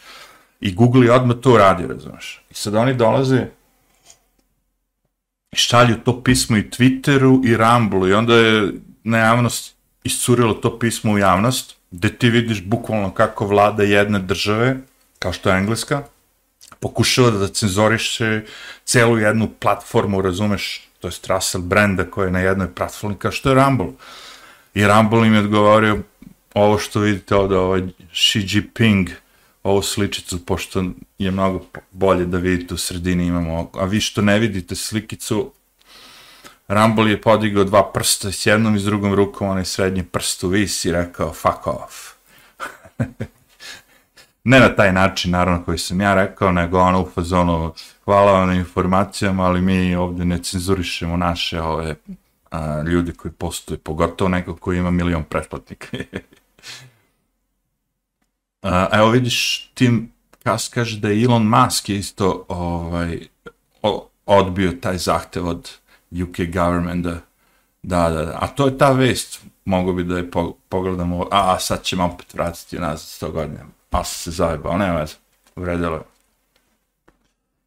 I 0.60 0.74
Google 0.74 1.06
je 1.06 1.12
odmah 1.12 1.36
to 1.36 1.56
radi, 1.58 1.86
razumeš. 1.86 2.42
I 2.50 2.54
sad 2.54 2.74
oni 2.74 2.94
dolaze 2.94 3.46
i 5.52 5.56
šalju 5.56 5.96
to 6.04 6.22
pismo 6.22 6.56
i 6.56 6.70
Twitteru 6.70 7.46
i 7.46 7.56
Rumble 7.56 8.10
i 8.10 8.12
onda 8.12 8.34
je 8.34 8.72
na 9.04 9.18
javnost 9.18 9.76
iscurilo 10.04 10.54
to 10.54 10.78
pismo 10.78 11.12
u 11.12 11.18
javnost 11.18 11.76
gde 11.90 12.08
ti 12.08 12.30
vidiš 12.30 12.64
bukvalno 12.64 13.10
kako 13.10 13.46
vlada 13.46 13.82
jedne 13.82 14.18
države, 14.18 14.76
kao 15.18 15.32
što 15.32 15.50
je 15.50 15.58
Engleska, 15.58 16.02
pokušava 16.80 17.30
da 17.30 17.48
cenzoriše 17.48 18.42
celu 18.84 19.18
jednu 19.18 19.50
platformu, 19.60 20.22
razumeš, 20.22 20.88
to 21.00 21.08
je 21.08 21.12
Russell 21.28 21.64
Branda 21.64 22.04
koja 22.10 22.26
je 22.26 22.32
na 22.32 22.40
jednoj 22.40 22.74
platformi, 22.74 23.16
kao 23.18 23.32
što 23.32 23.48
je 23.48 23.54
Rumble. 23.54 23.92
I 24.74 24.86
Rumble 24.86 25.26
im 25.26 25.34
je 25.34 25.40
odgovorio 25.40 25.98
ovo 26.54 26.78
što 26.78 27.00
vidite 27.00 27.36
ovde, 27.36 27.56
ovaj 27.56 27.82
Xi 28.12 28.46
Jinping, 28.48 29.10
ovu 29.62 29.82
sličicu, 29.82 30.46
pošto 30.46 30.84
je 31.18 31.30
mnogo 31.30 31.64
bolje 31.90 32.26
da 32.26 32.38
vidite 32.38 32.74
u 32.74 32.76
sredini 32.76 33.26
imamo, 33.26 33.70
a 33.74 33.84
vi 33.84 34.00
što 34.00 34.22
ne 34.22 34.38
vidite 34.38 34.74
slikicu, 34.74 35.52
Rumble 36.68 37.10
je 37.10 37.20
podigao 37.20 37.64
dva 37.64 37.90
prsta 37.92 38.32
s 38.32 38.46
jednom 38.46 38.76
i 38.76 38.80
s 38.80 38.84
drugom 38.84 39.14
rukom, 39.14 39.48
onaj 39.48 39.64
srednji 39.64 40.02
prst 40.02 40.44
u 40.44 40.48
vis 40.48 40.84
i 40.84 40.92
rekao 40.92 41.32
fuck 41.32 41.66
off. 41.66 42.12
ne 44.44 44.60
na 44.60 44.74
taj 44.76 44.92
način, 44.92 45.30
naravno, 45.30 45.64
koji 45.64 45.78
sam 45.78 46.00
ja 46.00 46.14
rekao, 46.14 46.52
nego 46.52 46.78
ono 46.78 47.02
u 47.02 47.10
fazonu 47.14 47.72
hvala 48.04 48.32
vam 48.32 48.48
na 48.48 48.54
informacijama, 48.54 49.44
ali 49.44 49.60
mi 49.60 49.94
ovdje 49.94 50.24
ne 50.24 50.38
cenzurišemo 50.38 51.16
naše 51.16 51.60
ove 51.60 51.94
a, 52.50 52.82
ljudi 52.82 53.12
koji 53.12 53.32
postoje, 53.32 53.78
pogotovo 53.78 54.28
neko 54.28 54.56
koji 54.56 54.78
ima 54.78 54.90
milion 54.90 55.24
pretplatnika. 55.24 55.86
a, 58.62 58.88
evo 58.92 59.10
vidiš, 59.10 59.70
tim 59.74 60.12
kas 60.42 60.68
kaže 60.68 61.00
da 61.00 61.08
je 61.08 61.24
Elon 61.24 61.46
Musk 61.46 61.88
isto 61.88 62.44
ovaj, 62.48 63.26
odbio 64.26 64.72
taj 64.72 64.98
zahtev 64.98 65.48
od 65.48 65.70
UK 66.22 66.36
government 66.52 67.06
da, 67.06 67.20
da, 67.82 68.08
da. 68.10 68.38
A 68.40 68.46
to 68.46 68.66
je 68.66 68.78
ta 68.78 68.92
vest, 68.92 69.40
mogu 69.64 69.92
bi 69.92 70.04
da 70.04 70.16
je 70.16 70.30
pogledamo, 70.68 71.28
a, 71.30 71.54
a 71.54 71.58
sad 71.58 71.82
ćemo 71.82 72.04
opet 72.04 72.34
vratiti 72.34 72.78
nazad 72.78 73.30
100 73.30 73.32
godina. 73.32 73.81
Pa 73.92 74.04
se 74.04 74.30
zajebao, 74.30 74.78
nema 74.78 75.00
veze, 75.00 75.14
vredilo 75.56 76.04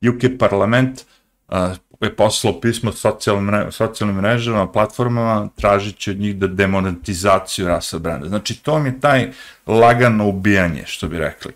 je. 0.01 0.09
UK 0.09 0.39
parlament 0.39 1.05
uh, 1.47 1.57
je 2.01 2.15
poslao 2.15 2.61
pismo 2.61 2.91
socijalnim, 2.91 3.45
mre, 3.45 3.71
socijalnim 3.71 4.15
mrežama, 4.15 4.71
platformama, 4.71 5.49
tražići 5.55 6.11
od 6.11 6.17
njih 6.17 6.35
da 6.35 6.47
demonetizaciju 6.47 7.67
rasa 7.67 7.99
brenda. 7.99 8.27
Znači, 8.27 8.63
to 8.63 8.79
mi 8.79 8.89
je 8.89 8.99
taj 8.99 9.31
lagano 9.67 10.27
ubijanje, 10.27 10.83
što 10.85 11.07
bi 11.07 11.19
rekli. 11.19 11.53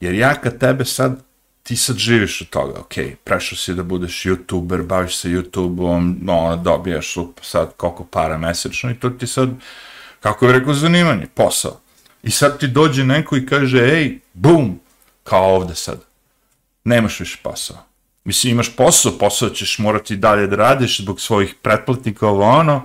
Jer 0.00 0.14
ja 0.14 0.34
kad 0.34 0.58
tebe 0.58 0.84
sad 0.84 1.22
ti 1.62 1.76
sad 1.76 1.96
živiš 1.96 2.40
od 2.40 2.48
toga, 2.48 2.80
ok, 2.80 2.94
prešao 3.24 3.56
si 3.56 3.74
da 3.74 3.82
budeš 3.82 4.24
youtuber, 4.24 4.82
baviš 4.86 5.16
se 5.16 5.28
youtube-om, 5.28 6.16
no, 6.22 6.38
ono, 6.38 6.56
dobijaš 6.56 7.14
sad 7.42 7.74
koliko 7.76 8.04
para 8.04 8.38
mesečno 8.38 8.90
i 8.90 8.94
to 8.94 9.10
ti 9.10 9.26
sad, 9.26 9.48
kako 10.20 10.46
je 10.46 10.52
rekao, 10.52 10.74
zanimanje, 10.74 11.26
posao. 11.34 11.80
I 12.22 12.30
sad 12.30 12.58
ti 12.58 12.68
dođe 12.68 13.04
neko 13.04 13.36
i 13.36 13.46
kaže, 13.46 13.78
ej, 13.78 14.18
bum, 14.34 14.80
kao 15.24 15.54
ovde 15.54 15.74
sad, 15.74 16.00
nemaš 16.84 17.20
više 17.20 17.38
posao. 17.42 17.76
Mislim, 18.24 18.52
imaš 18.52 18.76
posao, 18.76 19.18
posao 19.18 19.50
ćeš 19.50 19.78
morati 19.78 20.16
dalje 20.16 20.46
da 20.46 20.56
radiš 20.56 21.00
zbog 21.00 21.20
svojih 21.20 21.54
pretplatnika, 21.62 22.26
ovo 22.26 22.44
ono, 22.44 22.82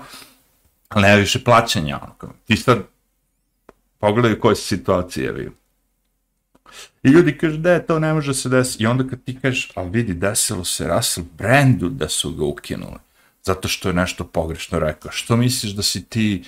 ali 0.89 1.02
nema 1.02 1.15
više 1.15 1.43
plaćanja. 1.43 2.00
Ono. 2.02 2.34
Ti 2.48 2.58
sad, 2.58 2.80
pogledaj 4.00 4.39
koje 4.39 4.56
su 4.56 4.67
situacije, 4.67 5.32
vidim 5.32 5.54
I 7.04 7.10
ljudi 7.10 7.38
kažu 7.38 7.58
da 7.58 7.80
to 7.80 8.00
ne 8.00 8.13
može 8.13 8.34
se 8.34 8.50
desiti. 8.50 8.84
I 8.84 8.88
onda 8.88 9.08
kad 9.10 9.24
ti 9.24 9.39
kažeš, 9.41 9.72
ali 9.76 9.89
vidi, 9.89 10.13
desilo 10.13 10.65
se 10.65 10.88
Russell 10.88 11.28
Brandu 11.38 11.89
da 11.89 12.10
su 12.10 12.32
ga 12.34 12.46
ukinuli. 12.46 13.00
Zato 13.43 13.67
što 13.67 13.89
je 13.89 13.93
nešto 13.93 14.24
pogrešno 14.24 14.80
rekao. 14.80 15.12
Što 15.12 15.36
misliš 15.38 15.72
da 15.72 15.84
si 15.84 16.04
ti, 16.06 16.43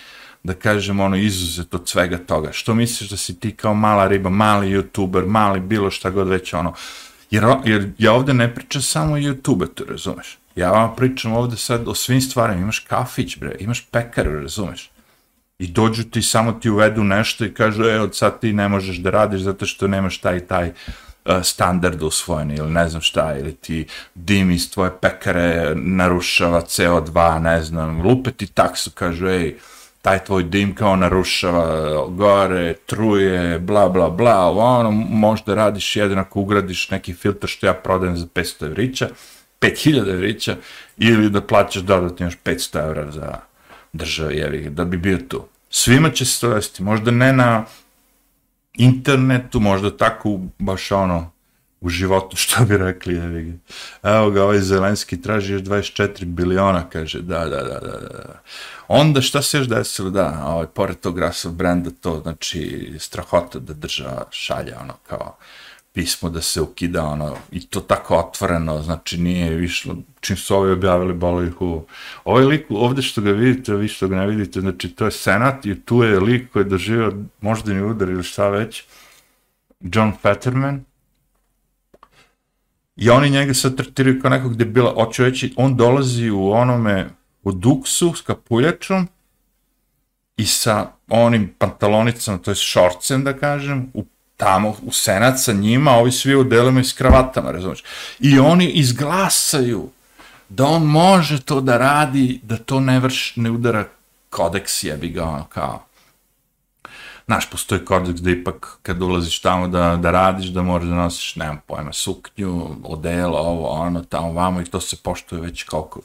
da 0.45 0.53
kažem, 0.53 0.99
ono, 0.99 1.15
izuzet 1.15 1.73
od 1.73 1.89
svega 1.89 2.17
toga? 2.17 2.51
Što 2.51 2.73
misliš 2.73 3.10
da 3.10 3.17
si 3.17 3.39
ti 3.39 3.51
kao 3.51 3.73
mala 3.73 4.08
riba, 4.08 4.29
mali 4.29 4.69
youtuber, 4.69 5.27
mali 5.27 5.60
bilo 5.60 5.91
šta 5.91 6.10
god 6.10 6.27
već 6.27 6.53
ono? 6.53 6.73
Jer, 7.31 7.43
jer 7.65 7.91
ja 7.97 8.13
ovde 8.13 8.34
ne 8.34 8.55
pričam 8.55 8.81
samo 8.81 9.13
o 9.13 9.17
YouTube, 9.17 9.67
tu 9.73 9.86
razumeš? 9.86 10.38
Ja 10.55 10.71
vam 10.71 10.95
pričam 10.95 11.34
ovde 11.34 11.58
sad 11.58 11.88
o 11.88 11.95
svim 11.95 12.21
stvarima, 12.21 12.62
imaš 12.62 12.79
kafić, 12.79 13.38
bre, 13.38 13.55
imaš 13.60 13.86
pekar, 13.91 14.25
razumeš? 14.25 14.91
I 15.60 15.67
dođu 15.67 16.03
ti, 16.03 16.21
samo 16.21 16.51
ti 16.51 16.69
uvedu 16.69 17.03
nešto 17.03 17.45
i 17.45 17.53
kažu, 17.53 17.84
e, 17.84 17.99
od 17.99 18.15
sad 18.15 18.39
ti 18.39 18.53
ne 18.53 18.69
možeš 18.69 18.97
da 18.97 19.10
radiš 19.10 19.41
zato 19.41 19.65
što 19.65 19.88
nemaš 19.88 20.17
taj 20.17 20.39
taj 20.39 20.67
e, 20.67 20.73
standard 21.43 22.03
usvojen 22.03 22.51
ili 22.51 22.71
ne 22.71 22.89
znam 22.89 23.01
šta, 23.01 23.38
ili 23.38 23.55
ti 23.55 23.88
dim 24.15 24.51
iz 24.51 24.71
tvoje 24.71 24.91
pekare 25.01 25.73
narušava 25.75 26.62
CO2, 26.62 27.39
ne 27.39 27.63
znam, 27.63 28.01
lupe 28.01 28.31
ti 28.31 28.47
taksu, 28.47 28.91
kažu, 28.91 29.27
ej, 29.27 29.55
taj 30.06 30.24
tvoj 30.24 30.44
dim 30.44 30.76
kao 30.76 30.96
narušava 30.96 32.08
gore, 32.10 32.74
truje, 32.74 33.60
bla, 33.60 33.89
bla, 33.89 34.10
bla, 34.10 34.52
ono, 34.52 34.91
možda 34.91 35.56
radiš 35.56 35.96
jedan 35.96 36.20
ako 36.20 36.39
ugradiš 36.39 36.89
neki 36.89 37.13
filtr 37.13 37.48
što 37.48 37.65
ja 37.65 37.74
prodajem 37.74 38.18
za 38.18 38.26
500 38.26 38.65
evrića, 38.65 39.10
5000 39.62 40.10
evrića, 40.10 40.56
ili 40.98 41.30
da 41.30 41.41
plaćaš 41.41 41.82
dodatno 41.82 42.26
još 42.26 42.38
500 42.44 42.84
evra 42.84 43.12
za 43.12 43.39
državu, 43.94 44.32
jevi, 44.32 44.70
da 44.70 44.86
bi 44.86 44.98
bio 44.98 45.18
tu. 45.18 45.46
Svima 45.70 46.10
će 46.10 46.26
se 46.26 46.41
to 46.41 46.54
desiti, 46.54 46.84
možda 46.84 47.12
ne 47.12 47.34
na 47.34 47.65
internetu, 48.74 49.60
možda 49.60 49.98
tako 49.98 50.39
baš 50.60 50.91
ono, 50.91 51.32
u 51.86 51.89
životu, 51.89 52.38
što 52.43 52.65
bi 52.65 52.78
rekli, 52.78 53.17
Evi. 53.17 53.43
ga. 53.43 53.58
Evo 54.10 54.30
ga, 54.32 54.43
ovaj 54.43 54.60
Zelenski 54.60 55.21
traži 55.21 55.54
još 55.54 55.62
24 55.62 56.26
biliona, 56.26 56.89
kaže, 56.89 57.21
da, 57.21 57.39
da, 57.39 57.63
da, 57.63 57.80
da, 57.80 58.00
da. 58.00 58.41
Onda 58.88 59.21
šta 59.21 59.41
se 59.41 59.58
još 59.58 59.67
desilo, 59.67 60.10
da, 60.10 60.43
ovaj, 60.45 60.67
pored 60.67 61.00
tog 61.00 61.19
Russell 61.19 61.54
brenda, 61.54 61.89
to 62.02 62.19
znači 62.24 62.93
strahota 63.00 63.60
da 63.60 63.74
drža 63.74 64.24
šalja, 64.32 64.80
ono, 64.82 64.93
kao, 65.08 65.38
pismo 65.93 66.30
da 66.30 66.41
se 66.41 66.62
ukida, 66.62 67.04
ono, 67.04 67.38
i 67.52 67.67
to 67.67 67.82
tako 67.82 68.17
otvoreno, 68.17 68.82
znači 68.82 69.17
nije 69.17 69.63
išlo, 69.63 69.95
čim 70.19 70.38
su 70.38 70.56
ovi 70.56 70.71
objavili 70.71 71.13
bolo 71.13 71.43
ih 71.43 71.62
u... 71.62 71.86
Ovaj 72.24 72.45
lik, 72.45 72.65
ovde 72.69 73.02
što 73.02 73.21
ga 73.21 73.32
vidite, 73.32 73.76
vi 73.76 73.88
što 73.88 74.08
ga 74.08 74.15
ne 74.15 74.28
vidite, 74.28 74.62
znači 74.62 74.89
to 74.89 75.06
je 75.06 75.12
senat 75.12 75.65
i 75.65 75.82
tu 75.82 76.04
je 76.04 76.19
lik 76.19 76.52
koji 76.52 76.63
je 76.63 76.69
doživio 76.69 77.13
moždani 77.41 77.84
udar 77.84 78.10
ili 78.10 78.24
šta 78.24 78.50
već, 78.50 78.84
John 79.80 80.13
Fetterman, 80.21 80.84
i 82.95 83.10
oni 83.10 83.29
njega 83.29 83.53
sad 83.53 83.75
tretiraju 83.75 84.21
kao 84.21 84.29
nekog 84.29 84.55
debila, 84.55 84.93
Oću 84.95 85.23
reći, 85.23 85.53
on 85.58 85.75
dolazi 85.75 86.29
u 86.29 86.51
onome, 86.51 87.10
u 87.43 87.51
duksu 87.51 88.13
s 88.15 88.21
kapuljačom 88.21 89.08
i 90.38 90.45
sa 90.45 90.91
onim 91.10 91.53
pantalonicama, 91.58 92.38
to 92.38 92.51
je 92.51 92.55
šorcem 92.55 93.23
da 93.23 93.34
kažem, 93.34 93.91
u 93.93 94.05
tamo 94.38 94.75
u 94.81 94.91
senat 94.91 95.39
sa 95.39 95.53
njima, 95.53 95.91
ovi 95.91 96.12
svi 96.12 96.36
u 96.36 96.43
delima 96.43 96.79
i 96.79 96.84
s 96.84 96.93
kravatama, 96.93 97.51
razumiješ? 97.51 97.84
I 98.19 98.39
oni 98.39 98.69
izglasaju 98.69 99.89
da 100.49 100.65
on 100.65 100.84
može 100.84 101.41
to 101.41 101.62
da 101.62 101.77
radi, 101.77 102.39
da 102.43 102.58
to 102.58 102.79
ne 102.79 102.99
vrš, 102.99 103.34
ne 103.36 103.51
udara 103.51 103.86
kodeks 104.29 104.84
jebi 104.84 105.10
ga, 105.10 105.23
ono, 105.23 105.43
kao. 105.43 105.86
Znaš, 107.26 107.50
postoji 107.50 107.86
kodeks 107.86 108.22
da 108.22 108.32
ipak 108.32 108.78
kad 108.82 109.02
ulaziš 109.02 109.40
tamo 109.40 109.68
da, 109.68 109.96
da 109.96 110.12
radiš, 110.12 110.46
da 110.46 110.62
moraš 110.62 110.88
da 110.88 110.96
nosiš, 110.96 111.36
nemam 111.36 111.62
pojma, 111.68 111.94
suknju, 111.94 112.70
odelo, 112.84 113.38
ovo, 113.38 113.70
ono, 113.70 114.02
tamo, 114.02 114.32
vamo 114.32 114.62
i 114.62 114.66
to 114.66 114.82
se 114.82 114.96
poštuje 115.04 115.42
već 115.42 115.64
koliko 115.64 116.00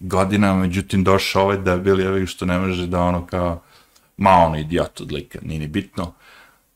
godina, 0.00 0.54
međutim 0.54 1.04
došao 1.04 1.42
ovaj 1.42 1.58
debil, 1.58 2.00
jevi 2.00 2.26
što 2.26 2.46
ne 2.46 2.58
može 2.58 2.86
da 2.86 3.00
ono 3.00 3.26
kao, 3.26 3.62
ma 4.16 4.30
ono 4.30 4.58
idiot 4.58 5.00
od 5.00 5.12
lika, 5.12 5.38
nije 5.42 5.60
ni 5.60 5.66
bitno, 5.66 6.12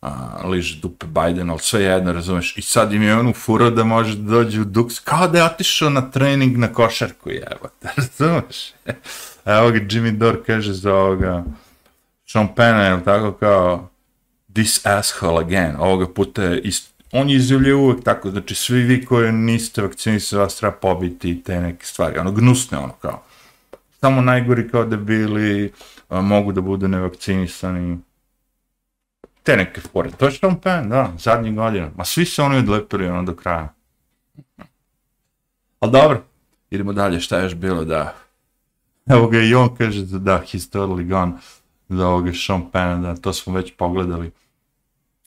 a, 0.02 0.40
liže 0.44 0.80
dupe 0.80 1.06
Biden, 1.06 1.50
ali 1.50 1.58
sve 1.58 1.82
jedno, 1.82 2.12
razumeš, 2.12 2.56
i 2.56 2.62
sad 2.62 2.92
im 2.92 3.02
je 3.02 3.16
ono 3.16 3.32
furo 3.32 3.70
da 3.70 3.84
može 3.84 4.16
da 4.16 4.30
dođe 4.30 4.60
u 4.60 4.64
Dux, 4.64 5.00
kao 5.04 5.28
da 5.28 5.38
je 5.38 5.44
otišao 5.44 5.90
na 5.90 6.10
trening 6.10 6.56
na 6.56 6.72
košarku, 6.72 7.30
evo, 7.30 7.68
razumeš? 7.96 8.72
Evo 9.44 9.70
ga 9.70 9.78
Jimmy 9.78 10.18
Dore 10.18 10.38
kaže 10.46 10.72
za 10.72 10.94
ovoga 10.94 11.44
Sean 12.34 12.48
Penn, 12.54 12.78
je 12.78 13.04
tako 13.04 13.32
kao 13.32 13.88
this 14.54 14.86
asshole 14.86 15.44
again, 15.44 15.76
ovoga 15.78 16.06
puta 16.14 16.42
je 16.42 16.60
ist, 16.60 16.94
on 17.12 17.30
je 17.30 17.74
uvek 17.74 18.04
tako, 18.04 18.30
znači 18.30 18.54
svi 18.54 18.82
vi 18.82 19.04
koji 19.04 19.32
niste 19.32 19.82
vakcinisali 19.82 20.40
vas 20.42 20.56
treba 20.56 20.72
pobiti 20.76 21.42
te 21.42 21.60
neke 21.60 21.86
stvari, 21.86 22.18
ono 22.18 22.32
gnusne 22.32 22.78
ono 22.78 22.92
kao. 22.92 23.22
Samo 24.00 24.20
najgori 24.20 24.68
kao 24.68 24.84
da 24.84 24.96
bili, 24.96 25.72
a, 26.08 26.20
mogu 26.20 26.52
da 26.52 26.60
budu 26.60 26.88
nevakcinisani, 26.88 27.98
te 29.42 29.56
neke 29.56 29.80
fore. 29.80 30.10
To 30.10 30.26
je 30.26 30.32
Sean 30.32 30.60
Penn, 30.60 30.88
da, 30.88 31.12
zadnji 31.18 31.52
godina. 31.52 31.90
Ma 31.96 32.04
svi 32.04 32.24
se 32.24 32.42
oni 32.42 32.56
odlepili 32.56 33.06
ono 33.06 33.22
do 33.22 33.34
kraja. 33.34 33.74
Ali 35.80 35.92
dobro, 35.92 36.22
idemo 36.70 36.92
dalje, 36.92 37.20
šta 37.20 37.36
je 37.38 37.42
još 37.42 37.54
bilo 37.54 37.84
da... 37.84 38.14
Evo 39.06 39.28
ga 39.28 39.40
i 39.40 39.54
on 39.54 39.76
kaže 39.76 40.02
da, 40.04 40.18
da 40.18 40.42
he's 40.52 40.72
totally 40.72 41.08
gone 41.08 41.32
za 41.96 42.08
ovoga 42.08 42.32
Sean 42.46 42.70
Penn, 42.70 43.02
da 43.02 43.14
to 43.16 43.32
smo 43.32 43.54
već 43.54 43.72
pogledali. 43.76 44.26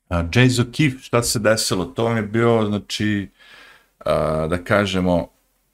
Uh, 0.10 0.18
Jay 0.18 0.50
O'Keefe, 0.50 1.00
šta 1.02 1.24
se 1.24 1.40
desilo? 1.40 1.86
To 1.86 2.04
vam 2.04 2.18
je 2.18 2.24
bio, 2.24 2.66
znači, 2.68 3.30
uh, 4.00 4.50
da 4.50 4.58
kažemo, 4.64 5.28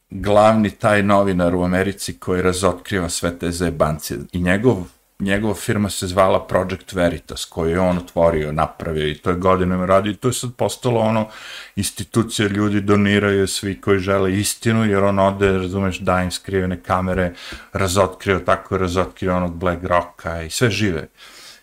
glavni 0.10 0.70
taj 0.70 1.04
novinar 1.04 1.56
u 1.56 1.64
Americi 1.64 2.20
koji 2.20 2.42
razotkriva 2.42 3.10
sve 3.10 3.40
te 3.40 3.52
zebancije. 3.52 4.20
I 4.32 4.40
njegov 4.40 4.78
njegova 5.24 5.54
firma 5.54 5.90
se 5.90 6.08
zvala 6.08 6.48
Project 6.48 6.94
Veritas, 6.94 7.46
koju 7.46 7.70
je 7.70 7.80
on 7.80 7.98
otvorio, 7.98 8.52
napravio 8.52 9.08
i 9.08 9.18
to 9.18 9.30
je 9.30 9.36
godinama 9.36 9.86
radio 9.86 10.12
i 10.12 10.16
to 10.16 10.28
je 10.28 10.34
sad 10.34 10.56
postalo 10.56 11.00
ono 11.00 11.28
institucija, 11.76 12.48
ljudi 12.48 12.82
doniraju 12.82 13.48
svi 13.48 13.82
koji 13.82 14.00
žele 14.00 14.40
istinu, 14.40 14.86
jer 14.86 15.04
on 15.04 15.20
ode, 15.20 15.52
razumeš, 15.52 16.00
da 16.00 16.24
im 16.24 16.32
skrivene 16.32 16.82
kamere, 16.82 17.34
razotkrio 17.74 18.40
tako, 18.40 18.78
razotkrio 18.78 19.38
onog 19.38 19.56
Black 19.56 19.84
Rocka 19.84 20.42
i 20.42 20.50
sve 20.50 20.72
žive. 20.72 21.08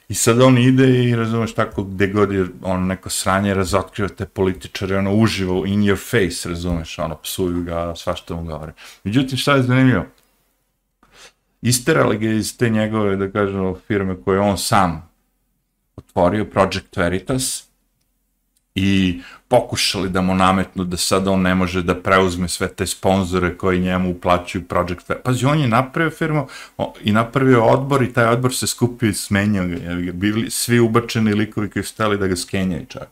I 0.08 0.14
sad 0.14 0.40
on 0.40 0.58
ide 0.58 1.04
i, 1.04 1.16
razumeš, 1.16 1.54
tako 1.54 1.82
gde 1.82 2.06
god 2.06 2.32
je 2.32 2.46
on 2.62 2.86
neko 2.86 3.10
sranje, 3.10 3.54
razotkrio 3.54 4.08
te 4.08 4.26
političare, 4.26 4.96
ono, 4.98 5.14
uživo, 5.14 5.66
in 5.66 5.80
your 5.80 5.98
face, 6.10 6.48
razumeš, 6.48 6.98
ono, 6.98 7.16
psuju 7.16 7.62
ga, 7.62 7.94
svašta 7.96 8.34
mu 8.34 8.44
govore. 8.44 8.72
Međutim, 9.04 9.38
šta 9.38 9.54
je 9.54 9.62
zanimljivo? 9.62 10.06
Isterali 11.62 12.18
ga 12.18 12.30
iz 12.30 12.56
te 12.56 12.70
njegove, 12.70 13.16
da 13.16 13.30
kažemo, 13.30 13.78
firme 13.86 14.16
koje 14.24 14.40
on 14.40 14.58
sam 14.58 15.10
otvorio, 15.96 16.44
Project 16.44 16.96
Veritas, 16.96 17.70
i 18.74 19.20
pokušali 19.48 20.08
da 20.08 20.20
mu 20.20 20.34
nametnu 20.34 20.84
da 20.84 20.96
sad 20.96 21.28
on 21.28 21.42
ne 21.42 21.54
može 21.54 21.82
da 21.82 21.94
preuzme 21.94 22.48
sve 22.48 22.68
te 22.68 22.86
sponzore 22.86 23.56
koji 23.56 23.80
njemu 23.80 24.10
uplaćuju 24.10 24.64
Project 24.64 25.08
Veritas. 25.08 25.24
Pazi, 25.24 25.46
on 25.46 25.60
je 25.60 25.68
napravio 25.68 26.10
firmu 26.10 26.46
i 27.02 27.12
napravio 27.12 27.64
odbor 27.64 28.02
i 28.02 28.12
taj 28.12 28.26
odbor 28.26 28.54
se 28.54 28.66
skupio 28.66 29.08
i 29.08 29.14
smenjao 29.14 29.66
ga. 29.66 29.74
Je, 29.74 30.12
bili 30.12 30.50
svi 30.50 30.80
ubačeni 30.80 31.34
likovi 31.34 31.70
koji 31.70 31.82
su 31.82 31.92
stali 31.92 32.18
da 32.18 32.26
ga 32.26 32.36
skenjaju 32.36 32.86
čak. 32.86 33.08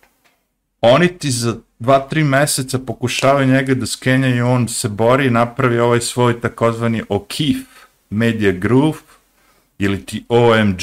Oni 0.81 1.09
ti 1.09 1.31
za 1.31 1.57
dva, 1.79 1.99
tri 1.99 2.25
meseca 2.25 2.79
pokušavaju 2.79 3.47
njega 3.47 3.75
da 3.75 3.87
skenjaju, 3.87 4.47
on 4.47 4.69
se 4.69 4.89
bori 4.89 5.27
i 5.27 5.31
napravi 5.31 5.79
ovaj 5.79 6.01
svoj 6.01 6.41
takozvani 6.41 7.03
O'Keefe 7.03 7.78
Media 8.11 8.53
Group 8.53 8.97
ili 9.79 10.07
ti 10.07 10.25
OMG, 10.29 10.83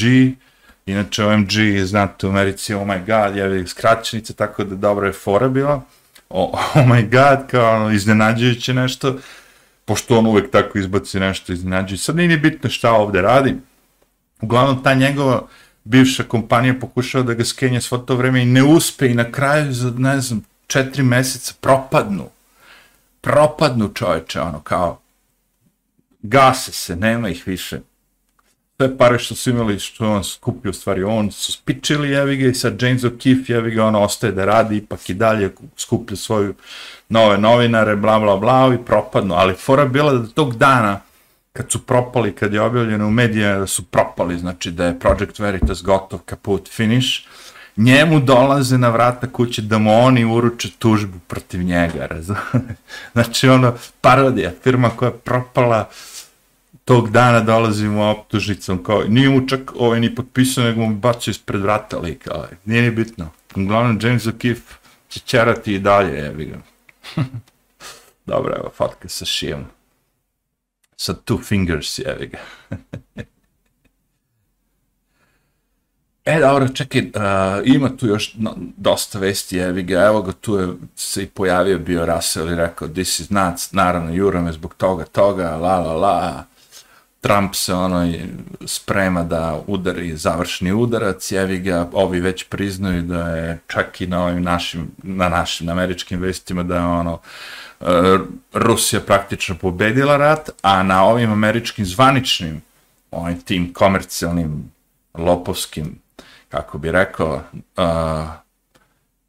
inače 0.85 1.25
OMG 1.25 1.53
je 1.53 1.85
znate 1.85 2.27
u 2.27 2.29
Americi, 2.29 2.73
oh 2.73 2.87
my 2.87 2.99
god, 2.99 3.37
ja 3.37 3.45
vidim 3.45 3.67
skraćenica, 3.67 4.33
tako 4.33 4.63
da 4.63 4.75
dobro 4.75 5.07
je 5.07 5.13
fora 5.13 5.47
bila, 5.47 5.81
oh, 6.29 6.53
oh 6.53 6.83
my 6.85 7.09
god, 7.11 7.47
kao 7.47 7.75
ono, 7.75 7.91
iznenađujuće 7.91 8.73
nešto, 8.73 9.15
pošto 9.85 10.17
on 10.17 10.25
uvek 10.25 10.51
tako 10.51 10.77
izbaci 10.77 11.19
nešto 11.19 11.53
iznenađujuće. 11.53 12.03
Sad 12.03 12.15
nije 12.15 12.37
bitno 12.37 12.69
šta 12.69 12.91
ovde 12.91 13.21
radi, 13.21 13.55
uglavnom 14.41 14.83
ta 14.83 14.93
njegova 14.93 15.47
bivša 15.83 16.23
kompanija 16.23 16.73
pokušava 16.81 17.23
da 17.23 17.33
ga 17.33 17.45
skenja 17.45 17.81
svo 17.81 17.97
to 17.97 18.15
vreme 18.15 18.41
i 18.41 18.45
ne 18.45 18.63
uspe 18.63 19.07
i 19.07 19.13
na 19.13 19.31
kraju 19.31 19.73
za, 19.73 19.93
ne 19.97 20.21
znam, 20.21 20.45
četiri 20.67 21.03
meseca 21.03 21.53
propadnu. 21.61 22.29
Propadnu 23.21 23.89
čoveče, 23.93 24.41
ono, 24.41 24.59
kao, 24.59 24.99
gase 26.27 26.71
se, 26.71 26.95
nema 26.95 27.29
ih 27.29 27.47
više. 27.47 27.79
Sve 28.77 28.97
pare 28.97 29.19
što 29.19 29.35
su 29.35 29.49
imali, 29.49 29.79
što 29.79 30.11
on 30.11 30.23
skupio, 30.23 30.73
stvari, 30.73 31.03
on 31.03 31.31
su 31.31 31.51
spičili, 31.51 32.09
jevi 32.09 32.37
ga, 32.37 32.47
i 32.47 32.53
sad 32.53 32.81
James 32.81 33.01
O'Keefe, 33.01 33.51
jevi 33.51 33.71
ga, 33.71 33.85
on 33.85 33.95
ostaje 33.95 34.33
da 34.33 34.45
radi, 34.45 34.77
ipak 34.77 35.09
i 35.09 35.13
dalje 35.13 35.53
skuplja 35.77 36.17
svoju 36.17 36.53
nove 37.09 37.37
novinare, 37.37 37.95
bla, 37.95 38.19
bla, 38.19 38.37
bla, 38.37 38.75
i 38.81 38.85
propadnu. 38.85 39.35
Ali 39.35 39.53
fora 39.53 39.85
bila 39.85 40.13
da 40.13 40.27
tog 40.27 40.57
dana, 40.57 40.99
kad 41.53 41.71
su 41.71 41.85
propali, 41.85 42.35
kad 42.35 42.53
je 42.53 42.61
objavljeno 42.61 43.07
u 43.07 43.11
medijama 43.11 43.59
da 43.59 43.67
su 43.67 43.83
propali, 43.83 44.37
znači 44.37 44.71
da 44.71 44.85
je 44.85 44.99
Project 44.99 45.39
Veritas 45.39 45.83
gotov, 45.83 46.19
kaput, 46.19 46.69
finish, 46.69 47.09
njemu 47.77 48.19
dolaze 48.19 48.77
na 48.77 48.89
vrata 48.89 49.27
kuće 49.31 49.61
da 49.61 49.77
mu 49.77 50.03
oni 50.03 50.25
uruče 50.25 50.69
tužbu 50.79 51.19
protiv 51.27 51.63
njega, 51.63 52.05
razumije? 52.05 52.75
Znači, 53.13 53.49
ono, 53.49 53.73
parodija, 54.01 54.51
firma 54.63 54.89
koja 54.89 55.09
je 55.09 55.17
propala, 55.17 55.89
tog 56.85 57.09
dana 57.09 57.39
dolazimo 57.39 58.03
optužnicom, 58.03 58.83
kao, 58.83 59.03
nije 59.07 59.29
mu 59.29 59.47
čak 59.47 59.71
ovaj 59.75 59.99
ni 59.99 60.15
potpisao, 60.15 60.63
nego 60.63 60.81
mu 60.81 60.95
bacio 60.95 61.31
ispred 61.31 61.61
vrata 61.61 61.97
lika, 61.97 62.33
ovaj. 62.35 62.49
nije 62.65 62.81
ni 62.81 62.91
bitno. 62.91 63.29
Uglavnom, 63.55 63.99
James 64.01 64.23
O'Keefe 64.23 64.73
će 65.09 65.19
čerati 65.19 65.73
i 65.73 65.79
dalje, 65.79 66.17
jebi 66.17 66.45
ga. 66.45 66.57
Dobro, 68.25 68.55
evo, 68.57 68.71
fatka 68.75 69.09
sa 69.09 69.25
šijom. 69.25 69.65
sa 70.97 71.13
two 71.13 71.43
fingers, 71.43 71.99
jevi 71.99 72.27
ga. 72.27 72.39
E, 76.25 76.39
dobro, 76.39 76.67
čekaj, 76.67 77.01
uh, 77.01 77.11
ima 77.63 77.97
tu 77.97 78.07
još 78.07 78.33
no, 78.35 78.55
dosta 78.77 79.19
vesti, 79.19 79.57
evi 79.57 79.83
ga, 79.83 80.01
evo 80.01 80.21
ga, 80.21 80.31
tu 80.31 80.57
je 80.57 80.67
se 80.95 81.23
i 81.23 81.27
pojavio 81.27 81.79
bio 81.79 82.05
Russell 82.05 82.49
i 82.49 82.55
rekao, 82.55 82.87
this 82.87 83.19
is 83.19 83.29
nuts, 83.29 83.71
naravno, 83.71 84.13
jura 84.13 84.41
me 84.41 84.51
zbog 84.51 84.73
toga, 84.73 85.05
toga, 85.05 85.49
la, 85.49 85.79
la, 85.79 85.93
la, 85.93 86.45
Trump 87.25 87.55
se 87.55 87.73
ono 87.73 88.13
sprema 88.65 89.23
da 89.23 89.61
udari 89.67 90.17
završni 90.17 90.73
udarac, 90.73 91.31
jevi 91.31 91.59
ga, 91.59 91.87
ovi 91.93 92.19
već 92.19 92.43
priznaju 92.43 93.01
da 93.01 93.27
je 93.27 93.59
čak 93.67 94.01
i 94.01 94.07
na 94.07 94.25
ovim 94.25 94.43
našim, 94.43 94.91
na 95.03 95.29
našim 95.29 95.69
američkim 95.69 96.19
vestima 96.19 96.63
da 96.63 96.75
je 96.75 96.81
ono, 96.81 97.19
e, 97.81 97.85
Rusija 98.53 99.01
praktično 99.01 99.55
pobedila 99.55 100.17
rat, 100.17 100.49
a 100.61 100.83
na 100.83 101.03
ovim 101.03 101.31
američkim 101.31 101.85
zvaničnim, 101.85 102.61
ovim 103.11 103.41
tim 103.41 103.73
komercijalnim, 103.73 104.71
lopovskim 105.13 105.99
kako 106.55 106.77
bi 106.77 106.91
rekao, 106.91 107.41
uh, 107.77 107.83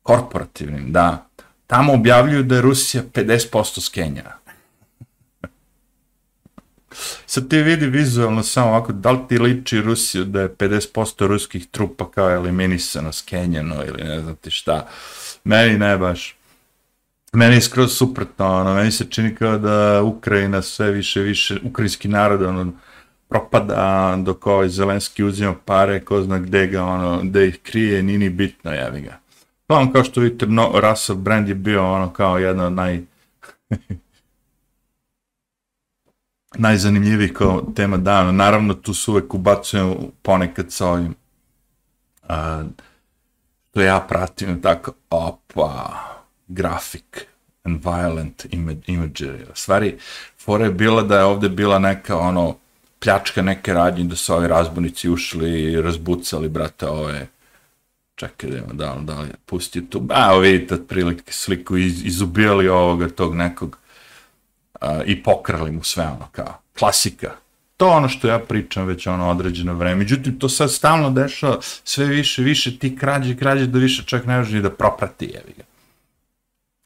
korporativnim, 0.03 0.93
da, 0.93 1.27
tamo 1.67 1.93
objavljuju 1.93 2.43
da 2.43 2.55
je 2.55 2.63
Rusija 2.63 3.03
50% 3.03 3.81
skenjena. 3.81 4.33
Sad 7.27 7.49
ti 7.49 7.62
vidi 7.62 7.87
vizualno 7.87 8.43
samo 8.43 8.69
ovako, 8.69 8.93
da 8.93 9.11
li 9.11 9.19
ti 9.29 9.39
liči 9.39 9.81
Rusiju 9.81 10.25
da 10.25 10.41
je 10.41 10.49
50% 10.49 11.27
ruskih 11.27 11.67
trupa 11.67 12.11
kao 12.11 12.31
eliminisano, 12.31 13.12
skenjeno 13.12 13.85
ili 13.85 14.05
ne 14.05 14.21
znam 14.21 14.37
ti 14.37 14.51
šta. 14.51 14.89
Meni 15.45 15.79
ne 15.79 15.99
baš. 15.99 16.37
Meni 17.33 17.55
je 17.55 17.61
skroz 17.61 17.93
suprotno, 17.93 18.47
ono, 18.47 18.75
meni 18.75 18.91
se 18.91 19.05
čini 19.11 19.35
kao 19.35 19.59
da 19.59 20.03
Ukrajina 20.03 20.62
sve 20.62 20.91
više, 20.91 21.21
više, 21.21 21.59
ukrajinski 21.65 22.09
narod, 22.09 22.43
ono, 22.43 22.73
propada 23.29 24.17
dok 24.19 24.47
ovaj 24.47 24.69
Zelenski 24.69 25.25
uzima 25.25 25.55
pare, 25.65 26.01
ko 26.01 26.23
zna 26.23 26.39
gde 26.39 26.67
ga, 26.67 26.85
ono, 26.85 27.21
gde 27.23 27.49
ih 27.49 27.59
krije, 27.62 28.03
nini 28.03 28.19
ni 28.19 28.31
bitno, 28.31 28.73
jevi 28.73 29.01
ga. 29.01 29.19
Uglavnom, 29.69 29.93
kao 29.93 30.05
što 30.05 30.21
vidite, 30.21 30.47
no, 30.47 30.73
Russell 30.75 31.19
Brand 31.19 31.49
je 31.49 31.55
bio 31.55 31.93
ono 31.93 32.12
kao 32.12 32.39
jedna 32.39 32.67
od 32.67 32.73
naj... 32.73 33.01
najzanimljivijih 36.59 37.33
kao 37.33 37.62
tema 37.77 37.97
dana. 37.97 38.33
Naravno, 38.33 38.75
tu 38.75 38.95
su 38.95 39.12
uvek 39.12 39.35
ubacujem 39.35 39.95
ponekad 40.23 40.73
sa 40.73 40.88
ovim 40.88 41.14
a, 42.29 42.64
što 43.71 43.83
ja 43.83 44.01
pratim, 44.01 44.62
tako, 44.62 44.92
opa, 45.11 45.92
grafik 46.49 47.27
and 47.64 47.85
violent 47.85 48.47
imagery. 48.87 49.45
Stvari, 49.55 49.99
fora 50.38 50.64
je 50.64 50.71
bila 50.71 51.03
da 51.03 51.19
je 51.19 51.25
ovde 51.25 51.49
bila 51.49 51.79
neka, 51.79 52.16
ono, 52.19 52.57
pljačka 52.99 53.42
neke 53.42 53.73
radnje 53.73 54.05
da 54.05 54.16
su 54.16 54.35
ovi 54.35 54.49
razbunici 54.49 55.11
ušli 55.11 55.62
i 55.62 55.83
razbucali, 55.83 56.49
brate, 56.49 56.87
ove, 56.87 57.27
čekaj 58.14 58.51
da 58.51 58.73
da 58.73 58.95
li, 58.95 59.05
da 59.05 59.21
li 59.21 59.29
pusti 59.47 59.90
tu, 59.90 60.07
a 60.11 60.38
vidite 60.38 60.75
otprilike 60.75 61.33
sliku, 61.33 61.77
iz, 61.77 62.05
izubijali 62.05 62.69
ovoga 62.69 63.09
tog 63.09 63.35
nekog 63.35 63.79
a, 64.81 65.03
i 65.05 65.23
pokrali 65.23 65.71
mu 65.71 65.83
sve 65.83 66.05
ono 66.05 66.29
kao, 66.33 66.59
klasika. 66.79 67.31
To 67.77 67.89
ono 67.89 68.09
što 68.09 68.29
ja 68.29 68.39
pričam 68.39 68.87
već 68.87 69.07
ono 69.07 69.31
određeno 69.31 69.75
vreme. 69.75 69.95
Međutim, 69.95 70.39
to 70.39 70.49
sad 70.49 70.73
stalno 70.73 71.11
dešava 71.11 71.59
sve 71.85 72.07
više, 72.07 72.43
više 72.43 72.79
ti 72.79 72.97
krađe, 72.97 73.37
krađe 73.37 73.67
da 73.67 73.79
više 73.79 74.03
čak 74.07 74.27
ne 74.27 74.39
može 74.39 74.61
da 74.61 74.71
proprati, 74.71 75.25
jevi 75.25 75.55
ga. 75.57 75.65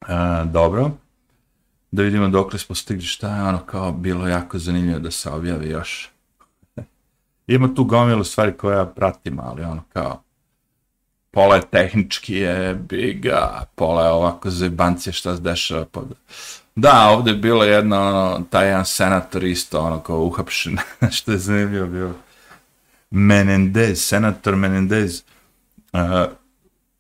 A, 0.01 0.45
dobro 0.45 0.91
da 1.91 2.03
vidimo 2.03 2.29
dok 2.29 2.53
li 2.53 2.59
smo 2.59 2.75
stigli 2.75 3.07
šta 3.07 3.37
je 3.37 3.43
ono 3.43 3.59
kao 3.59 3.93
bilo 3.93 4.29
jako 4.29 4.59
zanimljivo 4.59 4.99
da 4.99 5.11
se 5.11 5.31
objavi 5.31 5.69
još. 5.69 6.11
Ima 7.47 7.75
tu 7.75 7.85
gomilu 7.85 8.25
stvari 8.25 8.53
koje 8.53 8.77
ja 8.77 8.87
pratim, 8.87 9.41
ali 9.41 9.63
ono 9.63 9.83
kao 9.93 10.23
pola 11.31 11.57
je 11.57 11.63
tehnički 11.71 12.35
je 12.35 12.75
biga, 12.75 13.65
pola 13.75 14.05
je 14.05 14.11
ovako 14.11 14.51
za 14.51 14.71
šta 15.13 15.37
se 15.37 15.43
dešava 15.43 15.85
pod... 15.85 16.15
Da, 16.81 17.09
ovdje 17.09 17.31
je 17.31 17.37
bilo 17.37 17.65
jedno, 17.65 18.01
ono, 18.01 18.45
taj 18.51 18.67
jedan 18.67 18.85
senator 18.85 19.45
isto, 19.45 19.81
ono, 19.81 20.01
kao 20.01 20.21
uhapšen, 20.25 20.79
što 21.17 21.33
je 21.33 21.39
zanimljivo 21.39 21.87
bilo. 21.87 22.15
Menendez, 23.11 24.03
senator 24.03 24.57
Menendez, 24.57 25.23
uh, 25.93 26.01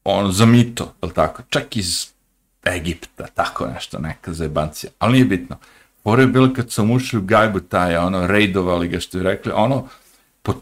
on 0.04 0.32
za 0.32 0.46
mito, 0.46 0.94
je 1.02 1.12
tako? 1.12 1.42
Čak 1.48 1.76
iz 1.76 2.06
Egipta, 2.66 3.26
tako 3.34 3.66
nešto, 3.66 3.98
neka 3.98 4.32
zajebancija. 4.32 4.90
Ali 4.98 5.12
nije 5.12 5.24
bitno. 5.24 5.56
Pore 6.02 6.22
je 6.22 6.26
bilo 6.26 6.54
kad 6.54 6.70
sam 6.72 6.90
ušli 6.90 7.18
u 7.18 7.22
gajbu 7.22 7.60
taj, 7.60 7.96
ono, 7.96 8.26
rejdovali 8.26 8.88
ga 8.88 9.00
što 9.00 9.18
je 9.18 9.24
rekli, 9.24 9.52
ono, 9.54 9.88
po, 10.42 10.54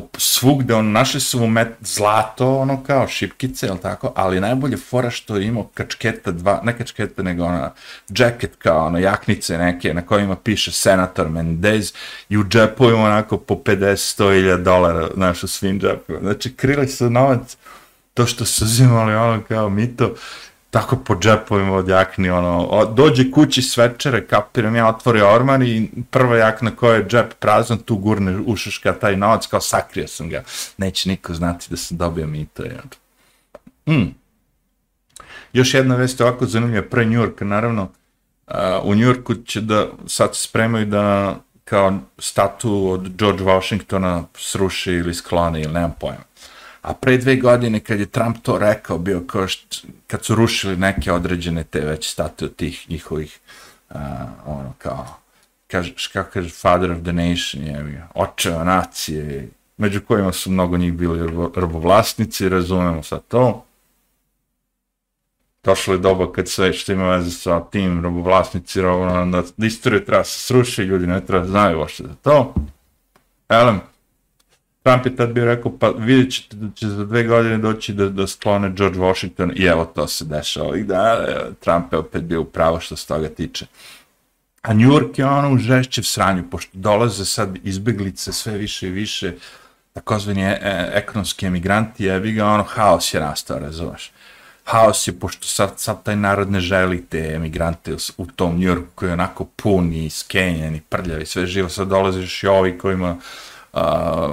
po 0.00 0.20
svugde, 0.20 0.74
on 0.74 0.92
našli 0.92 1.20
su 1.20 1.38
mu 1.40 1.46
met 1.46 1.68
zlato, 1.80 2.58
ono, 2.58 2.82
kao 2.82 3.08
šipkice, 3.08 3.66
jel 3.66 3.76
tako, 3.76 4.12
ali 4.16 4.40
najbolje 4.40 4.76
fora 4.76 5.10
što 5.10 5.36
je 5.36 5.46
imao 5.46 5.68
kačketa 5.74 6.30
dva, 6.30 6.60
ne 6.64 6.78
kačketa, 6.78 7.22
nego 7.22 7.44
ona, 7.44 7.72
džeket 8.12 8.56
kao, 8.58 8.86
ono, 8.86 8.98
jaknice 8.98 9.58
neke, 9.58 9.94
na 9.94 10.02
kojima 10.02 10.36
piše 10.36 10.72
senator 10.72 11.28
Mendez 11.28 11.92
i 12.28 12.38
u 12.38 12.44
džepovima 12.44 13.04
onako 13.04 13.38
po 13.38 13.54
50-100 13.54 14.62
dolara, 14.62 15.08
znaš, 15.14 15.42
u 15.42 15.48
svim 15.48 15.80
džepima. 15.80 16.18
Znači, 16.20 16.56
krili 16.56 16.88
su 16.88 17.10
novac, 17.10 17.56
to 18.14 18.26
što 18.26 18.44
su 18.44 18.64
uzimali, 18.64 19.14
ono, 19.14 19.42
kao 19.48 19.68
mito, 19.68 20.14
tako 20.74 20.96
po 20.96 21.14
džepovima 21.20 21.76
od 21.76 21.88
jakni, 21.88 22.30
ono, 22.30 22.66
o, 22.70 22.86
dođe 22.86 23.30
kući 23.30 23.62
s 23.62 23.76
večere, 23.76 24.26
kapiram 24.26 24.76
ja, 24.76 24.88
otvori 24.88 25.20
orman 25.20 25.62
i 25.62 25.90
prva 26.10 26.36
jakna 26.36 26.70
koja 26.70 26.94
je 26.94 27.06
džep 27.08 27.34
prazan, 27.38 27.78
tu 27.78 27.96
gurne 27.96 28.38
ušaška 28.46 28.92
taj 28.92 29.16
novac, 29.16 29.46
kao 29.46 29.60
sakrio 29.60 30.08
sam 30.08 30.28
ga, 30.28 30.42
neće 30.76 31.08
niko 31.08 31.34
znati 31.34 31.66
da 31.70 31.76
sam 31.76 31.96
dobio 31.96 32.26
mito. 32.26 32.62
Mm. 33.86 34.14
Još 35.52 35.74
jedna 35.74 35.96
vest 35.96 36.20
ovako 36.20 36.46
zanimljiva, 36.46 36.86
pre 36.90 37.06
New 37.06 37.22
York, 37.22 37.44
naravno, 37.44 37.82
uh, 37.82 38.54
u 38.82 38.94
New 38.94 39.04
Yorku 39.04 39.34
će 39.34 39.60
da, 39.60 39.88
sad 40.06 40.36
se 40.36 40.42
spremaju 40.42 40.86
da 40.86 41.36
kao 41.64 41.98
statu 42.18 42.90
od 42.90 43.16
George 43.16 43.44
Washingtona 43.44 44.24
sruši 44.38 44.92
ili 44.92 45.14
sklone 45.14 45.62
ili 45.62 45.72
nemam 45.72 45.94
pojma. 46.00 46.24
A 46.84 46.92
pre 46.94 47.16
dve 47.16 47.36
godine 47.36 47.80
kad 47.80 48.00
je 48.00 48.06
Trump 48.06 48.36
to 48.42 48.58
rekao, 48.58 48.98
bio 48.98 49.20
kao 49.26 49.48
št, 49.48 49.86
kad 50.06 50.24
su 50.24 50.34
rušili 50.34 50.76
neke 50.76 51.12
određene 51.12 51.64
te 51.64 51.80
već 51.80 52.10
statue 52.10 52.48
tih 52.48 52.90
njihovih, 52.90 53.40
uh, 53.90 53.96
ono 54.44 54.72
kao, 54.78 55.06
kaž, 55.66 55.90
kako 56.12 56.30
kaže, 56.30 56.48
father 56.48 56.90
of 56.92 57.02
the 57.02 57.12
nation, 57.12 57.64
je, 57.64 58.06
očeva 58.14 58.64
nacije, 58.64 59.48
među 59.76 60.00
kojima 60.00 60.32
su 60.32 60.50
mnogo 60.50 60.76
njih 60.76 60.92
bili 60.92 61.50
robovlasnici, 61.54 62.48
razumemo 62.48 63.02
sad 63.02 63.22
to. 63.28 63.64
Došlo 65.64 65.94
je 65.94 65.98
doba 65.98 66.32
kad 66.32 66.48
sve 66.48 66.72
što 66.72 66.92
ima 66.92 67.16
veze 67.16 67.30
sa 67.30 67.60
tim 67.70 68.02
robovlasnici, 68.02 68.80
robovlasnici, 68.80 69.54
da 69.56 69.66
istoriju 69.66 70.04
treba 70.04 70.24
se 70.24 70.38
sruši, 70.38 70.82
ljudi 70.82 71.06
ne 71.06 71.26
treba 71.26 71.46
znaju 71.46 71.80
ošte 71.80 72.02
za 72.02 72.14
to. 72.22 72.54
Elem, 73.48 73.80
Trump 74.84 75.06
je 75.06 75.16
tad 75.16 75.32
bio 75.32 75.44
rekao, 75.44 75.78
pa 75.78 75.88
vidjet 75.88 76.32
ćete 76.32 76.56
da 76.56 76.74
će 76.74 76.88
za 76.88 77.04
dve 77.04 77.24
godine 77.24 77.58
doći 77.58 77.92
da, 77.92 78.08
da 78.08 78.26
sklone 78.26 78.70
George 78.70 78.98
Washington 78.98 79.52
i 79.56 79.64
evo 79.64 79.84
to 79.84 80.08
se 80.08 80.24
dešava 80.24 80.68
ovih 80.68 80.86
dana. 80.86 81.26
Trump 81.60 81.92
je 81.92 81.98
opet 81.98 82.22
bio 82.22 82.40
upravo 82.40 82.80
što 82.80 82.96
se 82.96 83.06
toga 83.06 83.28
tiče. 83.28 83.66
A 84.62 84.74
New 84.74 84.90
York 84.90 85.18
je 85.18 85.26
ono 85.26 85.52
u 85.52 85.58
žešćev 85.58 86.02
sranju, 86.02 86.44
pošto 86.50 86.70
dolaze 86.72 87.24
sad 87.24 87.56
izbeglice 87.62 88.32
sve 88.32 88.58
više 88.58 88.88
i 88.88 88.90
više, 88.90 89.32
takozvani 89.92 90.42
e, 90.42 90.58
e 90.62 90.90
ekonomski 90.94 91.46
emigranti, 91.46 92.04
je 92.04 92.18
vi 92.18 92.32
ga 92.32 92.46
ono, 92.46 92.62
haos 92.62 93.14
je 93.14 93.20
nastao, 93.20 93.58
razumeš? 93.58 94.12
Haos 94.64 95.08
je, 95.08 95.18
pošto 95.18 95.46
sad, 95.46 95.72
sad 95.76 96.02
taj 96.02 96.16
narod 96.16 96.50
ne 96.50 96.60
želi 96.60 97.04
te 97.06 97.32
emigrante 97.34 97.96
u, 98.16 98.26
tom 98.26 98.54
New 98.54 98.68
Yorku 98.68 98.88
koji 98.94 99.08
je 99.08 99.12
onako 99.12 99.44
pun 99.44 99.92
i 99.92 100.10
skenjen 100.10 100.74
i 100.74 100.80
prljav 100.80 101.22
i 101.22 101.26
sve 101.26 101.46
živo, 101.46 101.68
sad 101.68 101.88
dolaze 101.88 102.20
još 102.20 102.42
i 102.42 102.46
ovi 102.46 102.78
kojima 102.78 103.16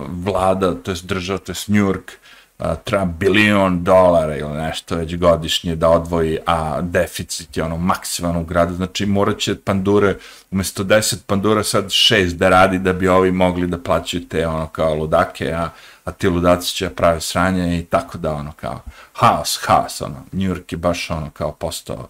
vlada, 0.10 0.76
to 0.76 0.92
je 0.92 0.98
država, 1.04 1.40
to 1.40 1.52
je 1.52 1.56
New 1.68 1.86
York, 1.86 2.12
a, 2.58 2.76
treba 2.76 3.06
bilion 3.06 3.84
dolara 3.84 4.38
ili 4.38 4.54
nešto 4.54 4.96
već 4.96 5.16
godišnje 5.18 5.76
da 5.76 5.90
odvoji, 5.90 6.38
a 6.46 6.82
deficit 6.82 7.58
je 7.58 7.64
ono 7.64 7.78
maksimalno 7.78 8.42
u 8.42 8.46
gradu, 8.46 8.74
znači 8.74 9.06
morat 9.06 9.40
će 9.40 9.56
pandure, 9.56 10.18
umjesto 10.52 10.84
10 10.84 11.18
pandura 11.26 11.64
sad 11.64 11.86
6 11.86 12.34
da 12.34 12.50
radi 12.50 12.80
da 12.80 12.94
bi 12.94 13.08
ovi 13.08 13.32
mogli 13.32 13.68
da 13.68 13.78
plaćaju 13.78 14.28
te 14.28 14.48
ono 14.48 14.68
kao 14.68 14.96
ludake, 14.96 15.54
a, 15.54 15.70
a 16.06 16.12
ti 16.12 16.28
ludaci 16.28 16.76
će 16.76 16.90
prave 16.90 17.22
sranje 17.22 17.80
i 17.80 17.86
tako 17.86 18.18
da 18.18 18.34
ono 18.34 18.52
kao 18.52 18.82
haos, 19.14 19.60
haos, 19.64 20.02
ono, 20.02 20.26
New 20.32 20.56
York 20.56 20.64
je 20.72 20.78
baš 20.78 21.10
ono 21.10 21.30
kao 21.30 21.52
postao 21.52 22.10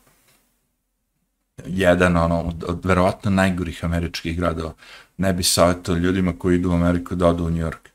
jedan 1.65 2.17
ono 2.17 2.41
od, 2.41 2.63
od 2.67 2.86
verovatno 2.86 3.32
najgorih 3.32 3.86
američkih 3.86 4.38
gradova 4.38 4.74
ne 5.17 5.34
bi 5.34 5.43
savjetao 5.43 5.95
ljudima 5.95 6.34
koji 6.39 6.56
idu 6.56 6.69
u 6.69 6.74
Ameriku 6.74 7.15
da 7.15 7.28
odu 7.28 7.45
u 7.45 7.50
New 7.50 7.65
York. 7.67 7.89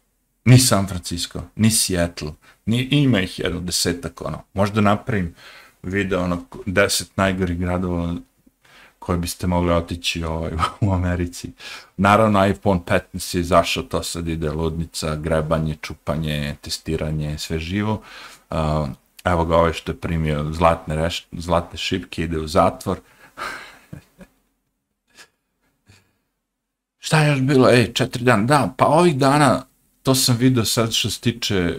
Ni 0.45 0.59
San 0.59 0.87
Francisco, 0.87 1.43
ni 1.57 1.71
Seattle, 1.71 2.33
ni, 2.67 2.89
ima 2.91 3.21
ih 3.21 3.39
jedno 3.39 3.61
desetak, 3.61 4.21
ono. 4.21 4.43
Možda 4.55 4.81
napravim 4.81 5.35
video, 5.83 6.25
ono, 6.25 6.43
deset 6.67 7.17
najgorih 7.17 7.59
gradova 7.59 8.15
koje 8.99 9.19
biste 9.19 9.47
mogli 9.47 9.73
otići 9.73 10.25
ovaj, 10.25 10.53
u 10.81 10.93
Americi. 10.93 11.51
Naravno, 11.97 12.47
iPhone 12.47 12.81
15 12.87 13.37
je 13.37 13.43
zašao, 13.43 13.83
to 13.83 14.03
sad 14.03 14.29
ide 14.29 14.51
ludnica, 14.51 15.17
grebanje, 15.17 15.77
čupanje, 15.81 16.57
testiranje, 16.61 17.39
sve 17.39 17.59
živo. 17.59 18.03
Uh, 18.51 18.57
evo 19.25 19.45
ga 19.45 19.57
ovaj 19.57 19.73
što 19.73 19.93
je 19.93 19.97
primio 20.01 20.53
zlatne, 20.53 20.97
reš, 20.97 21.27
zlatne 21.33 21.79
šipke, 21.79 22.23
ide 22.23 22.39
u 22.39 22.47
zatvor. 22.47 22.99
Šta 27.07 27.21
je 27.21 27.31
još 27.31 27.41
bilo? 27.41 27.71
Ej, 27.71 27.93
četiri 27.93 28.25
dana. 28.25 28.45
Da, 28.45 28.75
pa 28.77 28.87
ovih 28.87 29.19
dana, 29.19 29.63
to 30.03 30.15
sam 30.15 30.37
vidio 30.37 30.65
sad 30.65 30.93
što 30.93 31.11
se 31.11 31.21
tiče 31.21 31.79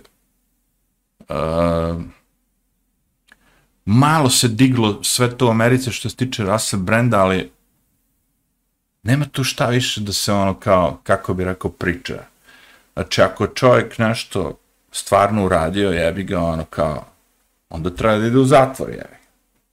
uh, 1.19 2.01
malo 3.85 4.29
se 4.29 4.47
diglo 4.47 5.03
sve 5.03 5.37
to 5.37 5.47
u 5.47 5.49
Americi 5.49 5.91
što 5.91 6.09
se 6.09 6.15
tiče 6.15 6.43
Russell 6.43 6.83
Branda, 6.83 7.19
ali 7.19 7.51
nema 9.03 9.25
tu 9.25 9.43
šta 9.43 9.67
više 9.67 10.01
da 10.01 10.13
se 10.13 10.33
ono 10.33 10.53
kao, 10.53 10.99
kako 11.03 11.33
bi 11.33 11.43
rekao, 11.43 11.71
priča. 11.71 12.23
Znači, 12.93 13.21
ako 13.21 13.47
čovjek 13.47 13.97
nešto 13.97 14.57
stvarno 14.91 15.45
uradio, 15.45 15.89
jebi 15.91 16.23
ga 16.23 16.39
ono 16.39 16.65
kao, 16.65 17.05
onda 17.69 17.89
treba 17.89 18.17
da 18.17 18.27
ide 18.27 18.37
u 18.37 18.45
zatvor, 18.45 18.89
jebi. 18.89 19.17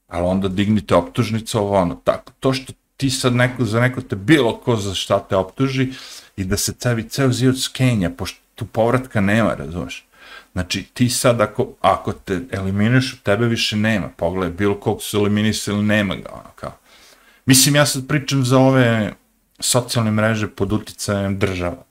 Ali 0.09 0.27
onda 0.27 0.49
dignite 0.49 0.95
optužnicu, 0.95 1.59
ovo 1.59 1.77
ono, 1.77 1.95
tako. 2.05 2.33
To 2.41 2.53
što 2.53 2.73
ti 2.97 3.11
sad 3.11 3.35
neko, 3.35 3.65
za 3.65 3.81
neko 3.81 4.01
te 4.01 4.17
bilo 4.17 4.57
ko 4.57 4.77
za 4.77 4.95
šta 4.95 5.19
te 5.19 5.37
optuži 5.37 5.89
i 6.37 6.45
da 6.45 6.57
se 6.57 6.73
cevi 6.73 7.09
ceo 7.09 7.33
život 7.33 7.59
skenja, 7.59 8.11
pošto 8.11 8.39
tu 8.55 8.67
povratka 8.67 9.21
nema, 9.21 9.55
razumeš. 9.55 10.07
Znači, 10.53 10.83
ti 10.95 11.09
sad, 11.11 11.41
ako, 11.41 11.69
ako 11.81 12.13
te 12.13 12.41
eliminiš, 12.51 13.17
tebe 13.23 13.47
više 13.47 13.77
nema. 13.77 14.09
Pogledaj, 14.17 14.51
bilo 14.51 14.81
kog 14.81 15.03
su 15.03 15.17
eliminisali, 15.17 15.83
nema 15.83 16.15
ga, 16.15 16.29
ono, 16.33 16.51
kao. 16.55 16.73
Mislim, 17.47 17.75
ja 17.77 17.87
sad 17.87 18.07
pričam 18.09 18.45
za 18.45 18.59
ove 18.59 19.13
socijalne 19.59 20.11
mreže 20.11 20.49
pod 20.49 20.73
uticajem 20.73 21.39
država, 21.39 21.85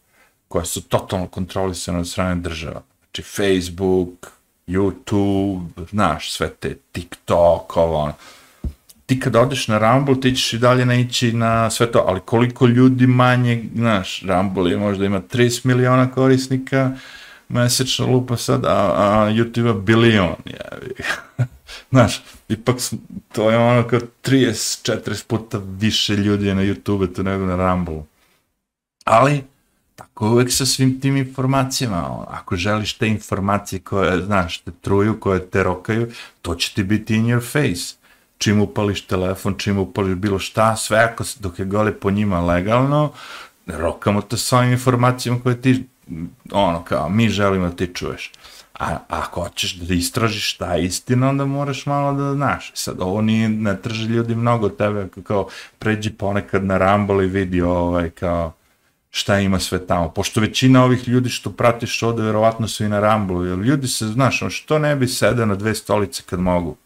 koje 0.47 0.65
su 0.65 0.81
totalno 0.81 1.27
kontrolisane 1.27 1.99
od 1.99 2.07
strane 2.07 2.35
država. 2.35 2.81
Znači, 3.01 3.21
Facebook, 3.21 4.31
YouTube, 4.67 5.89
znaš, 5.89 6.31
sve 6.31 6.49
te 6.49 6.75
TikTok, 6.91 7.77
ovo, 7.77 7.97
ono. 7.97 8.13
Ti 9.13 9.19
kad 9.19 9.36
odeš 9.36 9.67
na 9.67 9.78
Rumble, 9.78 10.19
ti 10.21 10.36
ćeš 10.36 10.54
i 10.54 10.58
dalje 10.58 10.86
naići 10.86 11.34
na 11.34 11.69
sve 11.69 11.91
to, 11.91 12.04
ali 12.08 12.19
koliko 12.19 12.67
ljudi 12.67 13.08
manje, 13.08 13.63
znaš, 13.76 14.21
Rumble 14.21 14.71
je 14.71 14.78
možda 14.78 15.06
ima 15.06 15.21
30 15.21 15.65
miliona 15.65 16.12
korisnika, 16.12 16.91
mesečno 17.49 18.08
lupa 18.08 18.38
sad, 18.38 18.65
a, 18.65 18.93
a 18.95 19.30
YouTube-a 19.30 19.73
bilion, 19.73 20.36
jevi. 20.45 20.95
Znaš, 21.91 22.21
ipak 22.49 22.76
to 23.32 23.52
je 23.52 23.58
ono 23.58 23.88
kao 23.88 23.99
30-40 24.23 25.28
puta 25.28 25.62
više 25.80 26.15
ljudi 26.15 26.54
na 26.54 26.62
YouTube-u 26.62 27.23
nego 27.23 27.45
na 27.45 27.56
Rumble. 27.56 28.02
Ali, 29.06 29.43
tako 29.95 30.30
uvek 30.30 30.52
sa 30.52 30.65
svim 30.65 31.02
tim 31.02 31.17
informacijama, 31.17 32.12
ono, 32.12 32.28
ako 32.30 32.56
želiš 32.56 32.93
te 32.93 33.08
informacije 33.08 33.80
koje, 33.80 34.21
znaš, 34.21 34.58
te 34.58 34.71
truju, 34.82 35.19
koje 35.19 35.49
te 35.49 35.63
rokaju, 35.63 36.12
to 36.41 36.56
će 36.56 36.73
ti 36.73 36.84
biti 36.84 37.15
in 37.15 37.26
your 37.26 37.52
face. 37.52 38.02
Čim 38.37 38.61
upališ 38.61 39.01
telefon, 39.01 39.55
čim 39.57 39.77
upališ 39.79 40.15
bilo 40.15 40.39
šta, 40.39 40.75
sve 40.75 40.97
ako 40.99 41.23
dok 41.39 41.59
je 41.59 41.65
gole 41.65 41.93
po 41.93 42.11
njima 42.11 42.41
legalno, 42.41 43.11
rokamo 43.67 44.21
te 44.21 44.37
sa 44.37 44.57
ovim 44.57 44.71
informacijama 44.71 45.39
koje 45.43 45.61
ti 45.61 45.83
ono 46.51 46.83
kao, 46.83 47.09
mi 47.09 47.29
želimo 47.29 47.69
da 47.69 47.75
ti 47.75 47.91
čuješ. 47.93 48.31
A 48.79 48.97
ako 49.07 49.41
hoćeš 49.41 49.73
da 49.73 49.93
istražiš 49.93 50.53
šta 50.53 50.73
je 50.73 50.85
istina, 50.85 51.29
onda 51.29 51.45
moraš 51.45 51.85
malo 51.85 52.13
da 52.13 52.33
znaš. 52.33 52.71
Sad, 52.73 52.95
ovo 52.99 53.21
nije, 53.21 53.49
ne 53.49 53.81
trži 53.81 54.05
ljudi 54.05 54.35
mnogo 54.35 54.69
tebe, 54.69 55.07
kao 55.23 55.47
pređi 55.79 56.09
ponekad 56.09 56.65
na 56.65 56.77
Rumble 56.77 57.25
i 57.25 57.27
vidi 57.29 57.61
ovaj, 57.61 58.09
kao, 58.09 58.53
šta 59.11 59.39
ima 59.39 59.59
sve 59.59 59.87
tamo. 59.87 60.09
Pošto 60.09 60.41
većina 60.41 60.83
ovih 60.83 61.07
ljudi 61.07 61.29
što 61.29 61.51
pratiš 61.51 62.03
ovde, 62.03 62.23
verovatno 62.23 62.67
su 62.67 62.85
i 62.85 62.89
na 62.89 62.99
Rumble, 62.99 63.49
jer 63.49 63.59
ljudi 63.59 63.87
se, 63.87 64.07
znaš, 64.07 64.41
ono, 64.41 64.51
što 64.51 64.79
ne 64.79 64.95
bi 64.95 65.07
sede 65.07 65.45
na 65.45 65.55
dve 65.55 65.75
stolice 65.75 66.23
kad 66.25 66.39
mogu. 66.39 66.77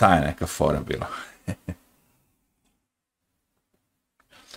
Ta 0.00 0.14
je 0.14 0.20
neka 0.20 0.46
fora 0.46 0.80
bila. 0.80 1.06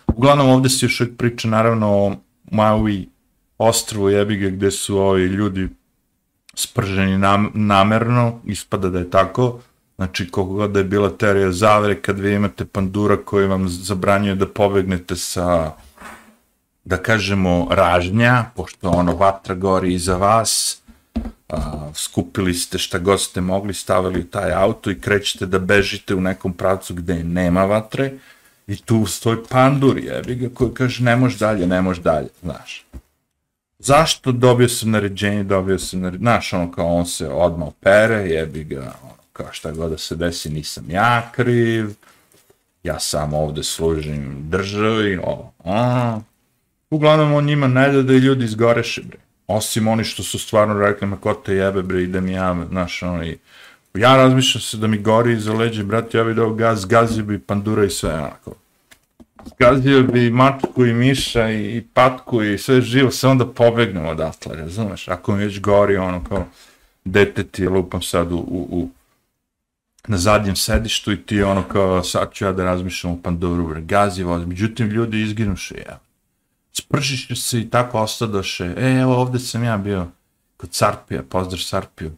Uglavnom, 0.08 0.50
ovdje 0.50 0.70
se 0.70 0.86
još 0.86 1.02
uvijek 1.02 1.18
priča, 1.18 1.48
naravno, 1.48 1.88
o 1.92 2.16
Maui 2.52 3.10
ostrovu 3.58 4.10
jebi 4.10 4.52
gdje 4.52 4.72
su 4.72 4.98
ovi 4.98 5.24
ljudi 5.24 5.70
sprženi 6.54 7.18
nam, 7.18 7.52
namerno, 7.54 8.40
ispada 8.46 8.90
da 8.90 9.00
je 9.00 9.10
tako, 9.10 9.60
znači 9.96 10.30
koliko 10.32 10.54
god 10.54 10.72
da 10.72 10.80
je 10.80 10.86
bila 10.86 11.10
teorija 11.10 11.52
zavere, 11.52 12.02
kad 12.02 12.20
vi 12.20 12.34
imate 12.34 12.66
pandura 12.66 13.18
koji 13.18 13.48
vam 13.48 13.70
zabranjuje 13.70 14.36
da 14.36 14.48
pobegnete 14.48 15.16
sa, 15.16 15.72
da 16.84 16.98
kažemo, 16.98 17.68
ražnja, 17.72 18.46
pošto 18.56 18.90
ono 18.90 19.16
vatra 19.16 19.56
gori 19.56 19.94
iza 19.94 20.18
vas, 20.18 20.83
a, 21.54 21.92
skupili 21.94 22.54
ste 22.54 22.78
šta 22.78 23.00
god 23.00 23.22
ste 23.22 23.42
mogli, 23.42 23.74
stavili 23.74 24.30
taj 24.30 24.54
auto 24.54 24.92
i 24.92 25.00
krećete 25.00 25.46
da 25.46 25.60
bežite 25.60 26.16
u 26.16 26.22
nekom 26.22 26.54
pravcu 26.54 26.94
gde 26.94 27.24
nema 27.24 27.66
vatre, 27.66 28.12
i 28.68 28.76
tu 28.76 29.06
stoji 29.06 29.38
pandur, 29.50 29.98
jebi 29.98 30.36
ga, 30.36 30.50
koji 30.54 30.74
kaže 30.74 31.04
ne 31.04 31.16
možeš 31.16 31.40
dalje, 31.40 31.68
ne 31.68 31.82
možeš 31.82 32.04
dalje, 32.04 32.28
znaš 32.42 32.86
zašto 33.84 34.32
dobio 34.32 34.70
sam 34.70 34.92
naređenje, 34.92 35.44
dobio 35.44 35.80
sam 35.80 36.00
naređenje, 36.00 36.24
znaš, 36.24 36.54
ono 36.54 36.72
kao 36.72 36.96
on 36.96 37.06
se 37.06 37.30
odmah 37.30 37.68
opere, 37.68 38.16
jebi 38.16 38.64
ga, 38.64 38.94
ono, 39.04 39.14
kao 39.34 39.48
šta 39.52 39.72
god 39.72 39.92
da 39.92 39.98
se 39.98 40.16
desi, 40.16 40.50
nisam 40.50 40.90
ja 40.90 41.32
kriv, 41.32 41.90
ja 42.84 43.00
sam 43.00 43.34
ovde 43.34 43.64
služim 43.64 44.50
državi, 44.50 45.18
ovo, 45.24 45.54
a. 45.66 46.20
Uglavnom, 46.90 47.34
on 47.34 47.46
njima 47.46 47.68
ne 47.68 47.92
da 47.92 48.02
da 48.02 48.14
i 48.14 48.18
ljudi 48.18 48.46
izgoreše, 48.46 49.02
bre. 49.02 49.18
Osim 49.54 49.88
oni 49.88 50.04
što 50.04 50.24
su 50.24 50.40
stvarno 50.40 50.80
rekli, 50.80 51.08
ma 51.08 51.18
ko 51.18 51.34
te 51.34 51.54
jebe, 51.54 51.82
bre, 51.82 52.04
idem 52.04 52.28
ja, 52.28 52.66
znaš, 52.70 53.04
ono, 53.04 53.26
i 53.26 53.38
ja 53.94 54.18
razmišljam 54.18 54.62
se 54.62 54.78
da 54.78 54.88
mi 54.88 54.98
gori 54.98 55.34
iza 55.34 55.54
leđe, 55.54 55.84
brate, 55.84 56.18
ja 56.18 56.24
bi 56.24 56.34
dao 56.34 56.54
gaz, 56.54 56.86
gazio 56.86 57.24
bi 57.24 57.40
pandura 57.40 57.86
i 57.86 57.90
sve, 57.90 58.14
onako, 58.14 58.54
zgazio 59.46 60.04
bi 60.04 60.30
matku 60.30 60.86
i 60.86 60.94
miša 60.94 61.50
i, 61.50 61.78
i 61.78 61.82
patku 61.94 62.44
i 62.44 62.58
sve 62.58 62.82
živo, 62.82 63.12
samo 63.12 63.32
onda 63.32 63.46
pobegnemo 63.46 64.10
odatle, 64.10 64.56
razumeš? 64.56 65.08
Ako 65.08 65.32
mi 65.32 65.44
već 65.44 65.62
gori 65.62 65.98
ono 65.98 66.24
kao 66.30 66.46
dete 67.06 67.44
ti 67.44 67.68
lupam 67.68 68.02
sad 68.02 68.32
u, 68.32 68.38
u, 68.38 68.68
u 68.72 68.90
na 70.08 70.18
zadnjem 70.18 70.56
sedištu 70.56 71.12
i 71.12 71.22
ti 71.22 71.44
ono 71.44 71.64
kao 71.64 72.04
sad 72.04 72.34
ću 72.34 72.46
ja 72.46 72.52
da 72.52 72.64
razmišljam 72.64 73.14
u 73.14 73.22
Pandoru, 73.22 73.76
gazi 73.80 74.24
voz, 74.24 74.46
međutim 74.46 74.88
ljudi 74.88 75.22
izginuše, 75.22 75.76
ja. 75.88 76.00
Spržiš 76.74 77.44
se 77.44 77.60
i 77.60 77.70
tako 77.70 78.00
ostadoše, 78.00 78.74
e, 78.78 79.00
evo 79.02 79.16
ovdje 79.16 79.40
sam 79.40 79.64
ja 79.64 79.78
bio 79.78 80.08
kod 80.58 80.74
Sarpija, 80.74 81.24
pozdrav 81.24 81.60
Sarpiju, 81.60 82.12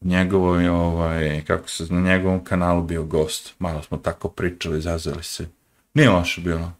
njegovoj, 0.00 0.68
ovaj, 0.68 1.44
kako 1.46 1.68
se, 1.68 1.86
na 1.90 2.00
njegovom 2.00 2.44
kanalu 2.44 2.82
bio 2.82 3.04
gost, 3.04 3.54
malo 3.58 3.82
smo 3.82 3.98
tako 3.98 4.28
pričali, 4.28 4.80
zazeli 4.80 5.22
se, 5.22 5.48
Nije 5.96 6.10
loše 6.10 6.40
bilo. 6.40 6.72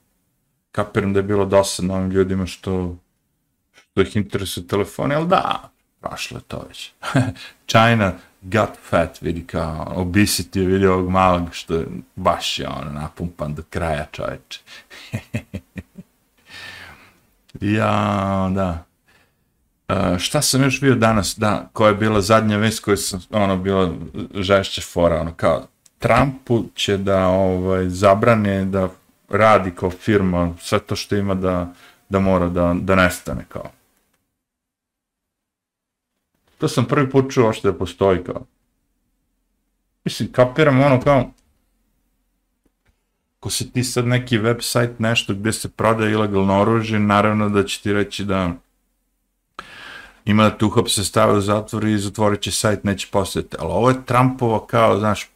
Kapiram 0.73 1.13
da 1.13 1.19
je 1.19 1.23
bilo 1.23 1.45
dosadno 1.45 1.95
ovim 1.95 2.11
ljudima 2.11 2.47
što, 2.47 2.97
što 3.73 4.01
ih 4.01 4.17
interesuje 4.17 4.67
telefoni, 4.67 5.15
ali 5.15 5.29
da, 5.29 5.71
prošlo 6.01 6.39
je 6.39 6.43
to 6.43 6.65
već. 6.69 6.93
China 7.71 8.13
got 8.43 8.71
fat, 8.89 9.21
vidi 9.21 9.47
kao, 9.47 9.93
obesity 9.97 10.59
je 10.59 10.67
vidio 10.67 10.95
ovog 10.95 11.11
malog 11.11 11.49
što 11.53 11.75
je 11.75 11.87
baš 12.17 12.59
je 12.59 12.69
ono 12.69 12.93
napumpan 12.93 13.55
do 13.55 13.63
kraja 13.71 14.07
čoveče. 14.13 14.61
ja, 17.61 18.51
da. 18.55 18.85
Uh, 19.88 20.19
šta 20.19 20.42
sam 20.42 20.62
još 20.62 20.81
bio 20.81 20.95
danas, 20.95 21.35
da, 21.38 21.69
koja 21.73 21.88
je 21.88 21.95
bila 21.95 22.21
zadnja 22.21 22.57
vest 22.57 22.85
koja 22.85 22.97
sam, 22.97 23.21
ono, 23.31 23.57
bila 23.57 23.95
žešće 24.35 24.81
fora, 24.81 25.21
ono, 25.21 25.35
kao, 25.35 25.66
Trumpu 25.99 26.64
će 26.75 26.97
da, 26.97 27.27
ovaj, 27.27 27.88
zabrane 27.88 28.64
da 28.64 28.88
radi 29.29 29.71
kao 29.71 29.90
firma, 29.90 30.55
sve 30.61 30.79
to 30.79 30.97
što 30.97 31.16
ima 31.16 31.35
da, 31.35 31.73
da 32.09 32.19
mora 32.19 32.49
da, 32.49 32.75
da 32.81 32.95
nestane 32.95 33.45
kao. 33.49 33.71
To 36.59 36.69
sam 36.69 36.85
prvi 36.85 37.11
put 37.11 37.33
čuo 37.33 37.53
što 37.53 37.73
da 37.73 37.79
postoji 37.79 38.25
kao. 38.25 38.45
Mislim, 40.05 40.33
kapiram 40.33 40.81
ono 40.81 41.01
kao, 41.01 41.31
ako 43.47 43.51
si 43.51 43.71
ti 43.71 43.85
sad 43.85 44.07
neki 44.07 44.39
website, 44.39 44.95
nešto 44.99 45.35
gdje 45.35 45.53
se 45.53 45.69
prodaje 45.69 46.13
ilegalno 46.13 46.61
oružje, 46.61 46.99
naravno 46.99 47.49
da 47.49 47.65
će 47.65 47.81
ti 47.81 47.93
reći 47.93 48.25
da 48.25 48.51
ima 50.25 50.43
da 50.43 50.59
tu 50.59 50.66
uhap 50.66 50.89
se 50.89 51.05
stavio 51.05 51.39
u 51.39 51.41
zatvor 51.41 51.85
i 51.85 51.99
zatvorit 51.99 52.41
će 52.41 52.51
sajt, 52.51 52.85
neće 52.85 53.09
postojati. 53.11 53.57
Ali 53.61 53.70
ovo 53.73 53.91
je 53.91 54.05
Trumpova 54.07 54.66
kao, 54.66 54.99
znaš, 54.99 55.29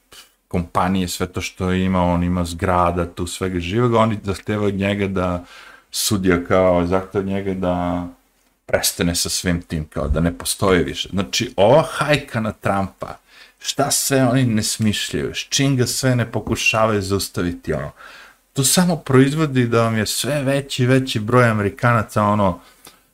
kompanije, 0.48 1.08
sve 1.08 1.26
to 1.26 1.40
što 1.40 1.72
ima, 1.72 2.02
on 2.02 2.24
ima 2.24 2.44
zgrada, 2.44 3.06
tu 3.06 3.26
svega 3.26 3.60
živoga, 3.60 3.98
oni 3.98 4.18
zahteva 4.24 4.66
od 4.66 4.74
njega 4.74 5.06
da 5.06 5.44
sudija 5.90 6.44
kao, 6.44 6.86
zahteva 6.86 7.22
od 7.22 7.26
njega 7.26 7.54
da 7.54 8.06
prestane 8.66 9.14
sa 9.14 9.28
svim 9.28 9.62
tim, 9.62 9.84
kao 9.84 10.08
da 10.08 10.20
ne 10.20 10.38
postoji 10.38 10.84
više. 10.84 11.08
Znači, 11.08 11.52
ova 11.56 11.86
hajka 11.90 12.40
na 12.40 12.52
Trumpa, 12.52 13.18
šta 13.60 13.90
sve 13.90 14.24
oni 14.24 14.44
ne 14.44 14.62
smišljaju, 14.62 15.34
s 15.34 15.38
čim 15.38 15.76
ga 15.76 15.86
sve 15.86 16.16
ne 16.16 16.32
pokušavaju 16.32 17.02
zaustaviti, 17.02 17.72
ono, 17.72 17.90
to 18.52 18.64
samo 18.64 18.96
proizvodi 18.96 19.66
da 19.66 19.82
vam 19.82 19.96
je 19.96 20.06
sve 20.06 20.42
veći 20.42 20.86
veći 20.86 21.20
broj 21.20 21.48
Amerikanaca, 21.48 22.22
ono, 22.22 22.60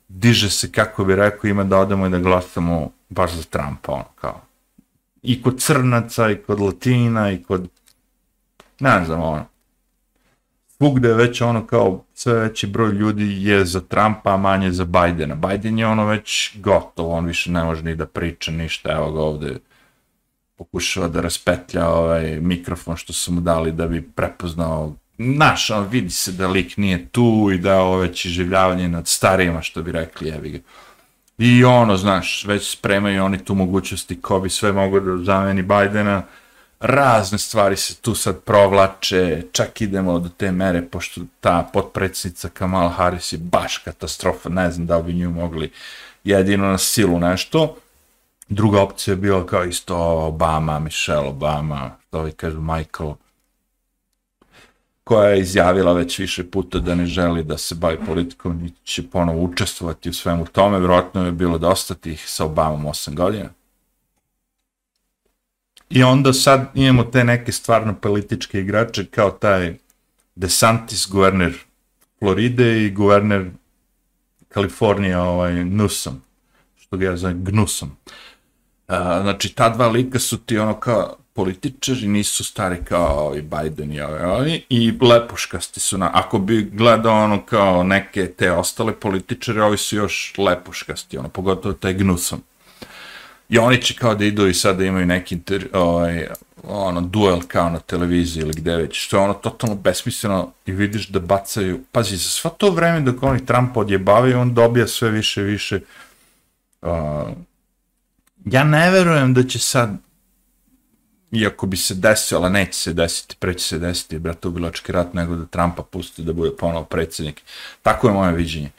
diže 0.07 0.49
se, 0.49 0.71
kako 0.71 1.05
bi 1.05 1.15
rekao, 1.15 1.47
ima 1.47 1.63
da 1.63 1.77
odemo 1.77 2.07
i 2.07 2.09
da 2.09 2.19
glasamo 2.19 2.91
baš 3.09 3.31
za 3.31 3.43
Trumpa, 3.43 3.91
ono, 3.91 4.05
kao. 4.15 4.41
I 5.21 5.41
kod 5.41 5.59
crnaca, 5.59 6.29
i 6.29 6.35
kod 6.35 6.59
latina, 6.59 7.31
i 7.31 7.43
kod, 7.43 7.67
ne 8.79 9.05
znam, 9.05 9.21
ono, 9.21 9.45
svugde 10.77 11.07
je 11.07 11.13
već 11.13 11.41
ono 11.41 11.67
kao 11.67 12.03
sve 12.13 12.33
veći 12.33 12.67
broj 12.67 12.91
ljudi 12.91 13.43
je 13.43 13.65
za 13.65 13.81
Trumpa, 13.81 14.33
a 14.33 14.37
manje 14.37 14.71
za 14.71 14.85
Bajdena. 14.85 15.35
Biden 15.35 15.79
je 15.79 15.87
ono 15.87 16.05
već 16.05 16.51
gotovo, 16.55 17.13
on 17.17 17.25
više 17.25 17.51
ne 17.51 17.63
može 17.63 17.83
ni 17.83 17.95
da 17.95 18.05
priča 18.05 18.51
ništa, 18.51 18.91
evo 18.91 19.11
ga 19.11 19.21
ovde 19.21 19.57
pokušava 20.57 21.07
da 21.07 21.21
raspetlja 21.21 21.89
ovaj 21.89 22.39
mikrofon 22.39 22.97
što 22.97 23.13
su 23.13 23.31
mu 23.31 23.41
dali 23.41 23.71
da 23.71 23.87
bi 23.87 24.01
prepoznao 24.01 24.95
naš, 25.17 25.69
on 25.69 25.87
vidi 25.87 26.09
se 26.09 26.31
da 26.31 26.47
lik 26.47 26.77
nije 26.77 27.07
tu 27.07 27.49
i 27.53 27.57
da 27.57 27.81
ovo 27.81 27.97
već 27.97 28.27
življavanje 28.27 28.89
nad 28.89 29.07
starijima, 29.07 29.61
što 29.61 29.83
bi 29.83 29.91
rekli, 29.91 30.29
jevi 30.29 30.49
ga. 30.49 30.59
I 31.37 31.63
ono, 31.63 31.97
znaš, 31.97 32.45
već 32.45 32.71
spremaju 32.71 33.23
oni 33.23 33.45
tu 33.45 33.55
mogućnosti 33.55 34.21
ko 34.21 34.39
bi 34.39 34.49
sve 34.49 34.71
mogo 34.71 34.99
da 34.99 35.23
zameni 35.23 35.61
Bajdena, 35.61 36.23
razne 36.79 37.37
stvari 37.37 37.75
se 37.75 37.95
tu 37.95 38.15
sad 38.15 38.39
provlače, 38.39 39.43
čak 39.51 39.81
idemo 39.81 40.19
do 40.19 40.29
te 40.29 40.51
mere, 40.51 40.81
pošto 40.81 41.21
ta 41.39 41.69
potpredsjednica 41.73 42.49
Kamal 42.49 42.89
Harris 42.89 43.33
je 43.33 43.37
baš 43.37 43.77
katastrofa, 43.77 44.49
ne 44.49 44.71
znam 44.71 44.87
da 44.87 45.01
bi 45.01 45.13
nju 45.13 45.31
mogli 45.31 45.71
jedino 46.23 46.67
na 46.67 46.77
silu 46.77 47.19
nešto. 47.19 47.75
Druga 48.49 48.81
opcija 48.81 49.11
je 49.11 49.17
bila 49.17 49.45
kao 49.45 49.65
isto 49.65 49.97
Obama, 50.27 50.79
Michelle 50.79 51.27
Obama, 51.27 51.91
to 52.09 52.21
vi 52.21 52.31
kažu 52.31 52.61
Michael, 52.61 53.13
koja 55.03 55.29
je 55.29 55.39
izjavila 55.39 55.93
već 55.93 56.19
više 56.19 56.51
puta 56.51 56.79
da 56.79 56.95
ne 56.95 57.05
želi 57.05 57.43
da 57.43 57.57
se 57.57 57.75
bavi 57.75 57.97
politikom, 58.05 58.61
niti 58.61 58.81
će 58.83 59.09
ponovo 59.09 59.43
učestvovati 59.43 60.09
u 60.09 60.13
svemu 60.13 60.45
tome, 60.45 60.79
vjerojatno 60.79 61.25
je 61.25 61.31
bilo 61.31 61.57
dosta 61.57 61.93
tih 61.93 62.29
sa 62.29 62.45
Obamom 62.45 62.85
8 62.85 63.13
godina. 63.13 63.49
I 65.89 66.03
onda 66.03 66.33
sad 66.33 66.71
imamo 66.73 67.03
te 67.03 67.23
neke 67.23 67.51
stvarno 67.51 67.95
političke 67.95 68.59
igrače 68.59 69.05
kao 69.05 69.31
taj 69.31 69.77
DeSantis, 70.35 71.07
guverner 71.11 71.53
Floride 72.19 72.85
i 72.85 72.91
guverner 72.91 73.49
Kalifornije, 74.49 75.17
ovaj, 75.17 75.53
Newsom, 75.53 76.13
što 76.75 76.97
ga 76.97 77.05
ja 77.05 77.17
zovem 77.17 77.43
Gnusom. 77.43 77.97
A, 78.87 79.21
znači, 79.21 79.55
ta 79.55 79.69
dva 79.69 79.87
lika 79.87 80.19
su 80.19 80.37
ti 80.37 80.57
ono 80.57 80.79
kao 80.79 81.17
političari, 81.33 82.07
nisu 82.07 82.43
stari 82.43 82.77
kao 82.83 83.33
i 83.37 83.41
Biden 83.41 83.93
i 83.93 84.01
ovi, 84.01 84.23
ovi 84.23 84.65
i 84.69 84.93
lepuškasti 85.01 85.79
su 85.79 85.97
na, 85.97 86.11
ako 86.13 86.39
bi 86.39 86.69
gledao 86.73 87.23
ono 87.23 87.45
kao 87.45 87.83
neke 87.83 88.27
te 88.27 88.51
ostale 88.51 88.93
političare, 88.93 89.63
ovi 89.63 89.77
su 89.77 89.95
još 89.95 90.33
lepuškasti, 90.37 91.17
ono, 91.17 91.29
pogotovo 91.29 91.73
taj 91.73 91.93
Gnusom. 91.93 92.41
I 93.49 93.57
oni 93.57 93.81
će 93.81 93.93
kao 93.93 94.15
da 94.15 94.25
idu 94.25 94.47
i 94.47 94.53
sada 94.53 94.85
imaju 94.85 95.05
neki 95.05 95.35
inter, 95.35 95.67
ovaj, 95.73 96.27
ono, 96.63 97.01
duel 97.01 97.41
kao 97.47 97.69
na 97.69 97.79
televiziji 97.79 98.41
ili 98.41 98.53
gde 98.53 98.75
već, 98.75 99.05
što 99.05 99.17
je 99.17 99.23
ono 99.23 99.33
totalno 99.33 99.75
besmisleno 99.75 100.51
i 100.65 100.71
vidiš 100.71 101.07
da 101.07 101.19
bacaju, 101.19 101.79
pazi, 101.91 102.17
za 102.17 102.29
sva 102.29 102.49
to 102.49 102.69
vreme 102.69 103.01
dok 103.01 103.23
oni 103.23 103.45
Trump 103.45 103.77
odjebavaju, 103.77 104.39
on 104.39 104.53
dobija 104.53 104.87
sve 104.87 105.09
više 105.09 105.41
i 105.41 105.45
više. 105.45 105.79
Uh, 106.81 106.89
ja 108.51 108.63
ne 108.63 108.91
verujem 108.91 109.33
da 109.33 109.43
će 109.43 109.59
sad, 109.59 109.89
iako 111.31 111.67
bi 111.67 111.77
se 111.77 111.93
desilo, 111.93 112.41
ali 112.41 112.53
neće 112.53 112.79
se 112.79 112.93
desiti, 112.93 113.35
preće 113.39 113.65
se 113.65 113.79
desiti, 113.79 114.19
brate, 114.19 114.47
ubilački 114.47 114.91
rat, 114.91 115.13
nego 115.13 115.35
da 115.35 115.45
Trumpa 115.45 115.83
pusti 115.83 116.23
da 116.23 116.33
bude 116.33 116.51
ponovo 116.59 116.85
predsjednik. 116.85 117.41
Tako 117.81 118.07
je 118.07 118.13
moje 118.13 118.33
viđenje. 118.33 118.71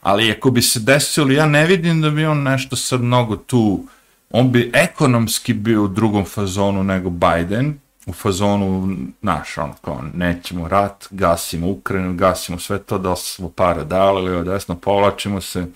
Ali 0.00 0.30
ako 0.30 0.50
bi 0.50 0.62
se 0.62 0.80
desilo, 0.80 1.30
ja 1.30 1.46
ne 1.46 1.66
vidim 1.66 2.00
da 2.00 2.10
bi 2.10 2.26
on 2.26 2.42
nešto 2.42 2.76
sad 2.76 3.00
mnogo 3.00 3.36
tu 3.36 3.84
on 4.30 4.52
bi 4.52 4.70
ekonomski 4.74 5.54
bio 5.54 5.82
u 5.84 5.88
drugom 5.88 6.24
fazonu 6.24 6.84
nego 6.84 7.10
Biden, 7.10 7.78
u 8.06 8.12
fazonu 8.12 8.96
naš, 9.22 9.58
ono, 9.58 9.74
kao, 9.82 10.02
nećemo 10.14 10.68
rat, 10.68 11.06
gasimo 11.10 11.68
Ukrajinu, 11.68 12.14
gasimo 12.14 12.58
sve 12.58 12.78
to, 12.78 12.98
da 12.98 13.16
smo 13.16 13.48
para 13.50 13.84
dali, 13.84 14.32
ili 14.32 14.44
desno, 14.44 14.76
povlačimo 14.76 15.40
se, 15.40 15.66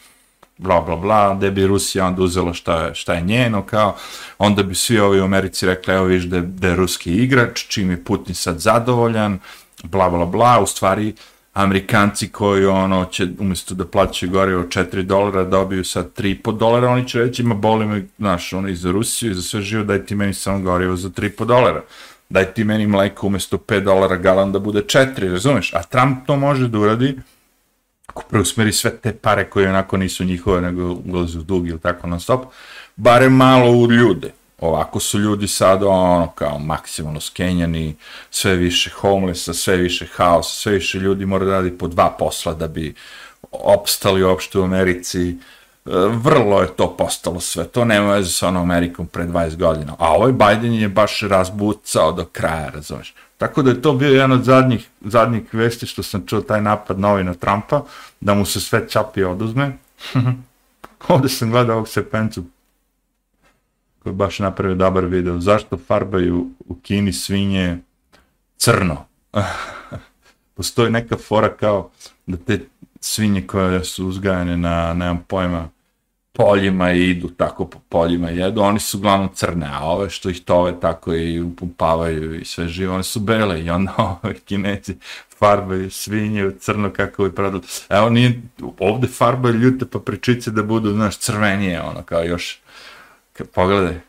bla, 0.59 0.81
bla, 0.81 0.97
bla, 0.97 1.35
gde 1.35 1.51
bi 1.51 1.67
Rusija 1.67 2.07
onda 2.07 2.23
uzela 2.23 2.55
šta 2.55 2.85
je, 2.85 2.95
šta 2.95 3.15
je 3.15 3.21
njeno, 3.21 3.63
kao, 3.63 3.97
onda 4.39 4.63
bi 4.63 4.75
svi 4.75 4.99
ovi 4.99 5.21
u 5.21 5.25
Americi 5.25 5.67
rekli, 5.67 5.95
evo 5.95 6.05
viš 6.05 6.25
da 6.25 6.37
je, 6.37 6.43
da 6.43 6.69
je 6.69 6.77
ruski 6.77 7.13
igrač, 7.13 7.67
čim 7.69 7.91
je 7.91 8.05
Putin 8.05 8.35
sad 8.35 8.59
zadovoljan, 8.59 9.39
bla, 9.83 10.11
bla, 10.11 10.27
bla, 10.27 10.61
u 10.61 10.67
stvari, 10.67 11.15
Amerikanci 11.55 12.29
koji 12.29 12.67
ono 12.67 13.05
će 13.05 13.27
umjesto 13.39 13.75
da 13.75 13.87
plaćaju 13.87 14.33
gorivo 14.33 14.63
4 14.63 15.03
dolara 15.03 15.45
dobiju 15.45 15.85
sad 15.85 16.11
3,5 16.17 16.59
dolara, 16.59 16.89
oni 16.89 17.09
će 17.09 17.19
reći 17.19 17.43
ima 17.43 17.55
boli 17.55 17.87
me, 17.87 18.07
znaš, 18.19 18.53
ono 18.53 18.69
i 18.69 18.77
za 18.77 18.91
Rusiju 18.91 19.31
i 19.31 19.35
za 19.35 19.43
sve 19.43 19.61
živo, 19.61 19.85
daj 19.85 20.07
ti 20.07 20.15
meni 20.15 20.35
samo 20.35 20.59
gorivo 20.59 20.97
za 20.97 21.09
3,5 21.09 21.45
dolara. 21.45 21.83
Daj 22.29 22.45
ti 22.45 22.65
meni 22.65 22.87
mleko 22.87 23.27
umjesto 23.27 23.57
5 23.57 23.81
dolara 23.81 24.17
galan 24.17 24.53
da 24.53 24.59
bude 24.59 24.81
4, 24.81 25.31
razumeš? 25.31 25.75
A 25.75 25.83
Trump 25.83 26.27
to 26.27 26.37
može 26.37 26.69
da 26.69 26.79
uradi 26.79 27.19
preusmeri 28.23 28.73
sve 28.73 28.97
te 28.97 29.13
pare 29.13 29.51
koje 29.51 29.69
onako 29.69 29.97
nisu 29.97 30.25
njihove, 30.25 30.61
nego 30.61 30.97
ulaze 31.13 31.39
u 31.39 31.43
dug 31.43 31.69
ili 31.69 31.81
tako 31.81 32.07
non 32.07 32.21
stop, 32.21 32.45
bare 32.97 33.29
malo 33.29 33.71
u 33.71 33.93
ljude 33.93 34.33
ovako 34.67 35.01
su 35.01 35.19
ljudi 35.19 35.49
sad 35.49 35.83
ono 35.83 36.33
kao 36.35 36.59
maksimalno 36.59 37.21
skenjani, 37.21 37.97
sve 38.31 38.57
više 38.57 38.91
homelessa, 38.91 39.55
sve 39.55 39.77
više 39.77 40.07
haosa, 40.07 40.51
sve 40.51 40.73
više 40.73 40.99
ljudi 40.99 41.27
mora 41.27 41.45
da 41.45 41.53
radi 41.53 41.79
po 41.79 41.89
dva 41.89 42.17
posla 42.19 42.55
da 42.55 42.69
bi 42.69 42.95
opstali 43.51 44.23
uopšte 44.23 44.59
u 44.59 44.63
Americi. 44.63 45.29
E, 45.31 45.37
vrlo 46.09 46.61
je 46.61 46.69
to 46.77 46.97
postalo 46.97 47.41
sve, 47.41 47.65
to 47.65 47.85
nema 47.85 48.15
veze 48.15 48.31
sa 48.31 48.49
onom 48.49 48.63
Amerikom 48.63 49.07
pre 49.07 49.25
20 49.25 49.57
godina. 49.57 49.95
A 49.99 50.13
ovaj 50.13 50.33
Biden 50.33 50.75
je 50.75 50.89
baš 50.89 51.21
razbucao 51.21 52.13
do 52.13 52.25
kraja, 52.25 52.71
razumeš. 52.71 53.15
Tako 53.45 53.63
da 53.63 53.71
je 53.71 53.83
to 53.83 53.93
bio 53.93 54.09
jedan 54.09 54.33
od 54.33 54.45
zadnjih, 54.45 54.89
zadnjih 55.01 55.55
vesti 55.55 55.87
što 55.87 56.03
sam 56.03 56.27
čuo 56.27 56.41
taj 56.41 56.63
napad 56.63 56.99
novi 57.01 57.25
na 57.25 57.35
Trumpa, 57.35 57.85
da 58.21 58.35
mu 58.35 58.45
se 58.45 58.61
sve 58.61 58.89
čapi 58.89 59.25
oduzme. 59.25 59.73
Ovdje 61.09 61.29
sam 61.29 61.51
gledao 61.51 61.77
ovog 61.77 61.89
sepencu 61.89 62.45
koji 64.03 64.11
je 64.11 64.15
baš 64.15 64.39
napravio 64.39 64.75
dobar 64.75 65.05
video, 65.05 65.41
zašto 65.41 65.79
farbaju 65.87 66.51
u 66.67 66.75
Kini 66.83 67.13
svinje 67.13 67.79
crno? 68.57 69.05
Postoji 70.57 70.91
neka 70.91 71.17
fora 71.17 71.49
kao 71.49 71.91
da 72.27 72.37
te 72.37 72.61
svinje 73.01 73.47
koje 73.47 73.85
su 73.85 74.07
uzgajane 74.07 74.57
na, 74.57 74.95
nemam 74.95 75.25
pojma, 75.29 75.69
poljima 76.37 76.93
i 76.93 77.11
idu 77.11 77.29
tako 77.29 77.67
po 77.67 77.79
poljima 77.89 78.31
i 78.31 78.37
jedu, 78.37 78.61
oni 78.61 78.81
su 78.81 78.99
uglavnom 78.99 79.29
crne, 79.35 79.67
a 79.73 79.85
ove 79.85 80.11
što 80.11 80.31
ih 80.31 80.41
tove 80.45 80.81
tako 80.81 81.15
i 81.15 81.41
upumpavaju 81.41 82.41
i 82.41 82.45
sve 82.45 82.69
živo, 82.69 82.95
one 82.95 83.03
su 83.03 83.21
bele 83.21 83.63
i 83.63 83.71
onda 83.71 83.95
ove 84.23 84.35
kinezi 84.35 84.95
farbaju 85.39 85.91
svinje 85.91 86.47
u 86.47 86.59
crno 86.59 86.93
kako 86.93 87.25
bi 87.25 87.35
prodali. 87.35 87.63
Evo, 87.89 88.11
nije, 88.11 88.43
ovde 88.79 89.07
farbaju 89.07 89.55
ljute 89.55 89.87
papričice 89.87 90.51
da 90.51 90.63
budu, 90.63 90.93
znaš, 90.93 91.19
crvenije, 91.19 91.83
ono, 91.83 92.03
kao 92.03 92.23
još 92.23 92.61
Kad 93.33 93.49
pogledaj, 93.49 94.01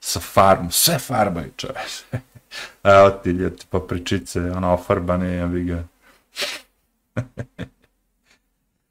sa 0.00 0.20
farbom, 0.20 0.70
sve 0.70 0.98
farbaju 0.98 1.50
čoveč. 1.56 2.02
Evo 2.96 3.10
ti 3.10 3.30
ljeti 3.30 3.66
papričice, 3.70 4.40
ono 4.40 4.72
ofarbane, 4.72 5.34
ja 5.36 5.46
bi 5.46 5.64
ga. 5.64 5.84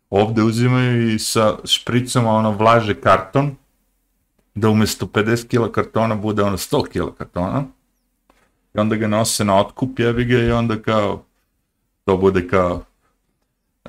Ovde 0.09 0.43
uzimaju 0.43 1.13
i 1.13 1.19
sa 1.19 1.57
špricama 1.65 2.31
ono 2.31 2.51
vlaže 2.51 3.01
karton, 3.01 3.55
da 4.55 4.69
umjesto 4.69 5.05
50 5.05 5.47
kg 5.47 5.71
kartona 5.71 6.15
bude 6.15 6.43
ono 6.43 6.57
100 6.57 6.87
kg 6.87 7.17
kartona. 7.17 7.63
I 8.75 8.79
onda 8.79 8.95
ga 8.95 9.07
nose 9.07 9.45
na 9.45 9.59
otkup, 9.59 9.99
jebi 9.99 10.25
ga, 10.25 10.37
i 10.37 10.51
onda 10.51 10.81
kao, 10.81 11.23
to 12.05 12.17
bude 12.17 12.47
kao 12.47 12.83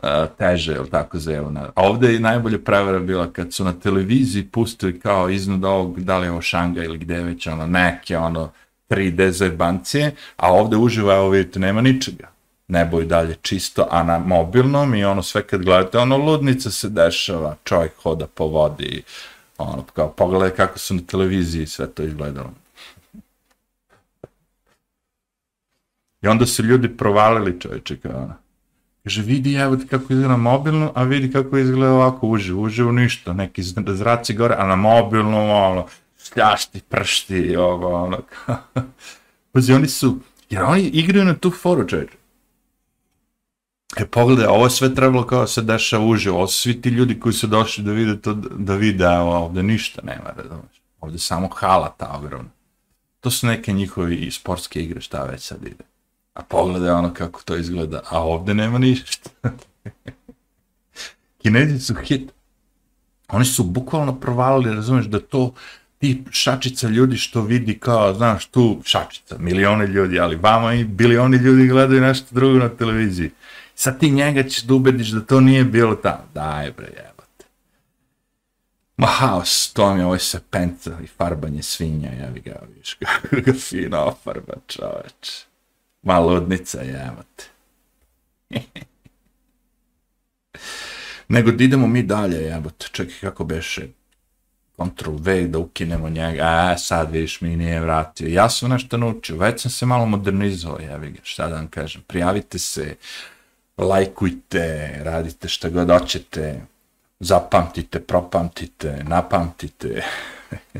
e, 0.02 0.26
teže, 0.38 0.72
ili 0.72 0.90
tako 0.90 1.18
zelena. 1.18 1.70
A 1.74 1.88
ovde 1.88 2.12
je 2.12 2.20
najbolje 2.20 2.64
prevara 2.64 2.98
bila 2.98 3.32
kad 3.32 3.52
su 3.52 3.64
na 3.64 3.72
televiziji 3.72 4.46
pustili 4.46 5.00
kao 5.00 5.30
iznad 5.30 5.64
ovog, 5.64 6.00
da 6.00 6.18
li 6.18 6.26
je 6.26 6.30
ovo 6.30 6.42
Šanga 6.42 6.84
ili 6.84 6.98
gde 6.98 7.20
već, 7.22 7.46
ono, 7.46 7.66
neke, 7.66 8.18
ono, 8.18 8.50
3D 8.88 9.30
zajbancije, 9.30 10.14
a 10.36 10.52
ovde 10.52 10.76
uživa, 10.76 11.14
evo 11.14 11.28
vidite, 11.28 11.58
nema 11.58 11.80
ničega. 11.80 12.28
Nebo 12.70 13.00
i 13.00 13.06
dalje 13.06 13.36
čisto, 13.42 13.86
a 13.90 14.02
na 14.02 14.18
mobilnom 14.18 14.94
i 14.94 15.04
ono 15.04 15.22
sve 15.22 15.42
kad 15.42 15.64
gledate, 15.64 15.98
ono, 15.98 16.16
ludnica 16.16 16.70
se 16.70 16.88
dešava, 16.88 17.56
čovjek 17.64 17.92
hoda 18.02 18.26
po 18.26 18.46
vodi, 18.46 19.02
ono, 19.58 19.84
kao, 19.94 20.08
pogledaj 20.08 20.50
kako 20.50 20.78
su 20.78 20.94
na 20.94 21.00
televiziji 21.06 21.66
sve 21.66 21.86
to 21.86 22.02
izgledalo. 22.02 22.52
I 26.22 26.28
onda 26.28 26.46
su 26.46 26.62
ljudi 26.62 26.96
provalili 26.96 27.60
čovječe, 27.60 27.96
kao 27.96 28.16
ono, 28.16 28.34
Kaže, 29.02 29.22
vidi, 29.22 29.54
evo 29.54 29.76
ti 29.76 29.86
kako 29.86 30.12
izgleda 30.12 30.36
mobilno, 30.36 30.92
a 30.94 31.02
vidi 31.02 31.32
kako 31.32 31.58
izgleda 31.58 31.92
ovako 31.92 32.28
uživo. 32.28 32.62
Uživo 32.62 32.92
ništa, 32.92 33.32
neki 33.32 33.62
zraci 33.86 34.34
gore, 34.34 34.54
a 34.58 34.66
na 34.66 34.76
mobilnom, 34.76 35.50
ono, 35.50 35.86
sljašti, 36.16 36.80
pršti, 36.88 37.56
ovo, 37.56 38.04
ono, 38.04 38.18
Pazi, 39.52 39.72
oni 39.72 39.88
su, 39.88 40.18
jer 40.50 40.62
oni 40.62 40.82
igraju 40.82 41.24
na 41.24 41.34
tu 41.34 41.50
foru, 41.50 41.88
čovječe. 41.88 42.19
E, 43.96 44.06
pogledaj, 44.06 44.46
ovo 44.46 44.66
je 44.66 44.70
sve 44.70 44.94
trebalo 44.94 45.26
kao 45.26 45.46
se 45.46 45.62
dešava 45.62 46.04
uživo, 46.04 46.36
ovo 46.36 46.46
su 46.46 46.60
svi 46.60 46.82
ti 46.82 46.88
ljudi 46.88 47.20
koji 47.20 47.32
su 47.32 47.46
došli 47.46 47.84
da 47.84 47.92
vide 47.92 48.20
to, 48.20 48.34
da 48.34 48.74
vide, 48.74 49.04
a 49.06 49.22
ovde 49.22 49.62
ništa 49.62 50.02
nema, 50.04 50.30
razumiješ, 50.36 50.80
Ovde 51.00 51.18
samo 51.18 51.48
hala 51.48 51.94
ta 51.96 52.12
ogromna. 52.16 52.50
To 53.20 53.30
su 53.30 53.46
neke 53.46 53.72
njihovi 53.72 54.30
sportske 54.30 54.82
igre, 54.82 55.00
šta 55.00 55.24
već 55.24 55.42
sad 55.42 55.66
ide. 55.66 55.84
A 56.34 56.42
pogledaj 56.42 56.90
ono 56.90 57.14
kako 57.14 57.42
to 57.42 57.56
izgleda, 57.56 58.00
a 58.10 58.22
ovde 58.22 58.54
nema 58.54 58.78
ništa. 58.78 59.30
Kinezi 61.42 61.78
su 61.78 61.94
hit. 61.94 62.32
Oni 63.28 63.44
su 63.44 63.64
bukvalno 63.64 64.20
provalili, 64.20 64.74
razumeš, 64.74 65.06
da 65.06 65.20
to 65.20 65.52
ti 65.98 66.24
šačica 66.30 66.88
ljudi 66.88 67.16
što 67.16 67.42
vidi 67.42 67.78
kao, 67.78 68.14
znaš, 68.14 68.46
tu 68.46 68.80
šačica, 68.84 69.36
milione 69.38 69.86
ljudi, 69.86 70.20
ali 70.20 70.36
vama 70.36 70.74
i 70.74 70.84
bilioni 70.84 71.36
ljudi 71.36 71.68
gledaju 71.68 72.00
nešto 72.00 72.26
drugo 72.30 72.58
na 72.58 72.68
televiziji. 72.68 73.30
Sad 73.80 74.00
ti 74.00 74.10
njega 74.10 74.42
ćeš 74.42 74.62
da 74.62 74.74
ubediš 74.74 75.08
da 75.08 75.20
to 75.20 75.40
nije 75.40 75.64
bilo 75.64 75.94
tamo. 75.94 76.24
Daj 76.34 76.72
bre, 76.72 76.86
jebate. 76.86 77.44
Ma 78.96 79.06
haos, 79.06 79.72
to 79.72 79.94
mi 79.94 80.00
je 80.00 80.06
ovaj 80.06 80.18
sepenta 80.18 80.98
i 81.04 81.06
farbanje 81.06 81.62
svinja, 81.62 82.10
jevi 82.10 82.40
ga, 82.40 82.60
viš, 82.76 82.94
kako 83.00 83.36
ga 83.44 83.52
fino 83.52 83.98
ofarba, 83.98 84.54
čoveč. 84.66 85.44
Ma 86.02 86.18
ludnica, 86.18 86.80
jebate. 86.80 87.44
Nego 91.28 91.50
da 91.50 91.64
idemo 91.64 91.86
mi 91.86 92.02
dalje, 92.02 92.36
jebate. 92.36 92.86
čekaj 92.92 93.16
kako 93.20 93.44
beše, 93.44 93.86
Ctrl 94.76 95.16
V 95.18 95.48
da 95.48 95.58
ukinemo 95.58 96.08
njega, 96.08 96.42
a 96.42 96.78
sad 96.78 97.12
vidiš 97.12 97.40
mi 97.40 97.56
nije 97.56 97.80
vratio. 97.80 98.28
Ja 98.28 98.50
sam 98.50 98.70
nešto 98.70 98.96
naučio, 98.96 99.36
već 99.36 99.62
sam 99.62 99.70
se 99.70 99.86
malo 99.86 100.06
modernizovao, 100.06 100.80
jevi 100.80 101.10
ga, 101.10 101.20
šta 101.22 101.48
da 101.48 101.54
vam 101.54 101.68
kažem, 101.68 102.02
prijavite 102.06 102.58
se, 102.58 102.96
lajkujte, 103.80 104.94
radite 105.02 105.48
šta 105.48 105.68
god 105.68 105.90
hoćete, 105.90 106.60
zapamtite, 107.20 108.00
propamtite, 108.00 109.04
napamtite. 109.08 110.02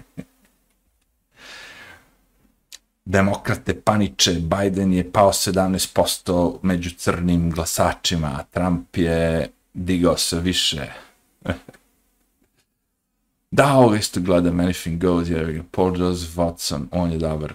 Demokrate 3.05 3.81
paniče, 3.81 4.33
Biden 4.33 4.93
je 4.93 5.13
pao 5.13 5.33
17% 5.33 6.59
među 6.63 6.91
crnim 6.91 7.51
glasačima, 7.51 8.27
a 8.27 8.43
Trump 8.43 8.97
je 8.97 9.51
digao 9.75 10.17
se 10.17 10.41
više. 10.41 10.87
da, 13.51 13.75
ovo 13.75 13.95
isto 13.95 14.21
gledam 14.21 14.61
Anything 14.61 15.01
Goes, 15.01 15.29
jer 15.29 15.63
Paul 15.71 15.99
Joseph 15.99 16.37
Watson, 16.37 16.87
on 16.91 17.13
je 17.13 17.19
dobar. 17.19 17.55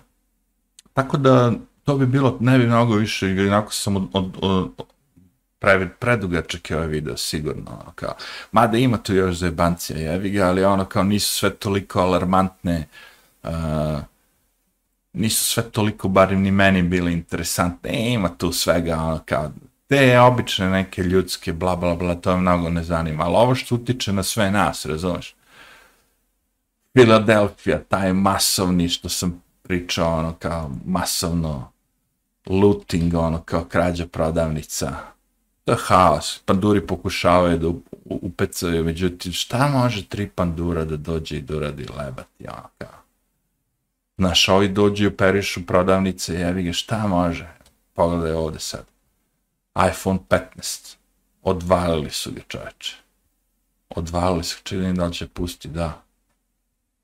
Tako 0.93 1.18
da, 1.18 1.54
to 1.84 1.98
bi 1.98 2.06
bilo, 2.06 2.38
ne 2.39 2.58
bi 2.58 2.68
mnogo 2.68 2.96
više, 2.96 3.28
jer 3.28 3.46
inako 3.46 3.74
sam 3.74 3.96
od, 3.96 4.08
od, 4.14 4.36
od, 4.41 4.86
previd, 5.60 5.89
predugačak 5.99 6.70
je 6.70 6.78
ovaj 6.78 6.88
video, 6.88 7.18
sigurno, 7.18 7.72
ono, 7.72 7.91
kao, 7.95 8.16
mada 8.51 8.78
ima 8.78 8.97
tu 8.97 9.14
još 9.14 9.36
zajebancija, 9.36 9.99
jevi 9.99 10.30
ga, 10.30 10.47
ali 10.47 10.64
ono, 10.64 10.86
kao, 10.86 11.03
nisu 11.03 11.36
sve 11.36 11.49
toliko 11.49 11.99
alarmantne, 11.99 12.88
uh, 13.43 13.49
nisu 15.14 15.43
sve 15.43 15.64
toliko, 15.64 16.08
barim 16.08 16.41
ni 16.41 16.51
meni, 16.51 16.82
bili 16.82 17.14
interesantne, 17.14 17.89
e, 17.89 18.14
ima 18.14 18.30
tu 18.38 18.51
svega, 18.51 18.97
ono, 18.97 19.20
kao, 19.26 19.51
te 19.88 20.20
obične 20.20 20.70
neke 20.70 21.03
ljudske, 21.03 21.53
bla, 21.53 21.76
bla, 21.76 21.95
bla, 21.95 22.16
to 22.16 22.32
je 22.32 22.38
mnogo 22.38 22.70
ne 22.70 22.84
zanima, 22.84 23.24
ali 23.24 23.36
ovo 23.36 23.56
što 23.56 23.76
utiče 23.76 24.14
na 24.14 24.24
sve 24.24 24.51
nas, 24.51 24.86
razumeš? 24.86 25.36
Filadelfija, 26.97 27.80
taj 27.80 28.14
masovni, 28.14 28.89
što 28.89 29.10
sam 29.10 29.41
pričao, 29.64 30.18
ono, 30.18 30.34
kao, 30.34 30.72
masovno 30.86 31.72
looting, 32.45 33.14
ono, 33.14 33.41
kao 33.41 33.64
krađa 33.64 34.08
prodavnica, 34.08 35.14
to 35.66 35.76
haos. 35.76 36.39
Panduri 36.45 36.88
pokušavaju 36.88 37.57
da 37.57 37.68
upecaju, 38.05 38.84
međutim, 38.84 39.32
šta 39.32 39.68
može 39.68 40.05
tri 40.05 40.30
pandura 40.30 40.86
da 40.86 40.97
dođe 40.97 41.38
i 41.38 41.41
da 41.41 41.57
uradi 41.57 41.86
lebat, 41.97 42.28
ja, 42.39 42.70
kao. 42.78 42.99
Znaš, 44.18 44.49
ovi 44.49 44.68
dođu 44.68 45.03
i 45.03 45.07
operišu 45.07 45.66
prodavnice, 45.66 46.34
jevi 46.34 46.63
ga, 46.63 46.74
šta 46.74 47.07
može? 47.07 47.47
Pogledaj 47.93 48.32
ovde 48.32 48.59
sad. 48.59 48.86
iPhone 49.89 50.20
15. 50.30 50.95
Odvalili 51.41 52.09
su 52.09 52.32
ga 52.32 52.41
čoveče. 52.47 52.95
Odvalili 53.89 54.43
su, 54.43 54.57
čini 54.63 54.93
da 54.93 55.05
li 55.05 55.13
će 55.13 55.28
pusti, 55.28 55.68
da. 55.68 56.01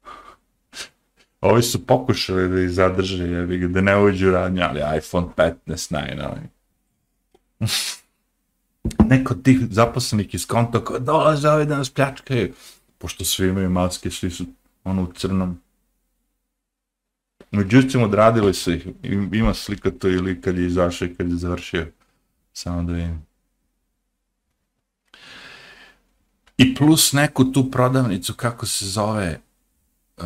Ovi 1.42 1.64
su 1.64 1.86
pokušali 1.86 2.50
da 2.50 2.62
ih 2.62 2.70
zadrže, 2.70 3.24
jevi 3.24 3.58
ga, 3.58 3.68
da 3.68 3.82
ne 3.82 3.98
uđu 3.98 4.32
radnje, 4.32 4.62
ali 4.62 4.98
iPhone 4.98 5.28
15 5.38 5.92
najnoviji 5.92 6.48
neko 9.12 9.36
tih 9.36 9.60
zaposlenih 9.70 10.36
iz 10.36 10.46
konta 10.48 10.80
koja 10.86 11.00
dolaze 11.00 11.50
ovaj 11.50 11.66
da 11.66 11.78
nas 11.78 11.90
pljačkaju, 11.90 12.54
pošto 12.98 13.26
svi 13.26 13.50
imaju 13.50 13.70
maske, 13.70 14.12
svi 14.12 14.30
su 14.32 14.46
ono 14.84 15.04
u 15.04 15.12
crnom. 15.14 15.60
Međutim, 17.52 18.04
odradili 18.04 18.54
su 18.54 18.72
ih, 18.74 18.88
ima 19.34 19.54
slika 19.54 19.92
to 19.92 20.08
ili 20.08 20.42
kad 20.42 20.58
je 20.58 20.66
izašao 20.66 21.08
i 21.08 21.16
kad 21.16 21.30
je 21.30 21.36
završio, 21.36 21.88
samo 22.54 22.84
da 22.84 22.94
vidim. 22.94 23.26
I 26.58 26.76
plus 26.76 27.14
neku 27.14 27.52
tu 27.52 27.72
prodavnicu, 27.72 28.34
kako 28.34 28.66
se 28.66 28.86
zove, 28.86 29.40
uh, 30.18 30.26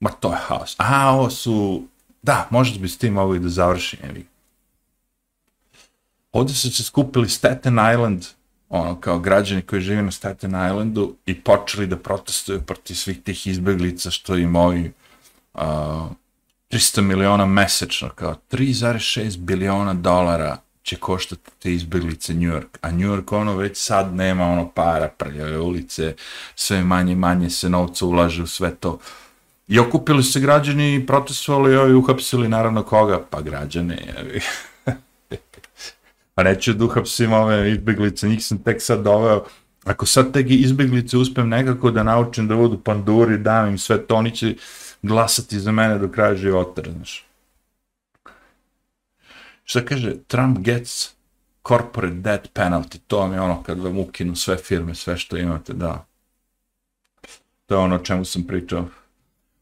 ma 0.00 0.10
to 0.10 0.32
je 0.32 0.38
haos. 0.46 0.76
A, 0.78 1.10
ovo 1.10 1.30
su, 1.30 1.82
da, 2.22 2.48
možda 2.50 2.78
bi 2.78 2.88
s 2.88 2.98
tim 2.98 3.18
ovo 3.18 3.34
i 3.34 3.38
da 3.38 3.48
završim, 3.48 3.98
evi 4.02 4.26
ovdje 6.38 6.54
su 6.54 6.70
se 6.72 6.82
skupili 6.82 7.28
Staten 7.28 7.78
Island, 7.92 8.24
ono, 8.68 9.00
kao 9.00 9.18
građani 9.18 9.62
koji 9.62 9.82
žive 9.82 10.02
na 10.02 10.10
Staten 10.10 10.50
Islandu 10.50 11.14
i 11.26 11.40
počeli 11.40 11.86
da 11.86 11.96
protestuju 11.96 12.62
protiv 12.62 12.94
svih 12.94 13.22
tih 13.22 13.46
izbeglica 13.46 14.10
što 14.10 14.36
im 14.36 14.56
ovi 14.56 14.92
uh, 15.54 15.60
300 16.70 17.00
miliona 17.00 17.46
mesečno, 17.46 18.08
kao 18.08 18.34
3,6 18.50 19.38
biliona 19.38 19.94
dolara 19.94 20.58
će 20.82 20.96
koštati 20.96 21.50
te 21.58 21.72
izbeglice 21.72 22.34
New 22.34 22.52
York, 22.52 22.78
a 22.80 22.90
New 22.90 23.08
York 23.08 23.36
ono 23.36 23.56
već 23.56 23.78
sad 23.78 24.14
nema 24.14 24.46
ono 24.46 24.70
para, 24.70 25.08
prljave 25.08 25.58
ulice, 25.58 26.14
sve 26.54 26.84
manje 26.84 27.14
manje 27.14 27.50
se 27.50 27.68
novca 27.68 28.06
ulaže 28.06 28.42
u 28.42 28.46
sve 28.46 28.74
to. 28.74 28.98
I 29.68 29.78
okupili 29.78 30.22
se 30.22 30.40
građani 30.40 30.94
i 30.94 31.06
protestovali 31.06 31.90
i 31.90 31.94
uhapsili 31.94 32.48
naravno 32.48 32.82
koga? 32.82 33.20
Pa 33.30 33.40
građane, 33.40 34.14
jevi 34.16 34.40
pa 36.38 36.42
neću 36.44 36.72
da 36.72 36.84
uhapsim 36.84 37.32
ove 37.32 37.72
izbjeglice, 37.72 38.28
njih 38.28 38.44
sam 38.44 38.58
tek 38.58 38.82
sad 38.82 39.02
doveo, 39.02 39.44
ako 39.84 40.06
sad 40.06 40.32
te 40.32 40.40
izbjeglice 40.40 41.16
uspem 41.16 41.48
nekako 41.48 41.90
da 41.90 42.02
naučim 42.02 42.48
da 42.48 42.56
budu 42.56 42.78
panduri, 42.78 43.38
dam 43.38 43.68
im 43.68 43.78
sve 43.78 44.06
to, 44.06 44.14
oni 44.14 44.30
će 44.30 44.54
glasati 45.02 45.60
za 45.60 45.72
mene 45.72 45.98
do 45.98 46.08
kraja 46.08 46.34
života, 46.34 46.82
znaš. 46.92 47.26
Šta 49.64 49.84
kaže, 49.84 50.14
Trump 50.26 50.58
gets 50.58 51.10
corporate 51.68 52.14
debt 52.14 52.48
penalty, 52.54 52.98
to 53.06 53.18
vam 53.18 53.32
je 53.32 53.40
ono 53.40 53.62
kad 53.62 53.78
vam 53.78 53.98
ukinu 53.98 54.36
sve 54.36 54.56
firme, 54.56 54.94
sve 54.94 55.16
što 55.16 55.36
imate, 55.36 55.72
da. 55.72 56.06
To 57.66 57.74
je 57.74 57.78
ono 57.78 57.96
o 57.96 57.98
čemu 57.98 58.24
sam 58.24 58.46
pričao. 58.46 58.84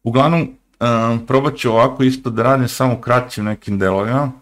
Uglavnom, 0.02 0.40
um, 0.80 1.26
probat 1.26 1.56
ću 1.56 1.70
ovako 1.70 2.02
isto 2.02 2.30
da 2.30 2.42
radim 2.42 2.68
samo 2.68 3.00
kraćim 3.00 3.44
nekim 3.44 3.78
delovima, 3.78 4.32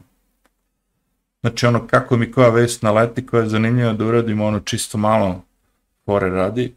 Znači 1.45 1.66
ono 1.66 1.86
kako 1.86 2.16
mi 2.16 2.32
koja 2.32 2.49
vest 2.49 2.82
naleti 2.82 3.26
koja 3.26 3.42
je 3.42 3.49
zanimljiva 3.49 3.92
da 3.92 4.05
uradimo 4.05 4.47
ono 4.47 4.61
čisto 4.61 4.99
malo 4.99 5.45
fore 6.07 6.30
radi 6.30 6.74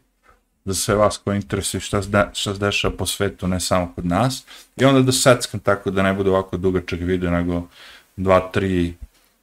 za 0.64 0.74
sve 0.74 0.94
vas 0.94 1.20
koji 1.24 1.36
interesuju 1.36 1.80
šta, 1.80 2.02
šta 2.32 2.54
se 2.54 2.60
dešava 2.60 2.96
po 2.96 3.06
svetu, 3.06 3.48
ne 3.48 3.60
samo 3.60 3.92
kod 3.94 4.06
nas. 4.06 4.44
I 4.76 4.84
onda 4.84 5.02
da 5.02 5.12
seckam 5.12 5.60
tako 5.60 5.90
da 5.90 6.02
ne 6.02 6.12
bude 6.12 6.30
ovako 6.30 6.56
dugačak 6.56 7.00
video 7.00 7.30
nego 7.30 7.62
dva, 8.16 8.40
tri, 8.52 8.94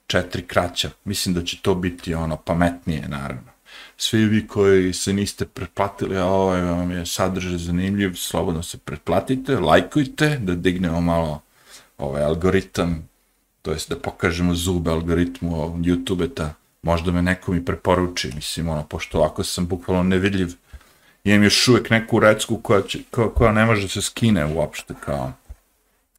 četiri 0.07 0.41
kraća. 0.41 0.89
Mislim 1.05 1.35
da 1.35 1.43
će 1.43 1.57
to 1.61 1.75
biti 1.75 2.13
ono 2.13 2.37
pametnije 2.37 3.07
naravno. 3.07 3.51
Svi 3.97 4.25
vi 4.25 4.47
koji 4.47 4.93
se 4.93 5.13
niste 5.13 5.45
pretplatili, 5.45 6.17
a 6.17 6.25
ovaj 6.25 6.61
vam 6.61 6.91
je 6.91 7.05
sadržaj 7.05 7.57
zanimljiv, 7.57 8.13
slobodno 8.13 8.63
se 8.63 8.77
pretplatite, 8.77 9.59
lajkujte, 9.59 10.37
da 10.41 10.55
dignemo 10.55 11.01
malo 11.01 11.41
ovaj 11.97 12.23
algoritam 12.23 13.07
to 13.65 13.71
jest 13.71 13.89
da 13.89 13.95
pokažemo 13.95 14.53
zube 14.55 14.91
algoritmu 14.91 15.77
YouTube 15.81 16.33
ta 16.33 16.53
možda 16.81 17.11
me 17.11 17.21
neko 17.21 17.51
mi 17.51 17.65
preporuči, 17.65 18.31
mislim, 18.35 18.69
ono, 18.69 18.83
pošto 18.83 19.17
ovako 19.17 19.43
sam 19.43 19.67
bukvalno 19.67 20.03
nevidljiv, 20.03 20.53
imam 21.23 21.43
još 21.43 21.67
uvijek 21.67 21.89
neku 21.89 22.19
recku 22.19 22.57
koja, 22.57 22.81
će, 22.81 22.99
koja, 23.11 23.29
koja 23.29 23.51
ne 23.51 23.65
može 23.65 23.81
da 23.81 23.87
se 23.87 24.01
skine 24.01 24.45
uopšte, 24.45 24.93
kao 25.05 25.31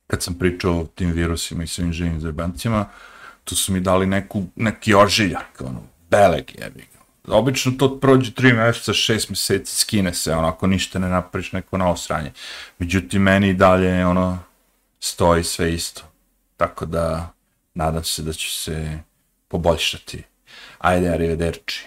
kad 0.06 0.22
sam 0.22 0.34
pričao 0.34 0.80
o 0.80 0.86
tim 0.94 1.12
virusima 1.12 1.64
i 1.64 1.66
svim 1.66 1.92
živim 1.92 2.20
zajebancima, 2.20 2.88
tu 3.44 3.56
su 3.56 3.72
mi 3.72 3.80
dali 3.80 4.06
neku, 4.06 4.44
neki 4.56 4.94
ožiljak, 4.94 5.60
ono, 5.60 5.82
beleg 6.10 6.44
jebi 6.58 6.80
ga. 6.92 7.34
Obično 7.34 7.72
to 7.78 8.00
prođe 8.00 8.32
3 8.32 8.54
mjeseca, 8.54 8.92
6 8.92 9.30
mjeseci, 9.30 9.76
skine 9.76 10.14
se, 10.14 10.34
ono, 10.34 10.48
ako 10.48 10.66
ništa 10.66 10.98
ne 10.98 11.08
napraviš 11.08 11.52
neko 11.52 11.78
novo 11.78 11.96
sranje. 11.96 12.32
Međutim, 12.78 13.22
meni 13.22 13.54
dalje, 13.54 14.06
ono, 14.06 14.38
stoji 15.00 15.44
sve 15.44 15.74
isto. 15.74 16.02
Tako 16.56 16.86
da, 16.86 17.35
nadam 17.76 18.04
se 18.04 18.22
da 18.22 18.32
će 18.32 18.48
se 18.48 18.98
poboljšati. 19.48 20.22
Ajde, 20.78 21.08
arrivederci. 21.08 21.86